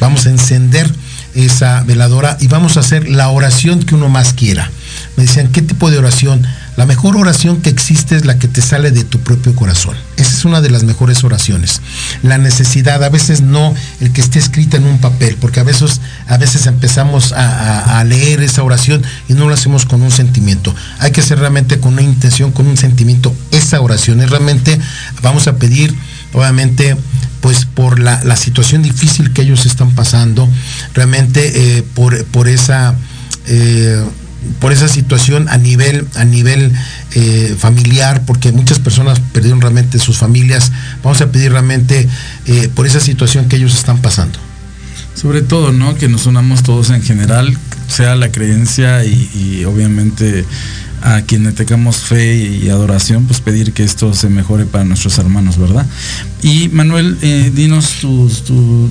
Vamos 0.00 0.26
a 0.26 0.30
encender 0.30 0.92
esa 1.34 1.82
veladora 1.84 2.36
y 2.40 2.48
vamos 2.48 2.76
a 2.76 2.80
hacer 2.80 3.08
la 3.08 3.28
oración 3.28 3.82
que 3.82 3.94
uno 3.94 4.08
más 4.08 4.32
quiera. 4.32 4.70
Me 5.16 5.24
decían, 5.24 5.48
¿qué 5.48 5.62
tipo 5.62 5.90
de 5.90 5.98
oración? 5.98 6.46
La 6.80 6.86
mejor 6.86 7.18
oración 7.18 7.60
que 7.60 7.68
existe 7.68 8.16
es 8.16 8.24
la 8.24 8.38
que 8.38 8.48
te 8.48 8.62
sale 8.62 8.90
de 8.90 9.04
tu 9.04 9.20
propio 9.20 9.54
corazón. 9.54 9.94
Esa 10.16 10.30
es 10.30 10.46
una 10.46 10.62
de 10.62 10.70
las 10.70 10.82
mejores 10.82 11.24
oraciones. 11.24 11.82
La 12.22 12.38
necesidad, 12.38 13.04
a 13.04 13.10
veces 13.10 13.42
no 13.42 13.74
el 14.00 14.14
que 14.14 14.22
esté 14.22 14.38
escrita 14.38 14.78
en 14.78 14.86
un 14.86 14.96
papel, 14.96 15.36
porque 15.38 15.60
a 15.60 15.62
veces, 15.62 16.00
a 16.26 16.38
veces 16.38 16.64
empezamos 16.64 17.34
a, 17.36 18.02
leer 18.04 18.40
esa 18.40 18.62
oración 18.62 19.02
y 19.28 19.34
no 19.34 19.46
lo 19.46 19.52
hacemos 19.52 19.84
con 19.84 20.00
un 20.00 20.10
sentimiento. 20.10 20.74
Hay 21.00 21.10
que 21.10 21.20
hacer 21.20 21.38
realmente 21.38 21.80
con 21.80 21.92
una 21.92 22.02
intención, 22.02 22.50
con 22.50 22.66
un 22.66 22.78
sentimiento, 22.78 23.36
esa 23.50 23.78
oración. 23.82 24.22
Es 24.22 24.30
realmente, 24.30 24.80
vamos 25.20 25.48
a 25.48 25.56
pedir, 25.56 25.94
obviamente, 26.32 26.96
pues 27.42 27.66
por 27.66 27.98
la, 27.98 28.36
situación 28.36 28.80
difícil 28.80 29.34
que 29.34 29.42
ellos 29.42 29.66
están 29.66 29.90
pasando, 29.94 30.48
realmente 30.94 31.76
eh, 31.76 31.82
por, 31.82 32.24
por 32.24 32.48
esa... 32.48 32.94
Eh, 33.48 34.02
por 34.58 34.72
esa 34.72 34.88
situación 34.88 35.48
a 35.48 35.58
nivel, 35.58 36.06
a 36.14 36.24
nivel 36.24 36.72
eh, 37.14 37.54
familiar, 37.58 38.22
porque 38.26 38.52
muchas 38.52 38.78
personas 38.78 39.20
perdieron 39.20 39.60
realmente 39.60 39.98
sus 39.98 40.18
familias. 40.18 40.72
Vamos 41.02 41.20
a 41.20 41.30
pedir 41.30 41.52
realmente 41.52 42.08
eh, 42.46 42.70
por 42.74 42.86
esa 42.86 43.00
situación 43.00 43.48
que 43.48 43.56
ellos 43.56 43.74
están 43.74 43.98
pasando. 43.98 44.38
Sobre 45.14 45.42
todo, 45.42 45.72
¿no? 45.72 45.96
Que 45.96 46.08
nos 46.08 46.26
unamos 46.26 46.62
todos 46.62 46.90
en 46.90 47.02
general, 47.02 47.56
sea 47.88 48.14
la 48.14 48.30
creencia 48.30 49.04
y 49.04 49.64
obviamente 49.66 50.46
a 51.02 51.22
quienes 51.22 51.54
tengamos 51.54 51.96
fe 51.96 52.36
y 52.36 52.68
adoración, 52.68 53.24
pues 53.26 53.40
pedir 53.40 53.72
que 53.72 53.84
esto 53.84 54.12
se 54.12 54.28
mejore 54.28 54.66
para 54.66 54.84
nuestros 54.84 55.18
hermanos, 55.18 55.56
¿verdad? 55.58 55.86
Y 56.42 56.68
Manuel, 56.68 57.16
eh, 57.22 57.50
dinos 57.54 57.98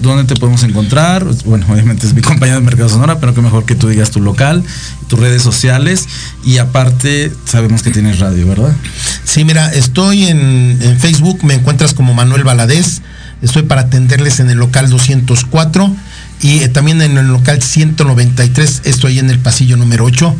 dónde 0.01 0.23
te 0.23 0.39
podemos 0.39 0.63
encontrar. 0.63 1.25
Bueno, 1.45 1.65
obviamente 1.69 2.07
es 2.07 2.13
mi 2.13 2.21
compañía 2.29 2.55
de 2.55 2.61
Mercado 2.61 2.89
Sonora, 2.89 3.19
pero 3.19 3.33
que 3.33 3.41
mejor 3.41 3.65
que 3.65 3.75
tú 3.75 3.87
digas 3.87 4.11
tu 4.11 4.21
local, 4.21 4.63
tus 5.07 5.19
redes 5.19 5.41
sociales 5.41 6.07
y 6.43 6.57
aparte 6.57 7.31
sabemos 7.45 7.83
que 7.83 7.91
tienes 7.91 8.19
radio, 8.19 8.47
¿verdad? 8.47 8.75
Sí, 9.23 9.45
mira, 9.45 9.71
estoy 9.71 10.27
en, 10.27 10.79
Facebook, 10.99 11.43
me 11.43 11.53
encuentras 11.55 11.93
como 11.93 12.13
Manuel 12.13 12.43
Valadez, 12.43 13.01
estoy 13.41 13.63
para 13.63 13.81
atenderles 13.81 14.39
en 14.39 14.49
el 14.49 14.57
local 14.57 14.89
204 14.89 15.95
y 16.41 16.59
eh, 16.59 16.69
también 16.69 17.01
en 17.01 17.17
el 17.17 17.27
local 17.27 17.61
193, 17.61 18.81
estoy 18.85 19.19
en 19.19 19.29
el 19.29 19.39
pasillo 19.39 19.77
número 19.77 20.05
8 20.05 20.35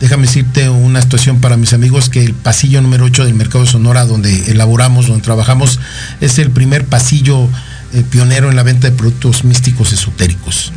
déjame 0.00 0.26
decirte 0.26 0.68
una 0.68 1.00
situación 1.00 1.40
para 1.40 1.56
mis 1.56 1.72
amigos 1.72 2.08
que 2.08 2.24
el 2.24 2.34
pasillo 2.34 2.80
número 2.82 3.04
8 3.04 3.24
del 3.24 3.34
Mercado 3.34 3.64
de 3.64 3.70
Sonora, 3.70 4.04
donde 4.04 4.50
elaboramos, 4.50 5.06
donde 5.06 5.22
trabajamos, 5.22 5.80
es 6.20 6.38
el 6.38 6.50
primer 6.50 6.84
pasillo 6.84 7.48
eh, 7.92 8.02
pionero 8.08 8.50
en 8.50 8.56
la 8.56 8.62
venta 8.62 8.90
de 8.90 8.96
productos 8.96 9.44
místicos 9.44 9.92
esotéricos. 9.92 10.72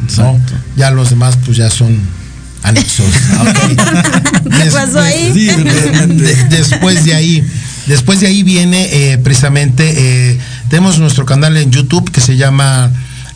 Ya 0.78 0.92
los 0.92 1.10
demás 1.10 1.38
pues 1.46 1.58
ya 1.58 1.70
son 1.70 2.00
Anexos. 2.64 3.08
¿Qué 4.44 4.72
pasó 4.72 5.00
ahí? 5.00 5.32
después 6.50 7.04
de 7.06 7.14
ahí, 7.14 7.44
después 7.88 8.20
de 8.20 8.28
ahí 8.28 8.44
viene 8.44 8.90
eh, 8.92 9.18
precisamente, 9.18 10.32
eh, 10.32 10.40
tenemos 10.70 11.00
nuestro 11.00 11.26
canal 11.26 11.56
en 11.58 11.72
YouTube 11.72 12.12
que 12.12 12.22
se 12.22 12.38
llama 12.38 12.92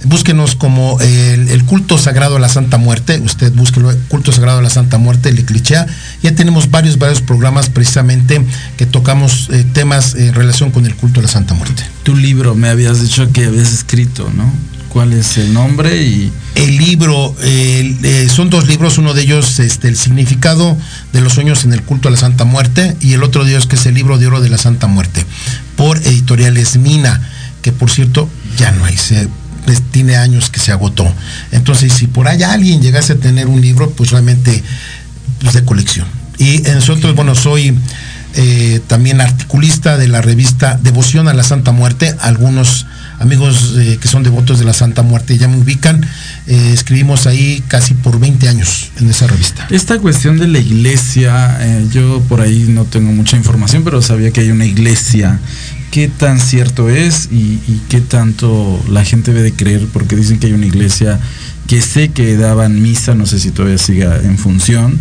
búsquenos 0.05 0.55
como 0.55 0.99
el, 1.01 1.63
culto 1.65 1.97
sagrado 1.97 2.35
a 2.35 2.39
la 2.39 2.49
Santa 2.49 2.77
Muerte. 2.77 3.19
Usted 3.19 3.51
busque 3.53 3.79
el 3.79 3.97
culto 4.07 4.31
sagrado 4.31 4.59
a 4.59 4.61
la 4.61 4.69
Santa 4.69 4.97
Muerte, 4.97 5.31
le 5.31 5.45
clichea. 5.45 5.85
Ya 6.21 6.35
tenemos 6.35 6.69
varios, 6.71 6.97
varios 6.97 7.21
programas 7.21 7.69
precisamente 7.69 8.43
que 8.77 8.85
tocamos 8.85 9.49
eh, 9.51 9.65
temas 9.73 10.15
en 10.15 10.33
relación 10.33 10.71
con 10.71 10.85
el 10.85 10.95
culto 10.95 11.19
a 11.19 11.23
la 11.23 11.29
Santa 11.29 11.53
Muerte. 11.53 11.83
Tu 12.03 12.15
libro, 12.15 12.55
me 12.55 12.69
habías 12.69 13.01
dicho 13.01 13.31
que 13.31 13.45
habías 13.45 13.73
escrito, 13.73 14.31
¿no? 14.35 14.51
¿Cuál 14.89 15.13
es 15.13 15.37
el 15.37 15.53
nombre? 15.53 16.03
y 16.03 16.31
El 16.53 16.77
libro, 16.77 17.35
eh, 17.41 18.27
son 18.29 18.51
dos 18.51 18.67
libros, 18.67 18.99
uno 18.99 19.15
de 19.15 19.23
ellos 19.23 19.59
este, 19.59 19.87
el 19.87 19.97
significado 19.97 20.77
de 21.11 21.21
los 21.21 21.33
sueños 21.33 21.65
en 21.65 21.73
el 21.73 21.81
culto 21.81 22.09
a 22.09 22.11
la 22.11 22.17
Santa 22.17 22.45
Muerte 22.45 22.95
y 23.01 23.13
el 23.13 23.23
otro 23.23 23.43
de 23.43 23.51
ellos 23.51 23.65
que 23.65 23.75
es 23.75 23.85
el 23.87 23.95
libro 23.95 24.19
de 24.19 24.27
oro 24.27 24.39
de 24.39 24.49
la 24.49 24.59
Santa 24.59 24.85
Muerte, 24.85 25.25
por 25.75 25.97
editoriales 25.97 26.77
Mina, 26.77 27.27
que 27.63 27.71
por 27.71 27.89
cierto 27.89 28.29
ya 28.55 28.71
no 28.71 28.85
hay, 28.85 28.95
se, 28.95 29.27
pues, 29.65 29.81
tiene 29.91 30.15
años 30.15 30.49
que 30.49 30.59
se 30.59 30.71
agotó. 30.71 31.11
Entonces, 31.51 31.93
si 31.93 32.07
por 32.07 32.27
allá 32.27 32.53
alguien 32.53 32.81
llegase 32.81 33.13
a 33.13 33.17
tener 33.17 33.47
un 33.47 33.61
libro, 33.61 33.91
pues 33.91 34.11
realmente 34.11 34.63
pues, 35.41 35.53
de 35.53 35.63
colección. 35.63 36.07
Y 36.37 36.59
nosotros, 36.59 37.15
bueno, 37.15 37.35
soy 37.35 37.77
eh, 38.35 38.81
también 38.87 39.21
articulista 39.21 39.95
de 39.95 40.07
la 40.07 40.21
revista 40.21 40.79
Devoción 40.81 41.27
a 41.27 41.33
la 41.33 41.43
Santa 41.43 41.71
Muerte, 41.71 42.15
algunos 42.19 42.87
amigos 43.19 43.75
eh, 43.77 43.99
que 44.01 44.07
son 44.07 44.23
devotos 44.23 44.57
de 44.57 44.65
la 44.65 44.73
Santa 44.73 45.03
Muerte 45.03 45.37
ya 45.37 45.47
me 45.47 45.57
ubican. 45.57 46.03
Eh, 46.47 46.71
escribimos 46.73 47.27
ahí 47.27 47.63
casi 47.67 47.93
por 47.93 48.19
20 48.19 48.49
años 48.49 48.89
en 48.99 49.09
esa 49.09 49.27
revista. 49.27 49.67
Esta 49.69 49.99
cuestión 49.99 50.39
de 50.39 50.47
la 50.47 50.57
iglesia, 50.57 51.59
yo 51.91 52.21
por 52.27 52.41
ahí 52.41 52.65
no 52.67 52.85
tengo 52.85 53.11
mucha 53.11 53.37
información, 53.37 53.83
pero 53.83 54.01
sabía 54.01 54.31
que 54.31 54.41
hay 54.41 54.49
una 54.49 54.65
iglesia. 54.65 55.39
¿Qué 55.93 56.07
tan 56.07 56.39
cierto 56.39 56.89
es 56.89 57.29
y, 57.31 57.59
y 57.67 57.79
qué 57.87 58.01
tanto 58.01 58.83
la 58.89 59.05
gente 59.05 59.31
debe 59.31 59.43
de 59.43 59.53
creer? 59.53 59.85
Porque 59.93 60.15
dicen 60.15 60.39
que 60.39 60.47
hay 60.47 60.53
una 60.53 60.65
iglesia 60.65 61.19
que 61.67 61.81
sé 61.81 62.09
que 62.09 62.35
daban 62.35 62.81
misa, 62.81 63.13
no 63.13 63.27
sé 63.27 63.39
si 63.39 63.51
todavía 63.51 63.77
siga 63.77 64.19
en 64.23 64.39
función, 64.39 64.99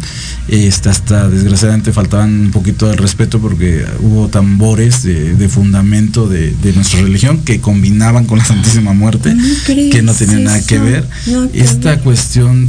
este, 0.49 0.91
hasta 0.91 1.31
desgraciadamente 1.31 1.95
faltaban 1.95 2.29
un 2.43 2.51
poquito 2.51 2.89
de 2.89 2.97
respeto 2.97 3.41
porque 3.41 3.87
hubo 4.01 4.29
tambores 4.29 5.03
de, 5.03 5.49
fundamento 5.49 6.29
de, 6.29 6.55
nuestra 6.75 7.01
religión 7.01 7.39
que 7.39 7.59
combinaban 7.59 8.27
con 8.27 8.37
la 8.37 8.45
Santísima 8.45 8.93
Muerte, 8.93 9.35
que 9.67 10.03
no 10.03 10.13
tenían 10.13 10.45
nada 10.45 10.61
que 10.61 10.79
ver. 10.79 11.09
Esta 11.55 12.01
cuestión, 12.01 12.69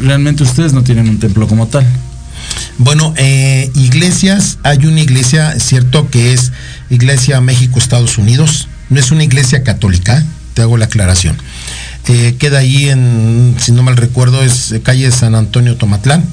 realmente 0.00 0.44
ustedes 0.44 0.72
no 0.72 0.84
tienen 0.84 1.08
un 1.08 1.18
templo 1.18 1.48
como 1.48 1.66
tal. 1.66 1.84
Bueno, 2.78 3.14
eh, 3.16 3.70
iglesias, 3.74 4.58
hay 4.62 4.86
una 4.86 5.00
iglesia, 5.00 5.58
cierto, 5.60 6.08
que 6.10 6.32
es 6.32 6.52
Iglesia 6.90 7.40
México-Estados 7.40 8.18
Unidos, 8.18 8.68
no 8.90 9.00
es 9.00 9.10
una 9.10 9.24
iglesia 9.24 9.62
católica, 9.62 10.24
te 10.54 10.62
hago 10.62 10.76
la 10.76 10.84
aclaración 10.84 11.36
eh, 12.06 12.36
queda 12.38 12.58
ahí 12.58 12.90
en, 12.90 13.56
si 13.58 13.72
no 13.72 13.82
mal 13.82 13.96
recuerdo, 13.96 14.42
es 14.42 14.74
calle 14.82 15.10
San 15.10 15.34
Antonio 15.34 15.76
Tomatlán. 15.76 16.24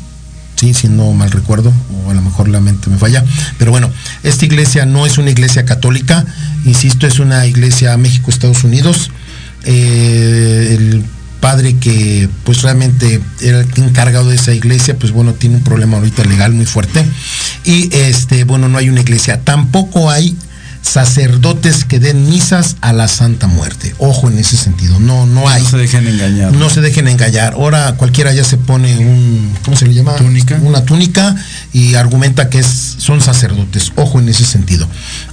Sí, 0.58 0.76
si 0.76 0.90
no 0.90 1.12
mal 1.14 1.32
recuerdo, 1.32 1.74
o 2.06 2.12
a 2.12 2.14
lo 2.14 2.22
mejor 2.22 2.48
la 2.48 2.60
mente 2.60 2.90
me 2.90 2.98
falla. 2.98 3.24
Pero 3.58 3.72
bueno, 3.72 3.90
esta 4.22 4.46
iglesia 4.46 4.86
no 4.86 5.08
es 5.08 5.18
una 5.18 5.32
iglesia 5.32 5.66
católica, 5.66 6.24
insisto, 6.66 7.08
es 7.08 7.18
una 7.18 7.48
iglesia 7.48 7.98
México-Estados 7.98 8.64
Unidos. 8.64 9.10
Eh, 9.64 11.02
padre 11.42 11.76
que 11.76 12.30
pues 12.46 12.62
realmente 12.62 13.20
era 13.42 13.60
el 13.60 13.68
encargado 13.76 14.30
de 14.30 14.36
esa 14.36 14.54
iglesia, 14.54 14.98
pues 14.98 15.12
bueno, 15.12 15.34
tiene 15.34 15.58
un 15.58 15.64
problema 15.64 15.98
ahorita 15.98 16.24
legal 16.24 16.54
muy 16.54 16.66
fuerte. 16.66 17.04
Y 17.66 17.94
este, 17.94 18.46
bueno, 18.46 18.70
no 18.70 18.78
hay 18.78 18.90
una 18.90 19.02
iglesia. 19.02 19.42
Tampoco 19.44 20.10
hay 20.10 20.38
sacerdotes 20.82 21.86
que 21.86 22.00
den 22.00 22.28
misas 22.30 22.78
a 22.82 22.94
la 22.94 23.08
Santa 23.08 23.48
Muerte. 23.48 23.94
Ojo 23.98 24.30
en 24.30 24.38
ese 24.38 24.58
sentido, 24.58 25.00
no, 25.00 25.26
no 25.26 25.48
hay. 25.50 25.64
No 25.64 25.70
se 25.70 25.78
dejen 25.78 26.08
engañar. 26.08 26.54
No 26.54 26.70
se 26.70 26.82
dejen 26.82 27.08
engañar. 27.08 27.54
Ahora 27.54 27.94
cualquiera 27.98 28.34
ya 28.34 28.44
se 28.44 28.58
pone 28.58 28.98
un, 28.98 29.54
¿cómo 29.64 29.78
se 29.78 29.88
le 29.88 29.94
llama? 29.94 30.16
Túnica. 30.16 30.60
Una 30.62 30.86
túnica 30.86 31.36
y 31.74 31.96
argumenta 31.96 32.50
que 32.50 32.60
es, 32.60 32.96
son 32.98 33.22
sacerdotes. 33.22 33.92
Ojo 33.96 34.20
en 34.20 34.30
ese 34.30 34.46
sentido. 34.46 34.88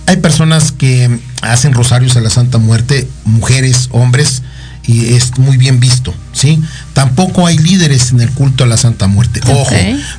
Hay 0.07 0.17
personas 0.17 0.73
que 0.73 1.19
hacen 1.43 1.73
rosarios 1.73 2.17
a 2.17 2.21
la 2.21 2.31
Santa 2.31 2.59
Muerte, 2.59 3.09
mujeres, 3.25 3.89
hombres, 3.93 4.43
y 4.89 5.13
es 5.13 5.37
muy 5.39 5.59
bien 5.59 5.79
visto, 5.79 6.15
¿sí? 6.33 6.61
Tampoco 6.95 7.47
hay 7.47 7.59
líderes 7.59 8.11
en 8.11 8.21
el 8.21 8.31
culto 8.31 8.65
a 8.65 8.67
la 8.67 8.79
Santa 8.79 9.07
Muerte. 9.07 9.41
Ojo, 9.47 9.77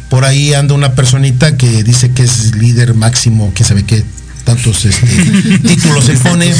por 0.10 0.26
ahí 0.26 0.54
anda 0.54 0.76
una 0.76 0.94
personita 0.94 1.58
que 1.58 1.84
dice 1.84 2.12
que 2.12 2.24
es 2.24 2.56
líder 2.56 2.94
máximo, 2.94 3.52
que 3.56 3.64
sabe 3.64 3.84
qué 3.84 4.06
tantos 4.44 4.86
este, 4.86 5.08
títulos 5.68 6.06
se 6.06 6.14
pone, 6.14 6.54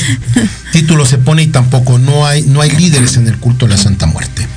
títulos 0.74 1.08
se 1.08 1.20
pone 1.20 1.44
y 1.44 1.48
tampoco 1.48 2.00
no 2.00 2.26
hay, 2.26 2.42
no 2.44 2.62
hay 2.62 2.72
líderes 2.72 3.16
en 3.18 3.28
el 3.28 3.38
culto 3.38 3.68
de 3.68 3.74
la 3.74 3.78
Santa 3.78 4.08
Muerte. 4.08 4.48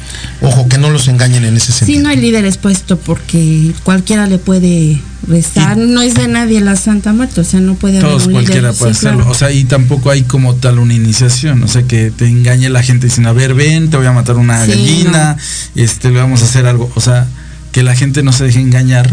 Ojo, 0.43 0.69
que 0.69 0.77
no 0.77 0.91
los 0.91 1.07
engañen 1.09 1.45
en 1.45 1.57
ese 1.57 1.73
sentido. 1.73 1.99
Sí, 1.99 2.03
no 2.03 2.09
hay 2.09 2.17
líderes 2.17 2.57
puesto 2.57 2.99
porque 2.99 3.73
cualquiera 3.85 4.27
le 4.27 4.39
puede 4.39 5.01
rezar. 5.27 5.77
no 5.77 6.03
es 6.03 6.15
de 6.15 6.27
nadie 6.27 6.61
la 6.61 6.75
Santa 6.75 7.13
Muerte, 7.13 7.41
o 7.41 7.45
sea, 7.45 7.61
no 7.61 7.75
puede 7.75 8.01
Todos, 8.01 8.27
cualquiera 8.29 8.73
puede 8.73 8.91
hacerlo. 8.91 9.29
O 9.29 9.35
sea, 9.35 9.53
y 9.53 9.65
tampoco 9.65 10.11
hay 10.11 10.23
como 10.23 10.57
tal 10.57 10.81
una 10.81 10.95
iniciación. 10.95 11.63
O 11.63 11.69
sea, 11.69 11.85
que 11.85 12.11
te 12.11 12.27
engañe 12.27 12.69
la 12.71 12.83
gente 12.83 13.07
diciendo, 13.07 13.31
a 13.31 13.33
ver, 13.33 13.55
ven, 13.55 13.89
te 13.91 13.97
voy 13.97 14.07
a 14.07 14.13
matar 14.13 14.37
una 14.37 14.67
gallina, 14.67 15.37
este, 15.77 16.11
le 16.11 16.19
vamos 16.19 16.43
a 16.43 16.47
hacer 16.47 16.67
algo. 16.67 16.91
O 16.97 17.01
sea, 17.01 17.29
que 17.71 17.83
la 17.83 17.95
gente 17.95 18.23
no 18.23 18.33
se 18.33 18.45
deje 18.45 18.61
engañar 18.61 19.11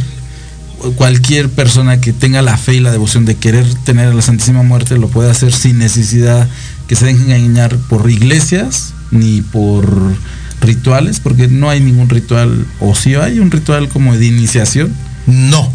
cualquier 0.95 1.49
persona 1.49 1.99
que 1.99 2.13
tenga 2.13 2.41
la 2.41 2.57
fe 2.57 2.75
y 2.75 2.79
la 2.79 2.91
devoción 2.91 3.25
de 3.25 3.35
querer 3.35 3.67
tener 3.83 4.07
a 4.07 4.13
la 4.13 4.21
Santísima 4.21 4.63
Muerte 4.63 4.97
lo 4.97 5.09
puede 5.09 5.29
hacer 5.29 5.53
sin 5.53 5.77
necesidad 5.77 6.47
que 6.87 6.95
se 6.95 7.05
dejen 7.05 7.31
engañar 7.31 7.75
por 7.77 8.09
iglesias 8.09 8.93
ni 9.11 9.41
por 9.41 10.15
rituales, 10.61 11.19
porque 11.19 11.47
no 11.47 11.69
hay 11.69 11.79
ningún 11.79 12.09
ritual, 12.09 12.65
o 12.79 12.95
si 12.95 13.15
hay 13.15 13.39
un 13.39 13.51
ritual 13.51 13.89
como 13.89 14.15
de 14.15 14.25
iniciación. 14.25 14.93
No, 15.27 15.71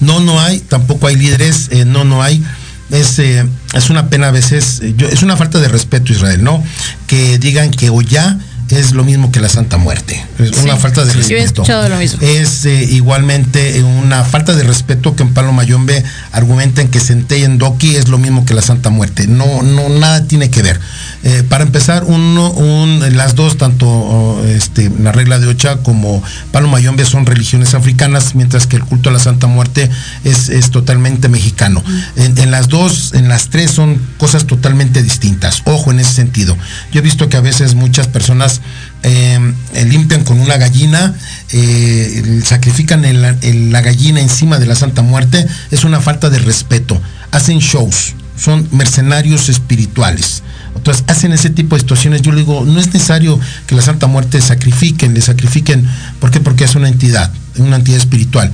no, 0.00 0.20
no 0.20 0.40
hay, 0.40 0.60
tampoco 0.60 1.06
hay 1.06 1.16
líderes, 1.16 1.68
eh, 1.70 1.84
no, 1.84 2.04
no 2.04 2.22
hay. 2.22 2.42
Es, 2.90 3.18
eh, 3.18 3.46
es 3.72 3.90
una 3.90 4.10
pena 4.10 4.28
a 4.28 4.30
veces, 4.30 4.80
eh, 4.82 4.94
es 5.10 5.22
una 5.22 5.36
falta 5.36 5.60
de 5.60 5.68
respeto 5.68 6.12
Israel, 6.12 6.44
¿no? 6.44 6.62
Que 7.06 7.38
digan 7.38 7.70
que 7.70 7.90
o 7.90 8.02
ya 8.02 8.38
es 8.72 8.92
lo 8.92 9.04
mismo 9.04 9.30
que 9.30 9.38
la 9.38 9.50
Santa 9.50 9.76
Muerte. 9.76 10.24
Es 10.38 10.58
una 10.62 10.76
falta 10.76 11.04
de 11.04 11.12
respeto. 11.12 11.62
Es 12.20 12.64
eh, 12.64 12.84
igualmente 12.90 13.78
eh, 13.78 13.82
una 13.82 14.24
falta 14.24 14.54
de 14.54 14.62
respeto 14.64 15.14
que 15.14 15.22
en 15.22 15.34
Palo 15.34 15.52
Mayombe 15.52 16.02
argumenten 16.32 16.88
que 16.88 16.98
Centey 16.98 17.44
en 17.44 17.58
Doki 17.58 17.96
es 17.96 18.08
lo 18.08 18.16
mismo 18.16 18.46
que 18.46 18.54
la 18.54 18.62
Santa 18.62 18.88
Muerte. 18.88 19.26
No, 19.26 19.62
no, 19.62 19.90
nada 19.90 20.26
tiene 20.26 20.48
que 20.50 20.62
ver. 20.62 20.80
Eh, 21.22 21.44
para 21.46 21.64
empezar, 21.64 22.04
uno, 22.06 22.50
un, 22.50 23.14
las 23.14 23.34
dos, 23.34 23.58
tanto 23.58 24.42
este, 24.48 24.90
la 24.98 25.12
regla 25.12 25.38
de 25.38 25.48
Ocha 25.48 25.76
como 25.78 26.22
Palo 26.50 26.68
Mayombe 26.68 27.04
son 27.04 27.26
religiones 27.26 27.74
africanas, 27.74 28.34
mientras 28.34 28.66
que 28.66 28.76
el 28.76 28.84
culto 28.84 29.10
a 29.10 29.12
la 29.12 29.18
Santa 29.18 29.48
Muerte 29.48 29.90
es, 30.24 30.48
es 30.48 30.70
totalmente 30.70 31.28
mexicano. 31.28 31.84
En, 32.16 32.38
en, 32.38 32.50
las 32.50 32.68
dos, 32.68 33.12
en 33.12 33.28
las 33.28 33.48
tres 33.48 33.70
son 33.70 34.00
cosas 34.16 34.46
totalmente 34.46 35.02
distintas. 35.02 35.62
Ojo 35.66 35.90
en 35.90 36.00
ese 36.00 36.14
sentido. 36.14 36.56
Yo 36.90 37.00
he 37.00 37.02
visto 37.02 37.28
que 37.28 37.36
a 37.36 37.42
veces 37.42 37.74
muchas 37.74 38.08
personas 38.08 38.61
eh, 39.02 39.38
limpian 39.86 40.24
con 40.24 40.40
una 40.40 40.56
gallina, 40.56 41.14
eh, 41.50 42.40
sacrifican 42.44 43.02
la 43.72 43.80
gallina 43.80 44.20
encima 44.20 44.58
de 44.58 44.66
la 44.66 44.74
Santa 44.74 45.02
Muerte, 45.02 45.46
es 45.70 45.84
una 45.84 46.00
falta 46.00 46.30
de 46.30 46.38
respeto. 46.38 47.00
Hacen 47.30 47.58
shows, 47.58 48.14
son 48.36 48.68
mercenarios 48.72 49.48
espirituales. 49.48 50.42
Entonces 50.74 51.04
hacen 51.06 51.32
ese 51.32 51.50
tipo 51.50 51.76
de 51.76 51.80
situaciones. 51.80 52.22
Yo 52.22 52.32
le 52.32 52.38
digo, 52.38 52.64
no 52.64 52.80
es 52.80 52.86
necesario 52.86 53.38
que 53.66 53.74
la 53.74 53.82
Santa 53.82 54.06
Muerte 54.06 54.40
sacrifiquen, 54.40 55.14
le 55.14 55.20
sacrifiquen. 55.20 55.86
¿Por 56.18 56.30
qué? 56.30 56.40
Porque 56.40 56.64
es 56.64 56.74
una 56.74 56.88
entidad, 56.88 57.32
una 57.56 57.76
entidad 57.76 57.98
espiritual. 57.98 58.52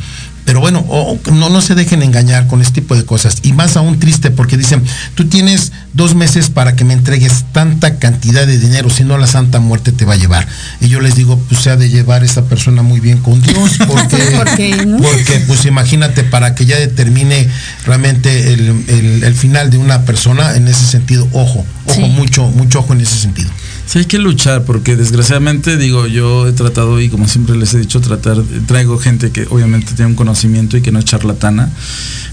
Pero 0.49 0.61
bueno, 0.61 0.83
no, 1.31 1.51
no 1.51 1.61
se 1.61 1.75
dejen 1.75 2.03
engañar 2.03 2.47
con 2.47 2.63
este 2.63 2.81
tipo 2.81 2.97
de 2.97 3.05
cosas. 3.05 3.37
Y 3.43 3.53
más 3.53 3.77
aún 3.77 4.01
triste 4.01 4.31
porque 4.31 4.57
dicen, 4.57 4.83
tú 5.15 5.29
tienes 5.29 5.73
dos 5.93 6.15
meses 6.15 6.49
para 6.49 6.75
que 6.75 6.87
me 6.87 6.95
entregues 6.95 7.45
tanta 7.53 7.99
cantidad 7.99 8.47
de 8.47 8.57
dinero, 8.57 8.89
si 8.89 9.05
no 9.05 9.19
la 9.19 9.27
Santa 9.27 9.61
Muerte 9.61 9.93
te 9.93 10.07
va 10.07 10.15
a 10.15 10.17
llevar. 10.17 10.49
Y 10.81 10.89
yo 10.89 11.03
les 11.03 11.17
digo, 11.17 11.39
pues 11.51 11.61
se 11.61 11.69
ha 11.69 11.77
de 11.77 11.91
llevar 11.91 12.25
esa 12.25 12.47
persona 12.47 12.81
muy 12.81 12.99
bien 12.99 13.19
con 13.19 13.43
Dios, 13.43 13.73
porque, 13.87 14.97
porque 15.03 15.45
pues 15.47 15.67
imagínate, 15.67 16.25
para 16.25 16.55
que 16.55 16.65
ya 16.65 16.79
determine 16.79 17.47
realmente 17.85 18.55
el, 18.55 19.35
final 19.35 19.69
de 19.69 19.77
una 19.77 20.07
persona, 20.07 20.57
en 20.57 20.67
ese 20.67 20.87
sentido, 20.87 21.29
ojo, 21.33 21.67
ojo, 21.85 22.09
mucho, 22.09 22.49
mucho 22.49 22.79
ojo 22.79 22.95
en 22.95 23.03
ese 23.03 23.17
sentido. 23.17 23.51
Sí, 23.89 24.01
hay 24.01 24.05
que 24.05 24.19
luchar 24.19 24.65
porque 24.65 24.97
desgraciadamente 24.97 25.79
digo, 25.79 26.07
yo 26.07 26.47
he 26.47 26.53
tratado 26.53 27.01
y 27.01 27.09
como 27.09 27.27
siempre 27.27 27.57
les 27.57 27.73
he 27.73 27.79
dicho, 27.79 28.03
tratar, 28.03 28.37
traigo 28.67 28.99
gente 28.99 29.31
que 29.31 29.47
obviamente 29.49 29.95
tiene 29.95 30.11
un 30.11 30.15
conocimiento 30.15 30.77
y 30.77 30.83
que 30.83 30.93
no 30.93 30.99
es 30.99 31.07
charlatana, 31.07 31.71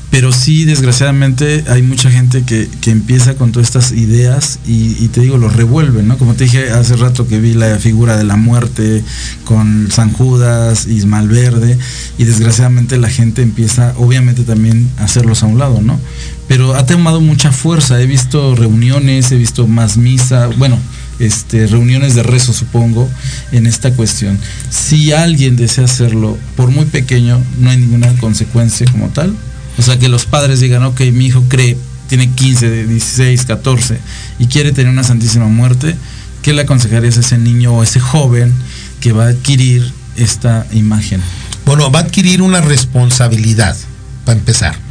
pero 0.10 0.34
sí 0.34 0.66
desgraciadamente 0.66 1.64
hay 1.70 1.82
mucha 1.82 2.12
gente 2.12 2.44
que, 2.44 2.68
que 2.82 2.92
empieza 2.92 3.36
con 3.36 3.54
todas 3.54 3.70
estas 3.70 3.94
ideas 3.94 4.60
y, 4.68 5.08
te 5.08 5.22
digo, 5.22 5.38
lo 5.38 5.48
revuelven, 5.48 6.10
¿no? 6.10 6.18
Como 6.18 6.34
te 6.34 6.44
dije 6.44 6.72
hace 6.72 6.98
rato 6.98 7.26
que 7.26 7.40
vi 7.40 7.54
la 7.54 7.80
figura 7.80 8.18
de 8.18 8.26
la 8.26 8.36
muerte 8.36 9.02
con 9.46 9.90
San 9.92 10.12
Judas, 10.12 10.88
Ismael 10.88 11.30
Verde, 11.30 11.78
y 12.18 12.26
desgraciadamente 12.26 12.98
la 12.98 13.10
gente 13.10 13.42
empieza 13.42 13.94
obviamente 13.96 14.44
también 14.44 14.90
a 14.98 15.06
hacerlos 15.06 15.42
a 15.42 15.46
un 15.46 15.58
lado, 15.58 15.82
¿no? 15.82 16.02
Pero 16.50 16.76
ha 16.76 16.86
tomado 16.86 17.22
mucha 17.22 17.54
fuerza, 17.54 18.02
he 18.02 18.08
visto 18.08 18.56
reuniones, 18.56 19.32
he 19.32 19.38
visto 19.38 19.68
más 19.68 19.96
misa, 19.96 20.50
bueno, 20.58 20.78
este, 21.20 21.68
reuniones 21.68 22.16
de 22.16 22.24
rezo, 22.24 22.54
supongo, 22.54 23.10
en 23.52 23.68
esta 23.68 23.92
cuestión. 23.92 24.38
Si 24.70 25.12
alguien 25.12 25.56
desea 25.56 25.86
hacerlo, 25.86 26.38
por 26.56 26.72
muy 26.72 26.86
pequeño, 26.86 27.42
no 27.60 27.70
hay 27.70 27.78
ninguna 27.78 28.14
consecuencia 28.18 28.86
como 28.92 29.10
tal. 29.10 29.36
O 29.78 29.82
sea, 29.82 30.00
que 30.00 30.10
los 30.10 30.26
padres 30.26 30.60
digan, 30.60 30.84
ok, 30.84 31.02
mi 31.12 31.28
hijo 31.28 31.44
cree, 31.48 31.78
tiene 32.08 32.30
15, 32.30 32.86
16, 32.86 33.46
14 33.46 34.00
y 34.40 34.48
quiere 34.48 34.72
tener 34.72 34.92
una 34.92 35.04
santísima 35.04 35.48
muerte, 35.48 35.96
¿qué 36.42 36.54
le 36.54 36.62
aconsejarías 36.62 37.18
a 37.18 37.22
ese 37.22 37.38
niño 37.38 37.74
o 37.74 37.82
a 37.82 37.84
ese 37.84 38.00
joven 38.00 38.54
que 39.02 39.12
va 39.12 39.26
a 39.26 39.30
adquirir 39.30 39.92
esta 40.16 40.66
imagen? 40.72 41.22
Bueno, 41.66 41.92
va 41.92 42.00
a 42.00 42.04
adquirir 42.04 42.42
una 42.42 42.62
responsabilidad, 42.62 43.76
para 44.24 44.40
empezar. 44.40 44.85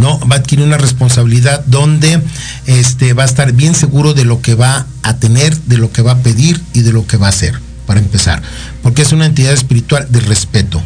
¿No? 0.00 0.18
Va 0.20 0.36
a 0.36 0.38
adquirir 0.38 0.64
una 0.64 0.78
responsabilidad 0.78 1.64
donde 1.66 2.20
este, 2.66 3.12
va 3.12 3.22
a 3.22 3.26
estar 3.26 3.52
bien 3.52 3.74
seguro 3.74 4.14
de 4.14 4.24
lo 4.24 4.40
que 4.40 4.54
va 4.54 4.86
a 5.02 5.16
tener, 5.16 5.56
de 5.62 5.78
lo 5.78 5.92
que 5.92 6.02
va 6.02 6.12
a 6.12 6.18
pedir 6.18 6.60
y 6.72 6.80
de 6.80 6.92
lo 6.92 7.06
que 7.06 7.16
va 7.16 7.26
a 7.26 7.30
hacer, 7.30 7.60
para 7.86 8.00
empezar. 8.00 8.42
Porque 8.82 9.02
es 9.02 9.12
una 9.12 9.26
entidad 9.26 9.52
espiritual 9.52 10.06
de 10.10 10.20
respeto. 10.20 10.82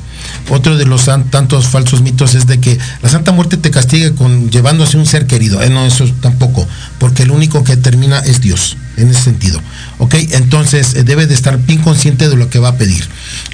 Otro 0.51 0.77
de 0.77 0.85
los 0.85 1.05
tantos 1.31 1.67
falsos 1.69 2.03
mitos 2.03 2.35
es 2.35 2.47
de 2.47 2.59
que 2.59 2.79
la 3.03 3.09
Santa 3.09 3.33
Muerte 3.33 3.57
te 3.57 3.71
castiga 3.71 4.15
con 4.15 4.51
llevándose 4.51 4.97
un 4.97 5.07
ser 5.07 5.27
querido. 5.27 5.63
Eh, 5.63 5.71
no, 5.71 5.87
eso 5.87 6.07
tampoco, 6.21 6.67
porque 6.99 7.23
el 7.23 7.31
único 7.31 7.63
que 7.63 7.77
termina 7.77 8.19
es 8.21 8.41
Dios, 8.41 8.77
en 8.97 9.11
ese 9.11 9.23
sentido. 9.23 9.61
¿Ok? 9.99 10.15
Entonces 10.33 10.95
eh, 10.95 11.05
debe 11.05 11.27
de 11.27 11.35
estar 11.35 11.59
bien 11.59 11.83
consciente 11.83 12.29
de 12.29 12.37
lo 12.37 12.51
que 12.51 12.59
va 12.59 12.71
a 12.71 12.77
pedir. 12.77 13.07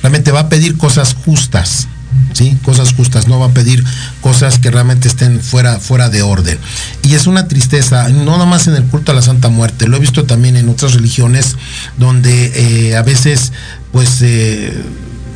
Realmente 0.02 0.32
va 0.32 0.40
a 0.40 0.48
pedir 0.48 0.76
cosas 0.76 1.14
justas, 1.14 1.88
¿sí? 2.32 2.56
Cosas 2.62 2.92
justas, 2.94 3.28
no 3.28 3.38
va 3.38 3.46
a 3.46 3.54
pedir 3.54 3.84
cosas 4.20 4.58
que 4.58 4.70
realmente 4.70 5.08
estén 5.08 5.40
fuera, 5.40 5.80
fuera 5.80 6.08
de 6.08 6.22
orden. 6.22 6.58
Y 7.02 7.14
es 7.14 7.26
una 7.26 7.48
tristeza, 7.48 8.08
no 8.08 8.32
nada 8.32 8.46
más 8.46 8.66
en 8.66 8.74
el 8.74 8.84
culto 8.84 9.12
a 9.12 9.14
la 9.14 9.22
Santa 9.22 9.48
Muerte, 9.48 9.88
lo 9.88 9.96
he 9.96 10.00
visto 10.00 10.24
también 10.24 10.56
en 10.56 10.68
otras 10.68 10.94
religiones 10.94 11.56
donde 11.96 12.90
eh, 12.90 12.96
a 12.96 13.02
veces 13.02 13.52
pues 13.92 14.18
eh, 14.22 14.72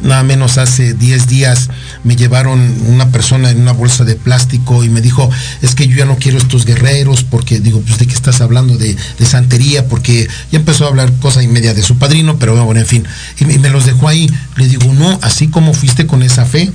nada 0.02 0.22
menos 0.22 0.58
hace 0.58 0.94
10 0.94 1.26
días 1.26 1.70
me 2.04 2.16
llevaron 2.16 2.60
una 2.86 3.10
persona 3.10 3.50
en 3.50 3.60
una 3.60 3.72
bolsa 3.72 4.04
de 4.04 4.14
plástico 4.14 4.84
y 4.84 4.88
me 4.88 5.00
dijo, 5.00 5.28
es 5.62 5.74
que 5.74 5.88
yo 5.88 5.96
ya 5.96 6.04
no 6.04 6.16
quiero 6.16 6.38
estos 6.38 6.64
guerreros 6.64 7.24
porque 7.24 7.60
digo, 7.60 7.80
pues 7.80 7.98
de 7.98 8.06
qué 8.06 8.14
estás 8.14 8.40
hablando 8.40 8.76
de, 8.76 8.96
santería, 9.24 9.88
porque 9.88 10.28
ya 10.52 10.58
empezó 10.58 10.84
a 10.84 10.88
hablar 10.88 11.10
cosa 11.20 11.42
y 11.42 11.48
media 11.48 11.74
de 11.74 11.82
su 11.82 11.96
padrino, 11.96 12.38
pero 12.38 12.62
bueno, 12.64 12.80
en 12.80 12.86
fin, 12.86 13.04
y 13.40 13.44
me, 13.44 13.70
los 13.70 13.86
dejó 13.86 14.06
ahí. 14.08 14.30
Le 14.56 14.68
digo, 14.68 14.92
no, 14.92 15.18
así 15.22 15.48
como 15.48 15.72
fuiste 15.72 16.06
con 16.06 16.22
esa 16.22 16.44
fe, 16.44 16.70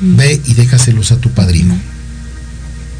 ve 0.00 0.40
y 0.44 0.54
déjaselos 0.54 1.12
a 1.12 1.16
tu 1.16 1.30
padrino. 1.30 1.74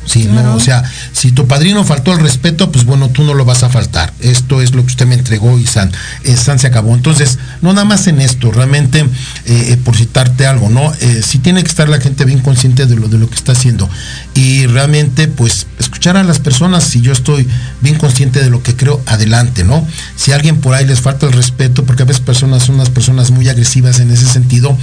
Sí, 0.07 0.25
no, 0.25 0.55
o 0.55 0.61
sea, 0.61 0.83
si 1.13 1.33
tu 1.33 1.47
padrino 1.47 1.83
faltó 1.85 2.13
el 2.13 2.21
respeto, 2.21 2.71
pues 2.71 2.85
bueno, 2.85 3.09
tú 3.09 3.25
no 3.25 3.35
lo 3.35 3.45
vas 3.45 3.63
a 3.63 3.71
faltar. 3.71 4.13
Esto 4.21 4.61
es 4.61 4.75
lo 4.75 4.83
que 4.83 4.89
usted 4.89 5.07
me 5.07 5.15
entregó 5.15 5.59
y 5.59 5.67
San, 5.67 5.91
eh, 6.25 6.37
San 6.37 6.59
se 6.59 6.67
acabó. 6.67 6.95
Entonces, 6.95 7.39
no 7.63 7.73
nada 7.73 7.85
más 7.85 8.07
en 8.07 8.21
esto, 8.21 8.53
realmente, 8.53 9.01
eh, 9.01 9.09
eh, 9.47 9.79
por 9.83 9.97
citarte 9.97 10.47
algo, 10.47 10.69
¿no? 10.69 10.93
sí 11.23 11.39
tiene 11.39 11.63
que 11.63 11.69
estar 11.69 11.89
la 11.89 12.01
gente 12.01 12.25
bien 12.25 12.41
consciente 12.41 12.87
de 12.87 12.97
lo, 12.97 13.09
de 13.09 13.19
lo 13.19 13.29
que 13.29 13.35
está 13.35 13.53
haciendo. 13.53 13.89
Y 14.35 14.67
realmente, 14.67 15.29
pues, 15.29 15.67
escuchar 15.79 16.17
a 16.17 16.23
las 16.23 16.39
personas, 16.39 16.85
si 16.85 17.01
yo 17.01 17.13
estoy 17.13 17.47
bien 17.81 17.97
consciente 17.97 18.43
de 18.43 18.51
lo 18.51 18.63
que 18.63 18.77
creo, 18.77 19.03
adelante, 19.07 19.65
¿no? 19.65 19.87
Si 20.17 20.33
a 20.33 20.37
alguien 20.37 20.59
por 20.59 20.75
ahí 20.75 20.87
les 20.87 21.01
falta 21.01 21.27
el 21.27 21.33
respeto, 21.33 21.85
porque 21.85 22.03
a 22.03 22.07
veces 22.07 22.23
personas 22.23 22.65
son 22.65 22.77
unas 22.77 22.91
personas 22.91 23.31
muy 23.31 23.49
agresivas 23.49 24.01
en 24.01 24.11
ese 24.11 24.27
sentido, 24.27 24.77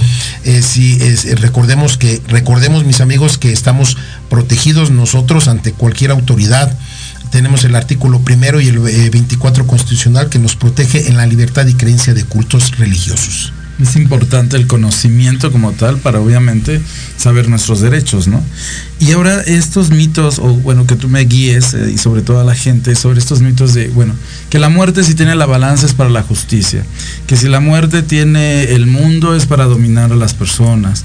si 0.62 0.98
recordemos 1.34 1.96
que, 1.96 2.20
recordemos 2.28 2.84
mis 2.84 3.00
amigos 3.00 3.38
que 3.38 3.52
estamos 3.52 3.96
protegidos 4.32 4.90
nosotros 4.90 5.46
ante 5.46 5.74
cualquier 5.74 6.10
autoridad. 6.10 6.74
Tenemos 7.30 7.64
el 7.64 7.76
artículo 7.76 8.20
primero 8.20 8.62
y 8.62 8.68
el 8.68 8.78
24 8.78 9.62
eh, 9.62 9.66
constitucional 9.66 10.30
que 10.30 10.38
nos 10.38 10.56
protege 10.56 11.08
en 11.08 11.18
la 11.18 11.26
libertad 11.26 11.66
y 11.66 11.74
creencia 11.74 12.14
de 12.14 12.24
cultos 12.24 12.78
religiosos. 12.78 13.52
Es 13.78 13.94
importante 13.94 14.56
el 14.56 14.66
conocimiento 14.66 15.52
como 15.52 15.72
tal 15.72 15.98
para 15.98 16.18
obviamente 16.18 16.80
saber 17.18 17.50
nuestros 17.50 17.82
derechos, 17.82 18.26
¿no? 18.26 18.42
Y 19.00 19.12
ahora 19.12 19.42
estos 19.42 19.90
mitos, 19.90 20.38
o 20.38 20.54
bueno, 20.54 20.86
que 20.86 20.96
tú 20.96 21.10
me 21.10 21.20
guíes 21.26 21.74
eh, 21.74 21.92
y 21.94 21.98
sobre 21.98 22.22
todo 22.22 22.40
a 22.40 22.44
la 22.44 22.54
gente 22.54 22.94
sobre 22.94 23.18
estos 23.18 23.42
mitos 23.42 23.74
de, 23.74 23.88
bueno, 23.88 24.14
que 24.48 24.58
la 24.58 24.70
muerte 24.70 25.04
si 25.04 25.14
tiene 25.14 25.34
la 25.34 25.44
balanza 25.44 25.84
es 25.84 25.92
para 25.92 26.08
la 26.08 26.22
justicia, 26.22 26.86
que 27.26 27.36
si 27.36 27.48
la 27.48 27.60
muerte 27.60 28.02
tiene 28.02 28.64
el 28.72 28.86
mundo 28.86 29.36
es 29.36 29.44
para 29.44 29.66
dominar 29.66 30.10
a 30.10 30.16
las 30.16 30.32
personas 30.32 31.04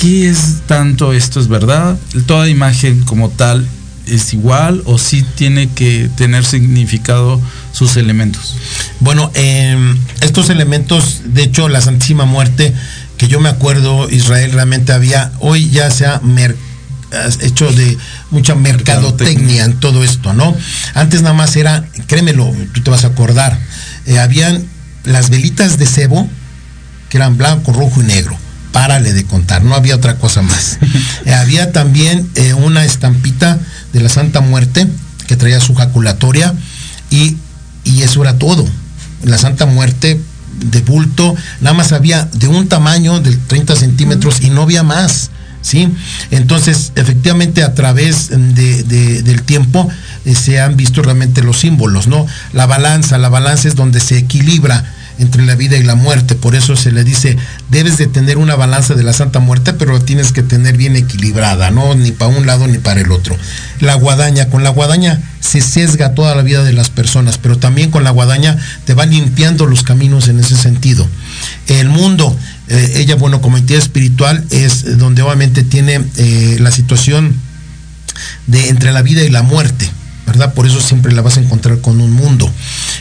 ¿qué 0.00 0.30
es 0.30 0.60
tanto 0.66 1.12
esto 1.12 1.40
es 1.40 1.48
verdad? 1.48 1.98
¿Toda 2.26 2.48
imagen 2.48 3.04
como 3.04 3.28
tal 3.28 3.66
es 4.06 4.32
igual 4.32 4.82
o 4.86 4.96
sí 4.96 5.24
tiene 5.34 5.68
que 5.68 6.08
tener 6.16 6.44
significado 6.44 7.40
sus 7.72 7.96
elementos? 7.96 8.56
Bueno, 9.00 9.30
em, 9.34 9.98
estos 10.22 10.48
elementos, 10.48 11.20
de 11.26 11.42
hecho, 11.42 11.68
la 11.68 11.82
Santísima 11.82 12.24
Muerte, 12.24 12.72
que 13.18 13.28
yo 13.28 13.40
me 13.40 13.50
acuerdo, 13.50 14.08
Israel 14.08 14.52
realmente 14.52 14.92
había, 14.92 15.32
hoy 15.40 15.68
ya 15.68 15.90
se 15.90 16.06
ha 16.06 16.22
hecho 17.42 17.70
de 17.70 17.98
mucha 18.30 18.54
mercadotecnia 18.54 19.64
en 19.64 19.80
todo 19.80 20.02
esto, 20.02 20.32
¿no? 20.32 20.56
Antes 20.94 21.20
nada 21.20 21.34
más 21.34 21.56
era, 21.56 21.84
créemelo, 22.06 22.50
tú 22.72 22.80
te 22.80 22.90
vas 22.90 23.04
a 23.04 23.08
acordar, 23.08 23.58
eh, 24.06 24.18
habían 24.18 24.64
las 25.04 25.28
velitas 25.28 25.76
de 25.76 25.84
cebo, 25.84 26.26
que 27.10 27.18
eran 27.18 27.36
blanco, 27.36 27.72
rojo 27.74 28.00
y 28.00 28.06
negro 28.06 28.38
párale 28.72 29.12
de 29.12 29.24
contar, 29.24 29.62
no 29.62 29.74
había 29.74 29.96
otra 29.96 30.16
cosa 30.16 30.42
más. 30.42 30.78
Eh, 31.26 31.34
había 31.34 31.70
también 31.70 32.26
eh, 32.34 32.54
una 32.54 32.82
estampita 32.84 33.58
de 33.92 34.00
la 34.00 34.08
Santa 34.08 34.40
Muerte 34.40 34.86
que 35.26 35.36
traía 35.36 35.60
su 35.60 35.74
jaculatoria 35.74 36.54
y, 37.10 37.36
y 37.84 38.02
eso 38.02 38.22
era 38.22 38.38
todo. 38.38 38.66
La 39.22 39.36
Santa 39.36 39.66
Muerte 39.66 40.18
de 40.58 40.80
bulto, 40.80 41.36
nada 41.60 41.74
más 41.74 41.92
había 41.92 42.24
de 42.24 42.48
un 42.48 42.68
tamaño 42.68 43.20
de 43.20 43.36
30 43.36 43.76
centímetros 43.76 44.40
y 44.40 44.48
no 44.48 44.62
había 44.62 44.82
más. 44.82 45.30
¿sí? 45.62 45.88
Entonces, 46.30 46.92
efectivamente, 46.96 47.62
a 47.62 47.74
través 47.74 48.30
del 48.30 49.42
tiempo 49.42 49.88
eh, 50.24 50.34
se 50.34 50.60
han 50.60 50.76
visto 50.76 51.02
realmente 51.02 51.42
los 51.42 51.60
símbolos, 51.60 52.06
¿no? 52.06 52.26
La 52.52 52.66
balanza, 52.66 53.18
la 53.18 53.28
balanza 53.28 53.68
es 53.68 53.74
donde 53.74 54.00
se 54.00 54.18
equilibra 54.18 54.84
entre 55.20 55.44
la 55.44 55.54
vida 55.54 55.76
y 55.76 55.82
la 55.82 55.94
muerte. 55.94 56.34
Por 56.34 56.54
eso 56.54 56.76
se 56.76 56.90
le 56.90 57.04
dice, 57.04 57.36
debes 57.68 57.98
de 57.98 58.06
tener 58.06 58.38
una 58.38 58.56
balanza 58.56 58.94
de 58.94 59.04
la 59.04 59.12
Santa 59.12 59.38
Muerte, 59.38 59.72
pero 59.74 59.92
la 59.92 60.00
tienes 60.00 60.32
que 60.32 60.42
tener 60.42 60.76
bien 60.76 60.96
equilibrada, 60.96 61.70
¿no? 61.70 61.94
Ni 61.94 62.10
para 62.10 62.36
un 62.36 62.46
lado 62.46 62.66
ni 62.66 62.78
para 62.78 63.00
el 63.00 63.12
otro. 63.12 63.36
La 63.80 63.94
guadaña, 63.94 64.48
con 64.48 64.64
la 64.64 64.70
guadaña 64.70 65.20
se 65.40 65.60
sesga 65.60 66.14
toda 66.14 66.34
la 66.34 66.42
vida 66.42 66.64
de 66.64 66.72
las 66.72 66.90
personas, 66.90 67.38
pero 67.38 67.58
también 67.58 67.90
con 67.90 68.04
la 68.04 68.10
guadaña 68.10 68.56
te 68.84 68.94
va 68.94 69.06
limpiando 69.06 69.66
los 69.66 69.82
caminos 69.82 70.28
en 70.28 70.40
ese 70.40 70.56
sentido. 70.56 71.06
El 71.66 71.88
mundo, 71.88 72.36
eh, 72.68 72.94
ella, 72.96 73.16
bueno, 73.16 73.40
como 73.40 73.58
entidad 73.58 73.80
espiritual, 73.80 74.44
es 74.50 74.98
donde 74.98 75.22
obviamente 75.22 75.62
tiene 75.62 76.00
eh, 76.16 76.56
la 76.60 76.70
situación 76.70 77.34
de 78.46 78.68
entre 78.68 78.92
la 78.92 79.02
vida 79.02 79.22
y 79.22 79.30
la 79.30 79.42
muerte. 79.42 79.90
¿Verdad? 80.30 80.54
Por 80.54 80.64
eso 80.66 80.80
siempre 80.80 81.12
la 81.12 81.22
vas 81.22 81.38
a 81.38 81.40
encontrar 81.40 81.80
con 81.80 82.00
un 82.00 82.12
mundo. 82.12 82.48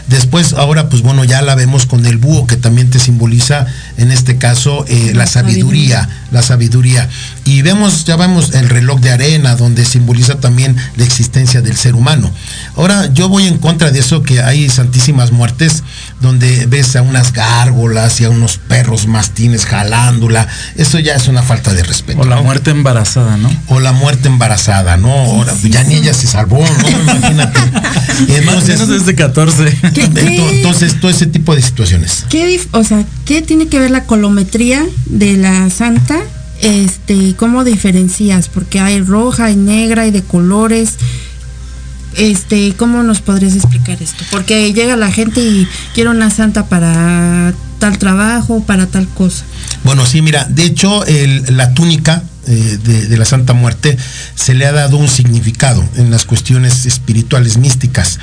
Después, 0.08 0.54
ahora, 0.54 0.90
pues 0.90 1.04
bueno, 1.04 1.24
ya 1.24 1.44
la 1.44 1.54
vemos 1.54 1.86
con 1.86 2.08
el 2.08 2.18
búho, 2.18 2.48
que 2.48 2.58
también 2.58 2.90
te 2.90 2.98
simboliza, 2.98 3.68
en 3.98 4.12
este 4.12 4.38
caso, 4.38 4.84
eh, 4.88 5.12
la 5.14 5.28
sabiduría, 5.28 6.10
la 6.32 6.42
sabiduría. 6.42 7.08
Y 7.50 7.64
vemos, 7.64 8.06
ya 8.06 8.16
vemos 8.16 8.54
el 8.54 8.70
reloj 8.70 9.00
de 9.00 9.10
arena, 9.10 9.56
donde 9.56 9.84
simboliza 9.84 10.40
también 10.40 10.78
la 10.98 11.04
existencia 11.04 11.62
del 11.62 11.76
ser 11.76 11.96
humano. 11.96 12.30
Ahora, 12.76 13.12
yo 13.12 13.28
voy 13.28 13.48
en 13.48 13.58
contra 13.58 13.90
de 13.90 13.98
eso, 13.98 14.22
que 14.22 14.40
hay 14.40 14.70
santísimas 14.70 15.32
muertes, 15.32 15.82
donde 16.22 16.68
ves 16.68 16.96
a 16.96 17.02
unas 17.02 17.34
gárgolas 17.34 18.22
y 18.22 18.26
a 18.26 18.30
unos 18.30 18.58
perros 18.60 19.08
mastines 19.08 19.66
jalándola. 19.66 20.48
Eso 20.76 21.00
ya 21.00 21.16
es 21.16 21.28
una 21.28 21.42
falta 21.42 21.74
de 21.74 21.82
respeto. 21.82 22.22
O 22.22 22.26
la 22.26 22.40
muerte 22.40 22.70
embarazada, 22.70 23.36
¿no? 23.36 23.52
O 23.66 23.80
la 23.80 23.94
muerte 23.94 24.28
embarazada, 24.28 24.98
¿no? 24.98 25.12
Ahora, 25.12 25.56
ya 25.64 25.84
ni 25.86 25.96
ella 25.96 26.14
se 26.14 26.28
salvó, 26.28 26.64
¿no? 26.64 26.90
Imagínate. 27.02 27.60
Entonces, 28.28 28.88
desde 28.88 29.16
14. 29.16 29.76
entonces, 29.96 31.00
todo 31.00 31.10
ese 31.10 31.26
tipo 31.26 31.56
de 31.56 31.64
situaciones. 31.64 32.26
¿Qué, 32.30 32.62
o 32.74 32.84
sea, 32.84 33.04
¿qué 33.26 33.42
tiene 33.42 33.70
que 33.70 33.80
ver 33.80 33.90
la 33.90 34.04
colometría 34.04 34.86
de 35.08 35.36
la 35.38 35.68
santa? 35.72 36.20
Este, 36.62 37.36
¿cómo 37.36 37.64
diferencias? 37.64 38.50
Porque 38.50 38.80
hay 38.80 39.02
roja, 39.02 39.46
hay 39.46 39.56
negra, 39.56 40.04
hay 40.04 40.12
de 40.12 40.24
colores. 40.24 40.96
este, 42.16 42.74
¿cómo 42.76 43.04
nos 43.04 43.22
podrías 43.22 43.56
explicar 43.56 44.02
esto? 44.02 44.24
Porque 44.32 44.74
llega 44.74 44.98
la 44.98 45.12
gente 45.12 45.40
y 45.42 45.68
quiere 45.94 46.10
una 46.10 46.30
santa 46.30 46.66
para 46.68 47.54
tal 47.80 47.98
trabajo, 47.98 48.64
para 48.64 48.88
tal 48.88 49.08
cosa. 49.08 49.46
Bueno, 49.84 50.06
sí, 50.06 50.22
mira, 50.22 50.46
de 50.46 50.64
hecho, 50.64 51.04
la 51.50 51.74
túnica 51.74 52.24
eh, 52.48 52.80
de, 52.84 53.18
la 53.18 53.26
Santa 53.26 53.54
Muerte 53.54 53.96
se 54.34 54.56
le 54.56 54.66
ha 54.66 54.72
dado 54.72 54.98
un 54.98 55.08
significado 55.08 55.88
en 55.98 56.10
las 56.10 56.26
cuestiones 56.26 56.88
espirituales 56.88 57.58
místicas. 57.58 58.18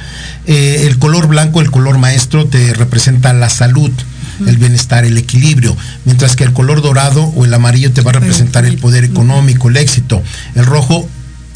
Eh, 0.46 0.84
el 0.86 0.98
color 0.98 1.28
blanco, 1.28 1.60
el 1.60 1.70
color 1.70 1.98
maestro, 1.98 2.46
te 2.46 2.74
representa 2.74 3.32
la 3.32 3.48
salud 3.48 3.90
el 4.46 4.56
bienestar, 4.58 5.04
el 5.04 5.16
equilibrio, 5.18 5.76
mientras 6.04 6.36
que 6.36 6.44
el 6.44 6.52
color 6.52 6.82
dorado 6.82 7.24
o 7.36 7.44
el 7.44 7.54
amarillo 7.54 7.92
te 7.92 8.02
va 8.02 8.10
a 8.10 8.14
representar 8.14 8.64
el 8.64 8.78
poder 8.78 9.04
económico, 9.04 9.68
el 9.68 9.76
éxito. 9.76 10.22
El 10.54 10.66
rojo 10.66 11.08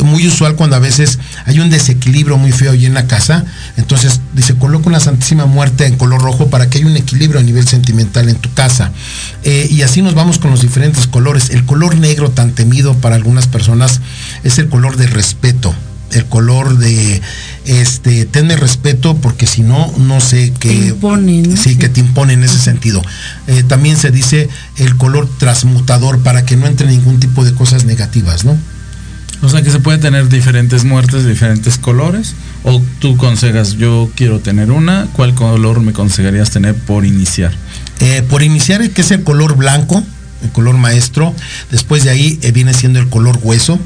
muy 0.04 0.26
usual 0.26 0.56
cuando 0.56 0.76
a 0.76 0.78
veces 0.78 1.18
hay 1.46 1.60
un 1.60 1.70
desequilibrio 1.70 2.38
muy 2.38 2.52
feo 2.52 2.72
ahí 2.72 2.86
en 2.86 2.94
la 2.94 3.06
casa. 3.06 3.44
Entonces 3.76 4.20
dice, 4.34 4.54
coloca 4.54 4.88
una 4.88 5.00
Santísima 5.00 5.46
Muerte 5.46 5.86
en 5.86 5.96
color 5.96 6.22
rojo 6.22 6.48
para 6.48 6.68
que 6.68 6.78
haya 6.78 6.86
un 6.86 6.96
equilibrio 6.96 7.40
a 7.40 7.42
nivel 7.42 7.66
sentimental 7.66 8.28
en 8.28 8.36
tu 8.36 8.52
casa. 8.54 8.92
Eh, 9.44 9.68
y 9.70 9.82
así 9.82 10.02
nos 10.02 10.14
vamos 10.14 10.38
con 10.38 10.50
los 10.50 10.62
diferentes 10.62 11.06
colores. 11.06 11.50
El 11.50 11.64
color 11.64 11.96
negro 11.96 12.30
tan 12.30 12.52
temido 12.52 12.94
para 12.94 13.16
algunas 13.16 13.46
personas 13.46 14.00
es 14.42 14.58
el 14.58 14.68
color 14.68 14.96
de 14.96 15.06
respeto 15.06 15.74
el 16.12 16.26
color 16.26 16.78
de 16.78 17.20
este 17.64 18.24
tenme 18.24 18.56
respeto 18.56 19.16
porque 19.16 19.46
si 19.46 19.62
no 19.62 19.92
no 19.98 20.20
sé 20.20 20.52
qué 20.58 20.72
impone, 20.72 21.56
sí 21.56 21.76
que 21.76 21.88
te 21.88 22.00
impone 22.00 22.32
en 22.32 22.44
ese 22.44 22.58
sentido 22.58 23.02
eh, 23.46 23.62
también 23.62 23.96
se 23.96 24.10
dice 24.10 24.48
el 24.76 24.96
color 24.96 25.28
transmutador 25.38 26.20
para 26.20 26.44
que 26.44 26.56
no 26.56 26.66
entre 26.66 26.88
ningún 26.88 27.20
tipo 27.20 27.44
de 27.44 27.52
cosas 27.54 27.84
negativas 27.84 28.44
no 28.44 28.56
o 29.42 29.48
sea 29.48 29.62
que 29.62 29.70
se 29.70 29.78
puede 29.78 29.98
tener 29.98 30.28
diferentes 30.28 30.84
muertes 30.84 31.24
de 31.24 31.30
diferentes 31.30 31.78
colores. 31.78 32.34
O 32.62 32.82
tú 32.98 33.16
consejas, 33.16 33.76
yo 33.76 34.10
quiero 34.14 34.40
tener 34.40 34.70
una, 34.70 35.08
¿cuál 35.14 35.34
color 35.34 35.80
me 35.80 35.92
consejarías 35.92 36.50
tener 36.50 36.74
por 36.74 37.06
iniciar? 37.06 37.52
Eh, 38.00 38.22
por 38.28 38.42
iniciar, 38.42 38.88
que 38.90 39.00
es 39.00 39.10
el 39.10 39.22
color 39.22 39.56
blanco, 39.56 40.02
el 40.42 40.50
color 40.50 40.76
maestro. 40.76 41.34
Después 41.70 42.04
de 42.04 42.10
ahí 42.10 42.38
eh, 42.42 42.52
viene 42.52 42.74
siendo 42.74 42.98
el 42.98 43.08
color 43.08 43.38
hueso. 43.42 43.78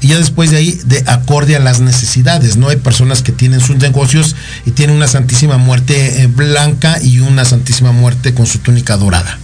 Y 0.00 0.08
ya 0.08 0.18
después 0.18 0.50
de 0.50 0.58
ahí, 0.58 0.80
de 0.86 1.04
acorde 1.06 1.56
a 1.56 1.58
las 1.58 1.80
necesidades, 1.80 2.56
¿no? 2.56 2.68
Hay 2.68 2.76
personas 2.76 3.22
que 3.22 3.32
tienen 3.32 3.60
sus 3.60 3.76
negocios 3.76 4.34
y 4.64 4.70
tienen 4.70 4.96
una 4.96 5.06
Santísima 5.06 5.58
Muerte 5.58 6.22
eh, 6.22 6.26
blanca 6.26 7.00
y 7.02 7.20
una 7.20 7.44
Santísima 7.44 7.92
Muerte 7.92 8.32
con 8.32 8.46
su 8.46 8.58
túnica 8.58 8.96
dorada. 8.96 9.38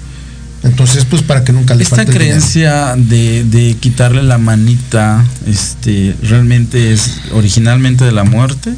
Entonces, 0.62 1.04
pues 1.04 1.22
para 1.22 1.44
que 1.44 1.52
nunca 1.52 1.74
le 1.74 1.84
Esta 1.84 2.04
creencia 2.04 2.96
de, 2.96 3.44
de, 3.44 3.76
quitarle 3.78 4.22
la 4.22 4.38
manita, 4.38 5.24
este, 5.46 6.16
realmente 6.22 6.92
es 6.92 7.20
originalmente 7.32 8.04
de 8.04 8.12
la 8.12 8.24
muerte 8.24 8.72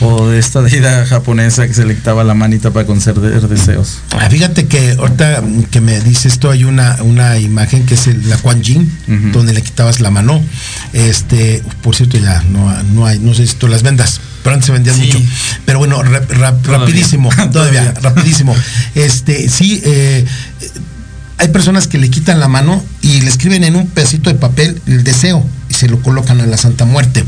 o 0.00 0.28
de 0.28 0.38
esta 0.38 0.62
deidad 0.62 1.06
japonesa 1.06 1.66
que 1.66 1.74
se 1.74 1.84
le 1.84 1.94
quitaba 1.94 2.24
la 2.24 2.34
manita 2.34 2.70
para 2.70 2.86
conceder 2.86 3.20
deseos. 3.48 3.98
Ah, 4.12 4.28
fíjate 4.30 4.66
que 4.66 4.92
ahorita 4.92 5.42
que 5.70 5.80
me 5.80 6.00
dice 6.00 6.28
esto 6.28 6.50
hay 6.50 6.64
una, 6.64 6.98
una 7.02 7.38
imagen 7.38 7.86
que 7.86 7.94
es 7.94 8.06
la 8.26 8.36
Quan 8.38 8.62
Yin, 8.62 8.90
donde 9.32 9.52
le 9.52 9.62
quitabas 9.62 10.00
la 10.00 10.10
mano. 10.10 10.42
Este, 10.92 11.62
por 11.82 11.94
cierto 11.94 12.18
ya 12.18 12.42
no, 12.50 12.70
no 12.94 13.06
hay, 13.06 13.18
no 13.18 13.34
sé 13.34 13.46
si 13.46 13.54
tú 13.54 13.68
las 13.68 13.82
vendas 13.82 14.20
pero 14.42 14.54
antes 14.54 14.66
se 14.66 14.72
vendían 14.72 14.98
mucho. 14.98 15.20
Pero 15.66 15.78
bueno, 15.78 16.02
rapidísimo, 16.02 17.28
todavía, 17.52 17.92
rapidísimo. 18.00 18.56
Este, 18.94 19.50
sí, 19.50 19.82
eh, 19.84 20.24
hay 21.36 21.48
personas 21.48 21.88
que 21.88 21.98
le 21.98 22.08
quitan 22.10 22.40
la 22.40 22.48
mano 22.48 22.82
y 23.02 23.20
le 23.20 23.28
escriben 23.28 23.64
en 23.64 23.76
un 23.76 23.86
pedacito 23.86 24.30
de 24.30 24.36
papel 24.36 24.80
el 24.86 25.04
deseo 25.04 25.44
se 25.80 25.88
lo 25.88 26.02
colocan 26.02 26.42
a 26.42 26.46
la 26.46 26.58
Santa 26.58 26.84
Muerte. 26.84 27.24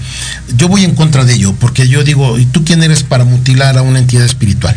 Yo 0.58 0.68
voy 0.68 0.84
en 0.84 0.94
contra 0.94 1.24
de 1.24 1.32
ello, 1.32 1.54
porque 1.58 1.88
yo 1.88 2.04
digo, 2.04 2.38
¿y 2.38 2.44
tú 2.44 2.66
quién 2.66 2.82
eres 2.82 3.02
para 3.02 3.24
mutilar 3.24 3.78
a 3.78 3.82
una 3.82 3.98
entidad 3.98 4.26
espiritual? 4.26 4.76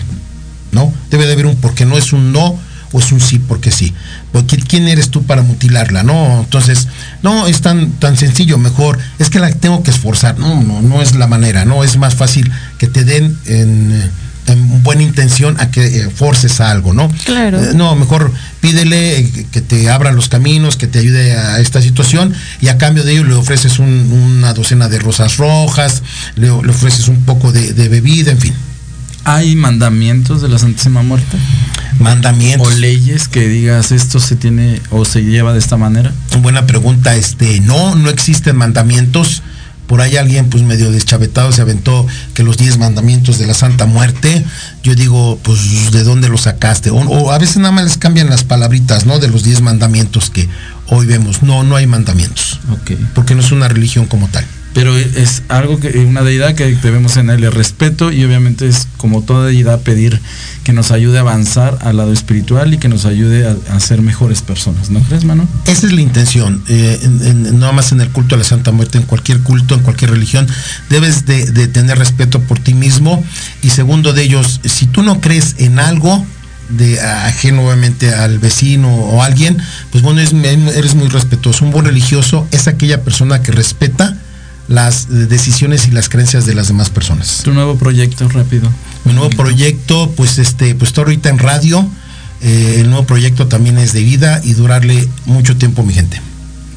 ¿No? 0.71 0.93
Debe 1.11 1.25
de 1.25 1.33
haber 1.33 1.45
un 1.45 1.57
porque 1.57 1.85
no 1.85 1.97
es 1.97 2.13
un 2.13 2.31
no 2.31 2.57
o 2.93 2.99
es 2.99 3.11
un 3.11 3.19
sí 3.19 3.37
porque 3.37 3.71
sí. 3.71 3.93
Porque 4.31 4.55
¿quién 4.57 4.87
eres 4.87 5.09
tú 5.09 5.23
para 5.23 5.41
mutilarla? 5.41 6.03
No, 6.03 6.39
entonces, 6.39 6.87
no 7.21 7.47
es 7.47 7.59
tan, 7.59 7.91
tan 7.99 8.15
sencillo, 8.15 8.57
mejor, 8.57 8.97
es 9.19 9.29
que 9.29 9.39
la 9.39 9.51
tengo 9.51 9.83
que 9.83 9.91
esforzar. 9.91 10.39
No, 10.39 10.63
no, 10.63 10.81
no 10.81 11.01
es 11.01 11.13
la 11.15 11.27
manera, 11.27 11.65
no, 11.65 11.83
es 11.83 11.97
más 11.97 12.15
fácil 12.15 12.49
que 12.77 12.87
te 12.87 13.03
den 13.03 13.37
en 13.45 14.09
en 14.47 14.83
buena 14.83 15.03
intención 15.03 15.59
a 15.59 15.71
que 15.71 15.85
eh, 15.85 16.09
forces 16.09 16.61
a 16.61 16.71
algo, 16.71 16.93
¿no? 16.93 17.09
Claro. 17.25 17.61
Eh, 17.61 17.71
no, 17.73 17.95
mejor 17.95 18.31
pídele 18.61 19.19
eh, 19.19 19.47
que 19.51 19.61
te 19.61 19.89
abra 19.89 20.11
los 20.11 20.29
caminos, 20.29 20.75
que 20.75 20.87
te 20.87 20.99
ayude 20.99 21.33
a 21.33 21.59
esta 21.59 21.81
situación 21.81 22.33
y 22.61 22.67
a 22.67 22.77
cambio 22.77 23.03
de 23.03 23.13
ello 23.13 23.23
le 23.23 23.33
ofreces 23.33 23.79
una 23.79 24.53
docena 24.53 24.87
de 24.89 24.99
rosas 24.99 25.37
rojas, 25.37 26.03
le, 26.35 26.49
ofreces 26.49 27.07
un 27.07 27.23
poco 27.23 27.51
de, 27.51 27.89
bebida, 27.89 28.31
en 28.31 28.39
fin. 28.39 28.53
¿Hay 29.23 29.55
mandamientos 29.55 30.41
de 30.43 30.49
la 30.49 30.59
Santísima 30.59 31.01
Muerte? 31.01 31.37
Mandamientos. 31.99 32.67
¿O 32.67 32.71
leyes 32.71 33.27
que 33.27 33.47
digas 33.47 33.91
esto 33.91 34.19
se 34.19 34.35
tiene 34.35 34.81
o 34.91 35.03
se 35.03 35.23
lleva 35.23 35.53
de 35.53 35.59
esta 35.59 35.77
manera? 35.77 36.13
Buena 36.41 36.67
pregunta, 36.67 37.15
este, 37.15 37.59
no, 37.61 37.95
no 37.95 38.09
existen 38.09 38.55
mandamientos 38.55 39.41
por 39.87 40.01
ahí 40.01 40.17
alguien 40.17 40.49
pues 40.49 40.63
medio 40.63 40.91
deschavetado 40.91 41.51
se 41.51 41.61
aventó 41.61 42.05
que 42.33 42.43
los 42.43 42.57
diez 42.57 42.77
mandamientos 42.77 43.37
de 43.37 43.47
la 43.47 43.53
Santa 43.53 43.85
Muerte, 43.85 44.43
yo 44.83 44.95
digo, 44.95 45.39
pues 45.43 45.91
¿de 45.91 46.03
dónde 46.03 46.29
los 46.29 46.41
sacaste? 46.41 46.89
O, 46.89 47.31
a 47.31 47.37
veces 47.37 47.57
nada 47.57 47.71
más 47.71 47.83
les 47.85 47.97
cambian 47.97 48.29
las 48.29 48.43
palabritas, 48.43 49.05
¿no? 49.05 49.19
De 49.19 49.27
los 49.27 49.43
diez 49.43 49.61
mandamientos 49.61 50.29
que 50.29 50.47
hoy 50.87 51.05
vemos. 51.05 51.43
No, 51.43 51.63
no 51.63 51.75
hay 51.75 51.87
mandamientos. 51.87 52.59
Porque 53.13 53.35
no 53.35 53.41
es 53.41 53.51
una 53.51 53.67
religión 53.67 54.05
como 54.05 54.27
tal 54.27 54.45
pero 54.75 54.93
es 54.97 55.41
algo 55.47 55.79
que 55.79 55.87
una 55.99 56.21
deidad 56.21 56.53
que 56.53 56.75
debemos 56.75 57.13
tenerle 57.13 57.49
respeto 57.49 58.11
y 58.11 58.25
obviamente 58.25 58.67
es 58.67 58.89
como 58.97 59.21
toda 59.21 59.47
deidad 59.47 59.79
pedir 59.79 60.19
que 60.65 60.73
nos 60.73 60.91
ayude 60.91 61.17
a 61.17 61.21
avanzar 61.21 61.77
al 61.79 61.95
lado 61.95 62.11
espiritual 62.11 62.73
y 62.73 62.77
que 62.77 62.89
nos 62.89 63.05
ayude 63.05 63.47
a, 63.47 63.79
ser 63.79 64.01
mejores 64.01 64.41
personas, 64.41 64.89
¿no 64.89 64.99
crees, 64.99 65.23
mano? 65.23 65.47
Esa 65.65 65.87
es 65.87 65.93
la 65.93 66.01
intención, 66.01 66.61
eh, 66.67 66.99
no 67.53 67.71
más 67.71 67.93
en 67.93 68.01
el 68.01 68.09
culto 68.09 68.35
a 68.35 68.37
la 68.37 68.43
Santa 68.43 68.73
Muerte, 68.73 68.97
en 68.97 69.05
cualquier 69.05 69.39
culto, 69.39 69.75
en 69.75 69.81
cualquier 69.81 70.11
religión, 70.11 70.45
debes 70.89 71.25
de, 71.25 71.67
tener 71.69 71.97
respeto 71.97 72.41
por 72.41 72.59
ti 72.59 72.73
mismo 72.73 73.23
y 73.63 73.69
segundo 73.69 74.11
de 74.11 74.23
ellos, 74.23 74.59
si 74.65 74.87
tú 74.87 75.03
no 75.03 75.21
crees 75.21 75.55
en 75.57 75.79
algo, 75.79 76.25
de 76.67 76.99
ajeno 76.99 77.63
obviamente 77.63 78.13
al 78.13 78.39
vecino 78.39 78.93
o 78.93 79.23
alguien, 79.23 79.57
pues 79.91 80.03
bueno, 80.03 80.19
eres 80.19 80.95
muy 80.95 81.07
respetuoso. 81.07 81.63
Un 81.63 81.71
buen 81.71 81.85
religioso 81.85 82.47
es 82.51 82.67
aquella 82.67 83.03
persona 83.03 83.43
que 83.43 83.51
respeta 83.51 84.17
las 84.67 85.07
decisiones 85.29 85.87
y 85.87 85.91
las 85.91 86.09
creencias 86.09 86.45
de 86.45 86.55
las 86.55 86.67
demás 86.67 86.89
personas. 86.89 87.41
Tu 87.43 87.53
nuevo 87.53 87.75
proyecto, 87.75 88.27
rápido. 88.29 88.69
Mi 89.03 89.13
nuevo 89.13 89.29
proyecto, 89.29 90.11
pues 90.15 90.39
este, 90.39 90.75
pues 90.75 90.89
estoy 90.89 91.03
ahorita 91.03 91.29
en 91.29 91.39
radio. 91.39 91.87
Eh, 92.41 92.77
el 92.79 92.89
nuevo 92.89 93.05
proyecto 93.05 93.47
también 93.47 93.77
es 93.77 93.93
de 93.93 94.03
vida 94.03 94.41
y 94.43 94.53
durarle 94.53 95.07
mucho 95.25 95.55
tiempo 95.57 95.81
a 95.81 95.85
mi 95.85 95.93
gente. 95.93 96.19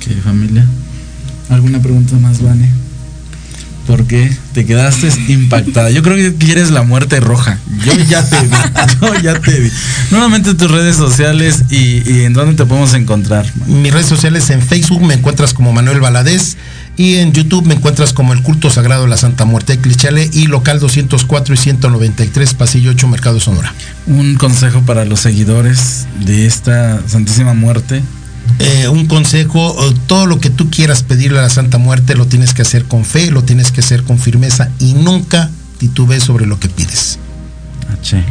¿Qué 0.00 0.14
familia? 0.14 0.66
¿Alguna 1.48 1.80
pregunta 1.80 2.16
más, 2.16 2.42
Vane? 2.42 2.70
¿Por 3.86 4.06
qué? 4.06 4.30
Te 4.52 4.66
quedaste 4.66 5.08
impactada. 5.28 5.90
Yo 5.90 6.02
creo 6.02 6.16
que 6.16 6.34
quieres 6.34 6.70
la 6.70 6.82
muerte 6.82 7.20
roja. 7.20 7.58
Yo 7.86 7.94
ya 8.04 8.22
te 8.22 8.36
vi. 8.42 8.50
Yo 9.00 9.14
ya 9.22 9.40
te 9.40 9.58
vi. 9.58 9.70
Nuevamente 10.10 10.52
tus 10.54 10.70
redes 10.70 10.96
sociales 10.96 11.64
y, 11.70 12.02
y 12.06 12.24
en 12.24 12.34
dónde 12.34 12.54
te 12.54 12.66
podemos 12.66 12.92
encontrar. 12.92 13.50
Mis 13.66 13.90
redes 13.90 14.06
sociales 14.06 14.50
en 14.50 14.60
Facebook 14.60 15.02
me 15.02 15.14
encuentras 15.14 15.54
como 15.54 15.72
Manuel 15.72 16.00
Valadez 16.00 16.58
y 16.98 17.14
en 17.16 17.32
YouTube 17.32 17.64
me 17.64 17.74
encuentras 17.74 18.12
como 18.12 18.32
el 18.32 18.42
culto 18.42 18.68
sagrado 18.70 19.04
de 19.04 19.08
la 19.08 19.16
Santa 19.16 19.44
Muerte 19.44 19.76
de 19.76 19.80
Clichale 19.80 20.28
y 20.32 20.48
local 20.48 20.80
204 20.80 21.54
y 21.54 21.56
193, 21.56 22.54
pasillo 22.54 22.90
8, 22.90 23.06
Mercado 23.06 23.38
Sonora. 23.38 23.72
Un 24.08 24.34
consejo 24.34 24.82
para 24.82 25.04
los 25.04 25.20
seguidores 25.20 26.08
de 26.20 26.46
esta 26.46 27.00
Santísima 27.06 27.54
Muerte. 27.54 28.02
Eh, 28.58 28.88
un 28.88 29.06
consejo, 29.06 29.76
todo 30.08 30.26
lo 30.26 30.40
que 30.40 30.50
tú 30.50 30.70
quieras 30.70 31.04
pedirle 31.04 31.38
a 31.38 31.42
la 31.42 31.50
Santa 31.50 31.78
Muerte 31.78 32.16
lo 32.16 32.26
tienes 32.26 32.52
que 32.52 32.62
hacer 32.62 32.84
con 32.84 33.04
fe, 33.04 33.30
lo 33.30 33.44
tienes 33.44 33.70
que 33.70 33.80
hacer 33.80 34.02
con 34.02 34.18
firmeza 34.18 34.70
y 34.80 34.94
nunca 34.94 35.50
titubees 35.78 36.24
sobre 36.24 36.46
lo 36.46 36.58
que 36.58 36.68
pides. 36.68 37.20
H. 37.92 38.24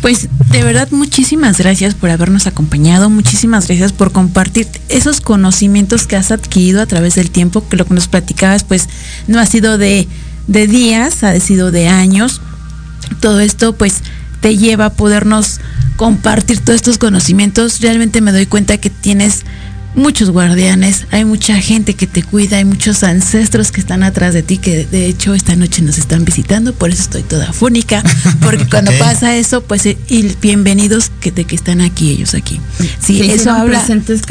Pues 0.00 0.28
de 0.50 0.64
verdad 0.64 0.88
muchísimas 0.92 1.58
gracias 1.58 1.94
por 1.94 2.08
habernos 2.10 2.46
acompañado, 2.46 3.10
muchísimas 3.10 3.66
gracias 3.68 3.92
por 3.92 4.12
compartir 4.12 4.66
esos 4.88 5.20
conocimientos 5.20 6.06
que 6.06 6.16
has 6.16 6.30
adquirido 6.30 6.80
a 6.80 6.86
través 6.86 7.16
del 7.16 7.30
tiempo, 7.30 7.68
que 7.68 7.76
lo 7.76 7.84
que 7.84 7.94
nos 7.94 8.08
platicabas 8.08 8.64
pues 8.64 8.88
no 9.26 9.38
ha 9.38 9.46
sido 9.46 9.76
de, 9.76 10.08
de 10.46 10.66
días, 10.66 11.22
ha 11.22 11.38
sido 11.38 11.70
de 11.70 11.88
años. 11.88 12.40
Todo 13.20 13.40
esto 13.40 13.74
pues 13.74 14.02
te 14.40 14.56
lleva 14.56 14.86
a 14.86 14.92
podernos 14.94 15.60
compartir 15.96 16.60
todos 16.60 16.76
estos 16.76 16.96
conocimientos. 16.96 17.80
Realmente 17.80 18.22
me 18.22 18.32
doy 18.32 18.46
cuenta 18.46 18.78
que 18.78 18.88
tienes 18.88 19.44
muchos 19.94 20.30
guardianes, 20.30 21.06
hay 21.10 21.24
mucha 21.24 21.56
gente 21.60 21.94
que 21.94 22.06
te 22.06 22.22
cuida, 22.22 22.58
hay 22.58 22.64
muchos 22.64 23.02
ancestros 23.02 23.72
que 23.72 23.80
están 23.80 24.02
atrás 24.02 24.34
de 24.34 24.42
ti, 24.42 24.58
que 24.58 24.86
de 24.86 25.06
hecho 25.06 25.34
esta 25.34 25.56
noche 25.56 25.82
nos 25.82 25.98
están 25.98 26.24
visitando, 26.24 26.72
por 26.72 26.90
eso 26.90 27.02
estoy 27.02 27.22
toda 27.22 27.52
fónica, 27.52 28.02
porque 28.40 28.66
cuando 28.66 28.92
pasa 28.98 29.36
eso, 29.36 29.62
pues 29.62 29.86
eh, 29.86 29.98
y 30.08 30.22
bienvenidos 30.40 31.10
que, 31.20 31.30
de 31.30 31.44
que 31.44 31.56
están 31.56 31.80
aquí, 31.80 32.10
ellos 32.10 32.34
aquí. 32.34 32.60
Sí, 33.00 33.20
eso 33.30 33.50
habla, 33.50 33.84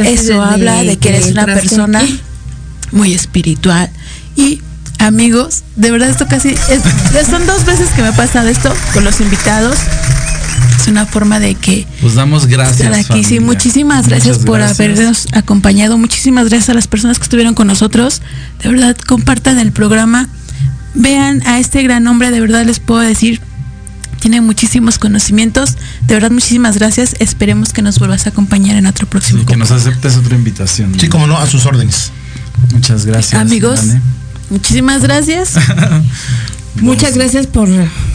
eso 0.05 0.41
habla 0.41 0.83
de 0.83 0.97
que 0.97 1.09
eres 1.09 1.27
una 1.27 1.45
persona 1.45 2.01
muy 2.91 3.13
espiritual 3.13 3.89
y 4.35 4.61
amigos, 4.99 5.63
de 5.75 5.91
verdad 5.91 6.09
esto 6.09 6.27
casi 6.27 6.49
es, 6.49 7.27
son 7.27 7.45
dos 7.45 7.65
veces 7.65 7.89
que 7.89 8.01
me 8.01 8.09
ha 8.09 8.15
pasado 8.15 8.47
esto 8.49 8.73
con 8.93 9.03
los 9.03 9.19
invitados. 9.21 9.77
Es 10.81 10.87
una 10.87 11.05
forma 11.05 11.39
de 11.39 11.55
que 11.55 11.87
pues 12.01 12.15
damos 12.15 12.45
gracias. 12.47 13.09
aquí. 13.09 13.23
Sí, 13.23 13.39
muchísimas 13.39 14.07
gracias 14.07 14.39
por 14.39 14.61
habernos 14.61 15.27
acompañado. 15.33 15.97
Muchísimas 15.97 16.49
gracias 16.49 16.69
a 16.69 16.73
las 16.73 16.87
personas 16.87 17.17
que 17.17 17.23
estuvieron 17.23 17.53
con 17.53 17.67
nosotros. 17.67 18.21
De 18.63 18.69
verdad, 18.69 18.95
compartan 18.97 19.59
el 19.59 19.71
programa. 19.71 20.29
Vean 20.93 21.45
a 21.45 21.59
este 21.59 21.83
gran 21.83 22.07
hombre, 22.07 22.31
de 22.31 22.41
verdad 22.41 22.65
les 22.65 22.79
puedo 22.79 23.01
decir, 23.01 23.41
tiene 24.19 24.41
muchísimos 24.41 24.99
conocimientos. 24.99 25.75
De 26.07 26.13
verdad, 26.13 26.31
muchísimas 26.31 26.77
gracias. 26.77 27.15
Esperemos 27.19 27.73
que 27.73 27.81
nos 27.81 27.99
vuelvas 27.99 28.25
a 28.25 28.29
acompañar 28.29 28.75
en 28.75 28.85
otro 28.85 29.07
próximo. 29.07 29.41
Sí, 29.41 29.45
que 29.45 29.57
nos 29.57 29.71
aceptes 29.71 30.17
otra 30.17 30.35
invitación. 30.35 30.99
Sí, 30.99 31.07
como 31.07 31.27
no, 31.27 31.37
a 31.37 31.47
sus 31.47 31.65
órdenes. 31.65 32.11
Muchas 32.73 33.05
gracias. 33.05 33.39
Amigos, 33.39 33.81
muchísimas 34.49 35.01
gracias. 35.01 35.53
Muchas 36.75 37.15
gracias 37.15 37.47
por 37.47 37.69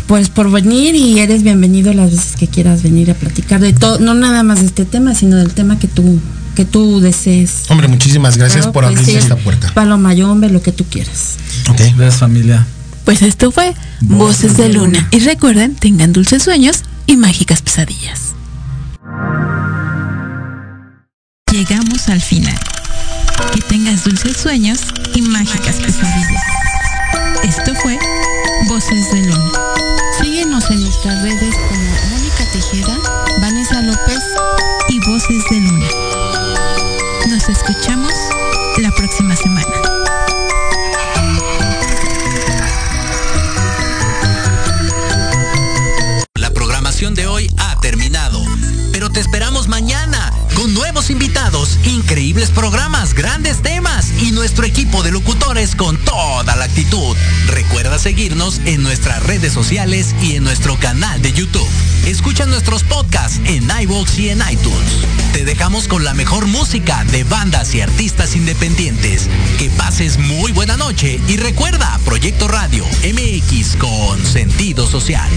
pues 0.07 0.29
por 0.29 0.51
venir 0.51 0.95
y 0.95 1.19
eres 1.19 1.43
bienvenido 1.43 1.93
las 1.93 2.11
veces 2.11 2.37
que 2.37 2.47
quieras 2.47 2.83
venir 2.83 3.11
a 3.11 3.15
platicar 3.15 3.61
de 3.61 3.73
todo, 3.73 3.99
no 3.99 4.15
nada 4.15 4.43
más 4.43 4.61
de 4.61 4.67
este 4.67 4.85
tema, 4.85 5.15
sino 5.15 5.37
del 5.37 5.53
tema 5.53 5.79
que 5.79 5.89
tú 5.89 6.21
que 6.55 6.65
tú 6.65 7.01
desees. 7.01 7.65
Hombre, 7.69 7.89
muchísimas 7.89 8.37
gracias 8.37 8.69
por 8.69 8.85
abrir 8.85 9.17
esta 9.17 9.37
puerta. 9.37 9.73
Paloma 9.75 10.15
Yombe, 10.15 10.49
lo 10.49 10.63
que 10.63 10.73
tú 10.73 10.85
quieras. 10.85 11.37
Gracias 11.67 12.17
familia. 12.17 12.67
Pues 13.05 13.23
esto 13.23 13.51
fue 13.51 13.75
Voces 14.01 14.57
de 14.57 14.71
Luna. 14.71 15.09
Y 15.11 15.19
recuerden, 15.21 15.75
tengan 15.75 16.13
dulces 16.13 16.43
sueños 16.43 16.85
y 17.07 17.17
mágicas 17.17 17.61
pesadillas. 17.61 18.35
Llegamos 21.53 22.09
al 22.09 22.21
final. 22.21 22.59
Que 23.53 23.61
tengas 23.61 24.05
dulces 24.05 24.37
sueños 24.37 24.81
y 25.15 25.23
mágicas 25.23 25.77
pesadillas. 25.77 26.64
Esto 27.43 27.75
fue 27.77 27.99
Voces 28.69 29.11
de 29.13 29.23
Luna. 29.23 29.53
Síguenos 30.21 30.71
en 30.71 30.81
nuestras 30.81 31.23
redes 31.23 31.55
como 31.69 31.91
Mónica 32.11 32.45
Tejeda, 32.53 32.99
Vanessa 33.41 33.83
López 33.83 34.21
y 34.89 35.01
Voces 35.01 35.43
de 35.51 35.61
Luna. 35.61 35.87
Nos 37.29 37.49
escuchamos 37.49 38.13
la 38.79 38.91
próxima 38.93 39.37
semana. 39.37 39.95
de 47.13 47.27
hoy 47.27 47.51
ha 47.59 47.79
terminado. 47.81 48.43
Pero 48.91 49.11
te 49.11 49.21
esperamos 49.21 49.69
mañana 49.69 50.33
con 50.55 50.73
nuevos 50.73 51.11
invitados, 51.11 51.79
increíbles 51.85 52.51
programas, 52.51 53.13
grandes 53.13 53.61
temas 53.61 53.74
nuestro 54.45 54.67
equipo 54.67 55.03
de 55.03 55.11
locutores 55.11 55.75
con 55.75 55.97
toda 55.97 56.55
la 56.55 56.67
actitud. 56.67 57.17
Recuerda 57.47 57.99
seguirnos 57.99 58.61
en 58.67 58.83
nuestras 58.83 59.23
redes 59.23 59.55
sociales 59.55 60.15
y 60.21 60.35
en 60.35 60.45
nuestro 60.45 60.77
canal 60.77 61.23
de 61.23 61.33
YouTube. 61.33 61.67
Escucha 62.05 62.45
nuestros 62.45 62.83
podcasts 62.83 63.41
en 63.47 63.67
iVoox 63.81 64.19
y 64.19 64.29
en 64.29 64.43
iTunes. 64.51 64.99
Te 65.33 65.47
dejamos 65.47 65.89
con 65.89 66.05
la 66.05 66.13
mejor 66.13 66.47
música 66.47 67.05
de 67.05 67.25
bandas 67.25 67.75
y 67.75 67.81
artistas 67.81 68.37
independientes. 68.37 69.31
Que 69.57 69.71
pases 69.71 70.19
muy 70.19 70.53
buena 70.53 70.77
noche 70.77 71.19
y 71.27 71.39
recuerda 71.39 71.99
Proyecto 72.05 72.47
Radio 72.47 72.85
MX 72.85 73.77
con 73.77 74.23
sentido 74.27 74.87
social. 74.87 75.31